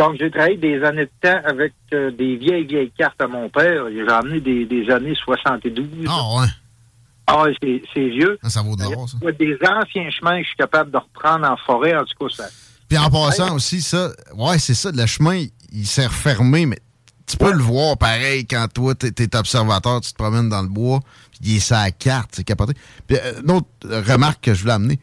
[0.00, 3.50] Donc, j'ai travaillé des années de temps avec euh, des vieilles, vieilles cartes à mon
[3.50, 3.84] père.
[3.92, 5.86] J'ai amené des, des années 72.
[6.08, 6.46] Ah ouais.
[7.26, 8.38] Ah, c'est vieux.
[8.44, 9.18] Ça vaut de l'or, ça.
[9.32, 11.94] Des anciens chemins que je suis capable de reprendre en forêt.
[11.94, 12.48] En tout cas, ça.
[12.88, 16.78] Puis en passant aussi, ça, ouais, c'est ça, le chemin, il, s'est refermé, mais
[17.26, 20.68] tu peux le voir pareil quand toi, t'es, t'es observateur, tu te promènes dans le
[20.68, 21.00] bois,
[21.30, 22.72] puis il est la carte, c'est capoté.
[23.06, 24.98] Puis euh, une autre remarque que je voulais amener,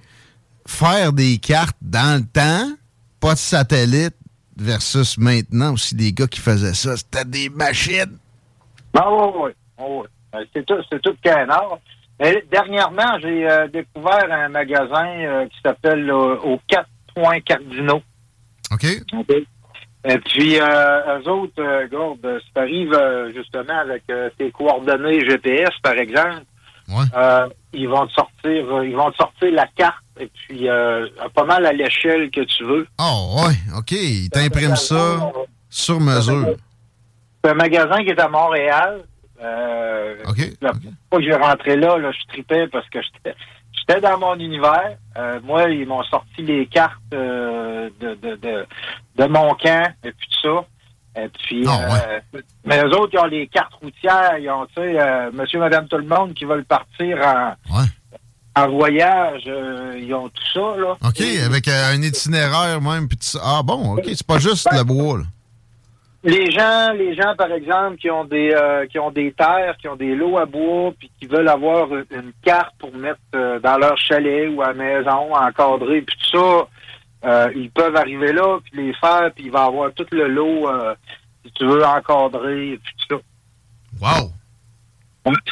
[0.66, 2.76] faire des cartes dans le temps,
[3.20, 4.17] pas de satellite,
[4.60, 8.18] versus maintenant aussi des gars qui faisaient ça, c'était des machines.
[8.94, 10.06] Ah oui, oui, oui.
[10.36, 11.80] Euh, C'est tout, c'est tout canard.
[12.20, 18.02] Mais dernièrement, j'ai euh, découvert un magasin euh, qui s'appelle euh, aux quatre points cardinaux.
[18.72, 18.86] OK.
[20.10, 24.52] Et puis, euh, eux autres, euh, regarde, euh, si t'arrives euh, justement avec euh, tes
[24.52, 26.44] coordonnées GPS, par exemple,
[27.16, 31.08] euh, ils vont te sortir, euh, ils vont te sortir la carte et puis euh,
[31.34, 32.88] pas mal à l'échelle que tu veux.
[33.00, 35.32] Oh, ouais, OK, ils t'impriment ça
[35.70, 36.56] sur mesure.
[37.44, 39.04] C'est un magasin qui est à Montréal.
[39.42, 40.16] Euh,
[40.62, 43.00] La première fois que j'ai rentré là, là, je tripais parce que
[43.74, 44.98] j'étais dans mon univers.
[45.18, 48.66] Euh, moi, ils m'ont sorti les cartes de, de, de,
[49.16, 50.66] de mon camp et puis tout ça.
[51.20, 52.20] Et puis, euh,
[52.64, 54.38] mais eux autres, ils ont les cartes routières.
[54.40, 57.54] Ils ont, tu sais, euh, monsieur, madame, tout le monde qui veulent partir en,
[58.58, 59.44] en voyage.
[59.48, 60.98] euh, ils ont tout ça, là.
[61.06, 63.18] OK, avec euh, un itinéraire même, puis.
[63.42, 65.24] Ah bon, OK, c'est pas juste le bois, là.
[66.24, 69.88] les gens, les gens, par exemple, qui ont des euh, qui ont des terres, qui
[69.88, 73.98] ont des lots à bois, puis qui veulent avoir une, carte pour mettre dans leur
[73.98, 76.68] chalet ou à la maison, encadrer, puis tout ça,
[77.26, 80.70] euh, ils peuvent arriver là, puis les faire, puis il va avoir tout le lot,
[81.46, 83.22] si tu veux, encadrer, puis tout ça.
[84.00, 84.32] Wow!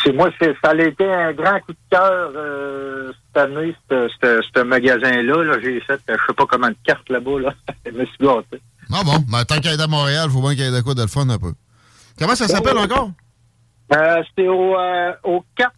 [0.04, 4.64] C'est moi, c'est, ça a été un grand coup de cœur euh, cette année, ce-
[4.64, 5.44] magasin-là.
[5.44, 7.40] Là, J'ai fait, euh, je sais pas comment de cartes là-bas.
[7.40, 7.54] Là.
[7.86, 8.62] je me suis gâté.
[8.94, 10.82] Ah bon, ben, tant qu'il est à Montréal, il faut bien qu'il y ait de
[10.82, 11.54] quoi de le fun un peu.
[12.20, 13.12] Comment ça s'appelle encore?
[13.94, 15.72] Euh, c'était au, euh, au 4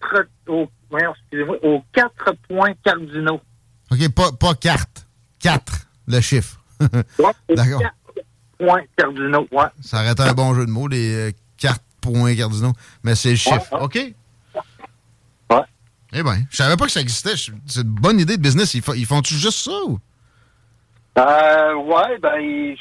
[0.48, 3.42] au, voyons, excusez-moi, aux quatre points cardinaux.
[3.92, 5.08] OK, pas, pas carte.
[5.40, 6.58] 4, le chiffre.
[6.80, 7.82] D'accord.
[8.60, 9.66] Points cardinaux, ouais.
[9.82, 12.74] Ça aurait été un bon jeu de mots, les euh, cartes points cardinaux.
[13.04, 13.74] Mais c'est le chiffre.
[13.74, 13.84] Ouais, ouais.
[13.86, 14.14] OK.
[15.52, 15.64] Ouais.
[16.14, 17.36] Eh bien, je savais pas que ça existait.
[17.66, 18.74] C'est une bonne idée de business.
[18.74, 20.00] Ils, ils font-tu juste ça ou?
[21.18, 22.76] Euh, ouais, ben,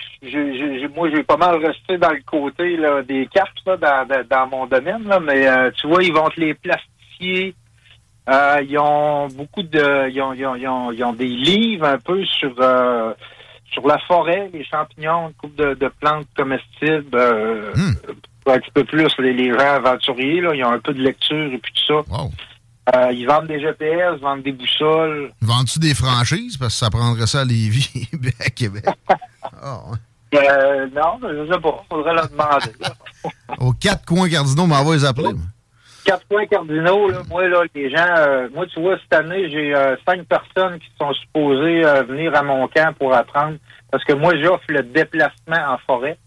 [0.94, 4.46] moi, j'ai pas mal resté dans le côté là, des cartes là, dans, dans, dans
[4.46, 7.54] mon domaine, là, mais euh, tu vois, ils vont te les plastifier.
[8.28, 10.10] Euh, ils ont beaucoup de.
[10.10, 13.14] Ils ont, ils, ont, ils, ont, ils ont des livres un peu sur euh,
[13.72, 17.14] sur la forêt, les champignons, une couple de, de plantes comestibles.
[17.14, 18.14] euh, pour
[18.46, 21.52] Un petit peu plus les, les gens aventuriers, là, ils ont un peu de lecture
[21.52, 22.18] et puis tout ça.
[22.94, 25.32] Euh, ils vendent des GPS, ils vendent des boussoles.
[25.42, 26.56] Vendent-tu des franchises?
[26.56, 28.08] Parce que ça prendrait ça à Lévis,
[28.38, 28.84] à Québec.
[29.60, 29.80] Ah.
[30.34, 31.84] Euh, non, je sais pas.
[31.90, 32.72] Faudrait leur demander.
[33.58, 35.30] Aux quatre coins cardinaux, m'en va les appeler.
[36.04, 39.74] quatre points cardinaux, là, moi, là, les gens, euh, moi, tu vois, cette année, j'ai
[40.06, 43.56] cinq personnes qui sont supposées venir à mon camp pour apprendre,
[43.90, 46.18] parce que moi, j'offre le déplacement en forêt.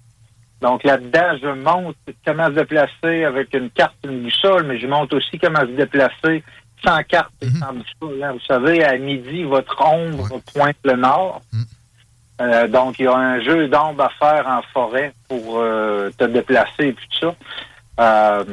[0.62, 5.16] Donc, là-dedans, je montre comment se déplacer avec une carte, une boussole, mais je montre
[5.16, 6.44] aussi comment se déplacer
[6.86, 8.24] sans carte et sans boussole.
[8.24, 8.34] hein.
[8.34, 11.42] Vous savez, à midi, votre ombre pointe le nord.
[12.42, 16.24] Euh, donc, il y a un jeu d'ombre à faire en forêt pour euh, te
[16.26, 17.36] déplacer et puis tout ça.
[18.00, 18.44] Euh,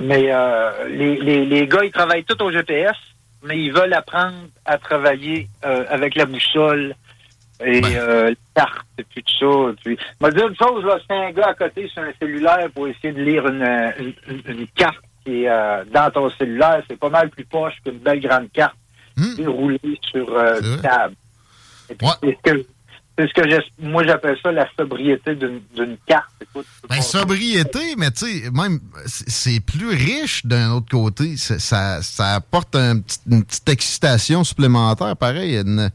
[0.00, 2.96] mais euh, les, les, les gars, ils travaillent tout au GPS,
[3.44, 4.34] mais ils veulent apprendre
[4.64, 6.94] à travailler avec la boussole
[7.64, 9.72] et euh, les cartes tout ça.
[9.84, 12.88] Puis, m'a dit une chose, là, c'est un gars à côté sur un cellulaire pour
[12.88, 16.82] essayer de lire une, une, une carte qui est euh, dans ton cellulaire.
[16.88, 18.76] C'est pas mal plus poche qu'une belle grande carte
[19.36, 21.14] déroulée sur euh, une table.
[21.88, 22.64] C'est ce que,
[23.18, 26.30] c'est ce que moi j'appelle ça la sobriété d'une d'une carte.
[26.40, 31.36] Écoute, Ben, sobriété, mais tu sais, même, c'est plus riche d'un autre côté.
[31.36, 35.90] Ça, ça apporte un une petite excitation supplémentaire, pareil, une,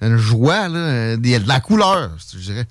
[0.00, 2.66] une joie, là, il y a de la couleur, je dirais.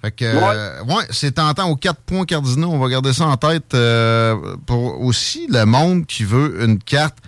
[0.00, 2.70] Fait que, euh, ouais, c'est tentant aux quatre points cardinaux.
[2.72, 7.18] On va garder ça en tête euh, pour aussi le monde qui veut une carte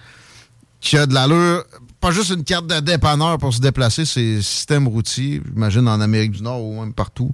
[0.81, 1.65] qui a de l'allure.
[2.01, 6.33] Pas juste une carte de dépanneur pour se déplacer, c'est système routier, j'imagine en Amérique
[6.33, 7.31] du Nord ou même partout.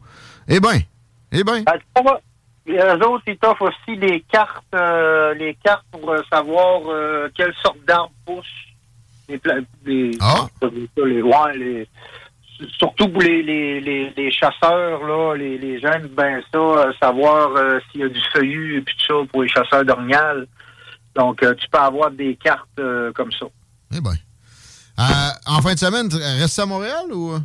[0.46, 0.80] Eh bien,
[1.32, 1.62] eh bien.
[1.62, 1.78] Ben,
[2.66, 7.54] les autres, ils t'offrent aussi les cartes, euh, les cartes pour euh, savoir euh, quelle
[7.62, 8.46] sorte d'arbre pousse.
[9.30, 9.54] Les, pla-
[9.86, 10.10] les,
[10.96, 11.88] les, ouais, les-
[12.78, 17.56] surtout pour les, les, les, les chasseurs, là, les, les gens bien ça, euh, savoir
[17.56, 20.46] euh, s'il y a du feuillu et puis tout ça pour les chasseurs d'orignal.
[21.14, 22.68] Donc, euh, tu peux avoir des cartes
[23.14, 23.46] comme ça.
[23.96, 24.12] Eh bien.
[25.46, 27.38] En fin de semaine, tu restes à Montréal ou?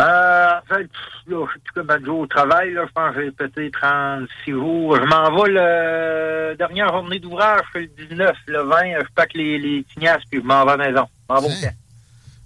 [0.00, 0.88] Euh, en fait,
[1.26, 3.70] là, je sais plus combien de jours au travail, là, je pense que j'ai pété
[3.72, 4.96] 36 jours.
[4.96, 9.34] Je m'en vais le dernière journée d'ouvrage, je fais le 19, le 20, je pack
[9.34, 11.06] les, les tignasses, puis je m'en vais à la maison.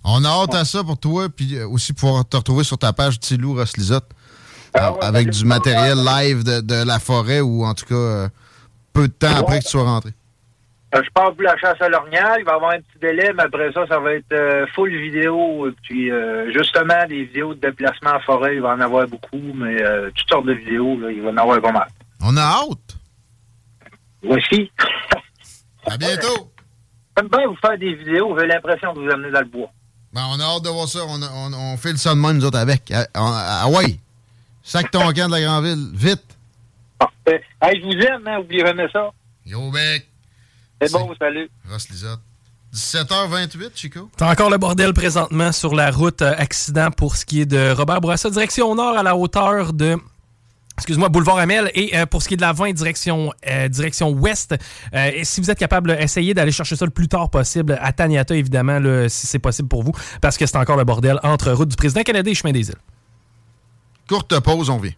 [0.04, 2.92] On a hâte à ça pour toi, puis euh, aussi pouvoir te retrouver sur ta
[2.92, 4.08] page Tilou Ross Lisotte,
[4.74, 8.28] Ah euh, avec du matériel live de, de la forêt ou en tout cas euh,
[8.92, 10.12] peu de temps après que tu sois rentré.
[10.94, 13.32] Euh, je pars pour la chasse à l'orignal, il va y avoir un petit délai,
[13.34, 15.68] mais après ça, ça va être euh, full vidéo.
[15.68, 19.40] Et puis, euh, justement, des vidéos de déplacement en forêt, il va en avoir beaucoup,
[19.54, 21.88] mais euh, toutes sortes de vidéos, là, il va en avoir pas mal.
[22.22, 22.96] On a hâte.
[24.22, 24.70] Voici.
[25.84, 26.48] À bientôt.
[27.16, 29.68] J'aime bien vous faire des vidéos, j'ai l'impression de vous amener dans le bois.
[30.12, 31.00] Ben, on a hâte de voir ça.
[31.08, 32.92] On, a- on, on fait le son de même, nous autres, avec.
[32.92, 33.96] Ah ah, ouais.
[34.62, 35.90] Sac ton camp de la Grande-Ville.
[35.94, 36.22] Vite.
[37.00, 37.42] Parfait.
[37.60, 39.10] Hey, je vous aime, hein, oubliez jamais ça.
[39.44, 40.06] Yo, bec.
[40.82, 41.50] C'est bon, salut.
[41.70, 42.20] Ross Lisotte.
[42.74, 44.10] 17h28, Chico.
[44.16, 47.70] T'as encore le bordel présentement sur la route euh, accident pour ce qui est de
[47.72, 49.98] Robert Bourassa, direction nord à la hauteur de
[50.76, 51.70] excuse-moi, boulevard Amel.
[51.74, 54.54] Et euh, pour ce qui est de la 20, direction, euh, direction ouest,
[54.94, 57.92] euh, et si vous êtes capable, essayez d'aller chercher ça le plus tard possible à
[57.92, 61.52] Taniata, évidemment, là, si c'est possible pour vous, parce que c'est encore le bordel entre
[61.52, 62.76] route du président canadien et chemin des îles.
[64.08, 64.92] Courte pause, on vient.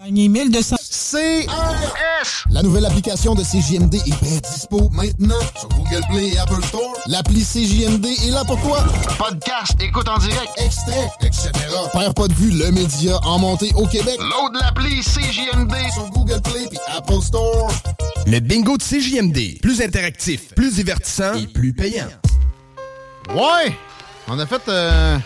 [0.00, 0.76] Gagné 1200.
[1.10, 2.44] CRS.
[2.50, 6.92] La nouvelle application de CJMD est prête dispo maintenant sur Google Play et Apple Store.
[7.06, 8.84] L'appli CJMD est là pour toi.
[9.18, 11.50] Podcast, écoute en direct, extrait, etc.
[11.92, 14.18] Père pas de vue, le média en montée au Québec.
[14.18, 17.72] Load l'appli CJMD sur Google Play et Apple Store.
[18.26, 19.60] Le bingo de CJMD.
[19.60, 22.08] Plus interactif, plus divertissant et plus payant.
[23.34, 23.74] Ouais!
[24.28, 25.16] On a fait euh,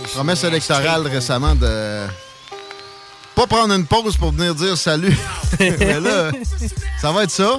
[0.00, 2.06] une promesse électorale récemment de
[3.38, 5.16] pas prendre une pause pour venir dire salut.
[5.60, 6.32] Mais là,
[7.00, 7.58] ça va être ça.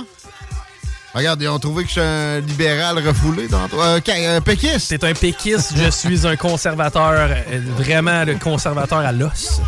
[1.16, 3.96] Regarde, ils ont trouvé que je suis un libéral refoulé dans toi.
[3.96, 4.90] un péquiste.
[4.90, 9.62] T'es un péquiste, je suis un conservateur, euh, vraiment le conservateur à l'os.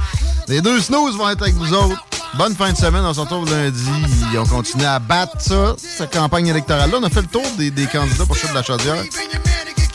[0.49, 2.05] Les deux snooze vont être avec vous autres.
[2.33, 3.89] Bonne fin de semaine, on se retrouve lundi.
[4.33, 6.97] Ils ont continué à battre ça, cette campagne électorale-là.
[6.99, 9.01] On a fait le tour des, des candidats pour chute de la chaudière.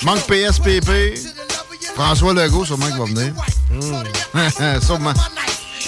[0.02, 1.18] Manque PSPP.
[1.94, 3.34] François Legault, sûrement qui va venir.
[3.70, 4.80] Mm.
[4.80, 5.14] sûrement.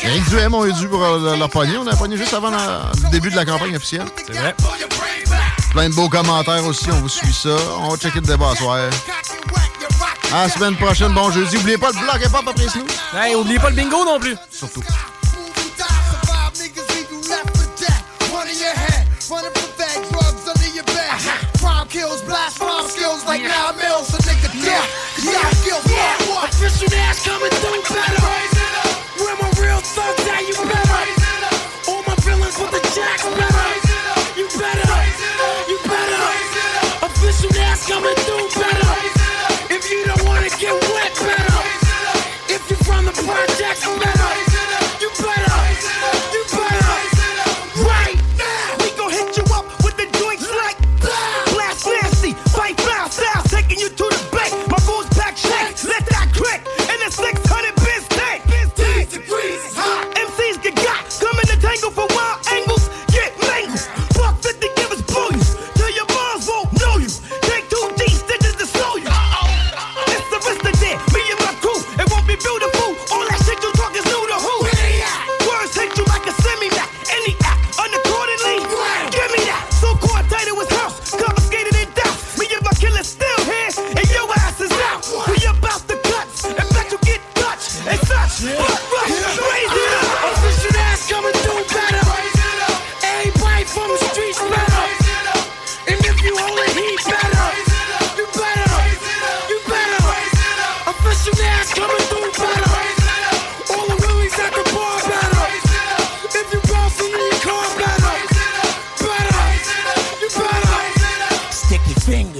[0.02, 1.76] Eric Duhem ont eu dû pour euh, leur pogner.
[1.78, 4.06] On a pogné juste avant le début de la campagne officielle.
[4.26, 4.54] C'est vrai.
[5.72, 6.90] Plein de beaux commentaires aussi.
[6.90, 7.56] On vous suit ça.
[7.80, 8.78] On va checker le débat ce soir.
[10.32, 11.56] À la semaine prochaine, bon jeudi.
[11.56, 13.18] Oubliez pas le bloc et pas après nous.
[13.18, 14.36] Hey, oubliez pas le bingo non plus.
[14.50, 14.82] Surtout.
[21.88, 24.88] kills, blast bomb skills like nine mils, so nigga duck.
[25.16, 26.50] Cause I feel fuck what?
[26.52, 28.17] Official ass coming through better.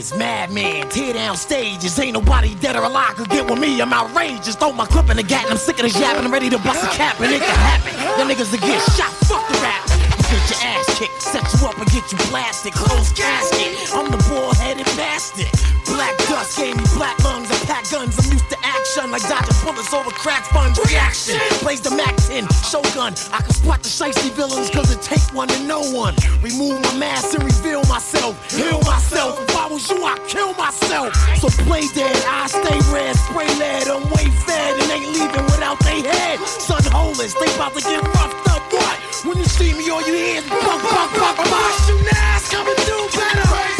[0.09, 1.99] Fingers, madman, tear down stages.
[1.99, 3.81] Ain't nobody dead or alive could get with me.
[3.81, 4.57] I'm outrageous.
[4.57, 6.25] Throw my clip in the gat and I'm sick of the yapping.
[6.25, 7.95] I'm ready to bust a cap and it can happen.
[8.19, 9.85] The niggas that get shot, fuck the rap.
[10.29, 12.73] Get your ass kicked, set you up and get you blasted.
[12.75, 13.73] Close casket.
[13.95, 15.49] I'm the bald-headed bastard.
[15.87, 18.19] Black dust gave me black lungs and pack guns.
[18.19, 18.58] I'm used to
[18.89, 20.79] action like dodging bullets over crack sponge.
[20.79, 21.39] Reaction.
[21.61, 23.15] Plays the Mac 10, Shogun.
[23.33, 26.15] I can spot the shiesty villains cause it take one to know one.
[26.43, 28.35] Remove my mask and reveal myself.
[28.51, 29.41] Heal myself.
[29.43, 31.15] If I was you, I'd kill myself.
[31.39, 33.89] So play dead, I stay red, spray lead.
[33.89, 36.39] I'm way fed and ain't leaving without they head.
[36.41, 38.63] Son homeless, they about to get roughed up.
[38.73, 38.97] What?
[39.25, 41.75] When you see me, all you hear is buck, buck, buck, buck.
[41.89, 43.78] You ass coming through better.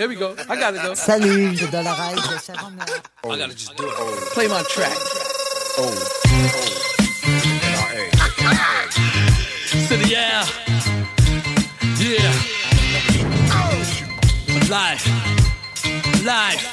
[0.00, 0.28] Here we go.
[0.28, 0.54] Here we go.
[0.54, 0.94] I got it though.
[0.94, 2.72] Salut, c'est Dolores de Sharon.
[3.22, 3.92] I gotta just do it.
[4.32, 4.96] Play my track.
[5.76, 5.92] Oh.
[9.88, 10.46] City, yeah.
[12.00, 12.32] Yeah.
[14.70, 15.04] Live.
[16.24, 16.64] Live.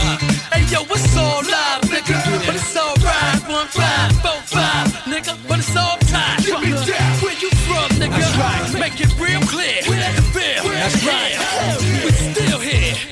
[0.00, 0.16] Uh.
[0.50, 2.46] Hey, yo, it's all live, nigga.
[2.46, 3.42] But it's all right.
[3.46, 5.36] One, five, four, five, nigga.
[5.46, 6.40] But it's all time.
[6.40, 7.20] Give me that.
[7.20, 8.16] Where you from, nigga?
[8.16, 8.80] That's right.
[8.80, 9.82] Make it real clear.
[9.84, 10.73] Where the feel?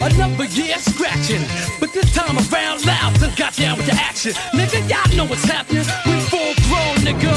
[0.02, 1.46] Another year scratching.
[1.78, 3.14] But this time around, loud.
[3.20, 4.32] Done got down with the action.
[4.50, 5.86] Nigga, y'all know what's happening.
[6.04, 7.30] We full grown, nigga.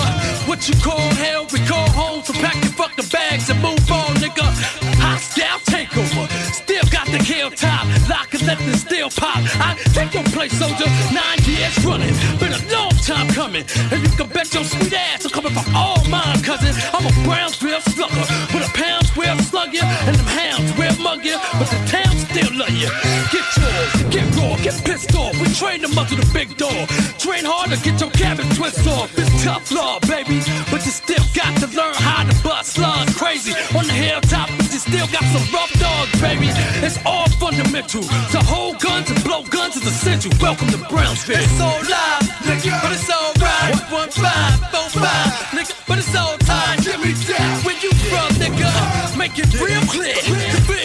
[0.48, 2.24] What you call hell, we call home.
[2.24, 4.50] So pack your fucking bags and move on, nigga.
[4.98, 6.26] Hostile takeover.
[6.54, 7.86] Still got the kill top.
[8.10, 9.46] Lock and let the steel pop.
[9.62, 10.90] I take your place, soldier.
[11.14, 12.14] Nine years running.
[12.40, 13.66] Been a long time coming.
[13.92, 16.74] And you can bet your sweet ass I'm coming from all mine, cousin.
[16.94, 18.26] I'm a Brownsville slugger.
[18.50, 19.82] With a pounds will slug you.
[19.84, 20.75] And them hounds
[22.76, 22.92] you.
[23.32, 25.34] Get yours, get raw, get pissed off.
[25.40, 26.86] We train them up to the big door.
[27.18, 29.12] Train hard to get your cabin twist off.
[29.18, 30.44] It's tough law, baby.
[30.72, 33.54] But you still got to learn how to bust slugs crazy.
[33.78, 36.50] On the hilltop, but you still got some rough dogs, baby.
[36.84, 38.04] It's all fundamental.
[38.04, 40.32] To hold guns and blow guns is essential.
[40.42, 41.40] Welcome to Brownsville.
[41.40, 43.76] It's so live, nigga, but it's all right.
[43.92, 46.78] One, five, four, five, nigga, but it's all time.
[46.84, 47.64] Give me that.
[47.64, 48.70] Where you from, nigga?
[49.18, 50.85] Make it real clear.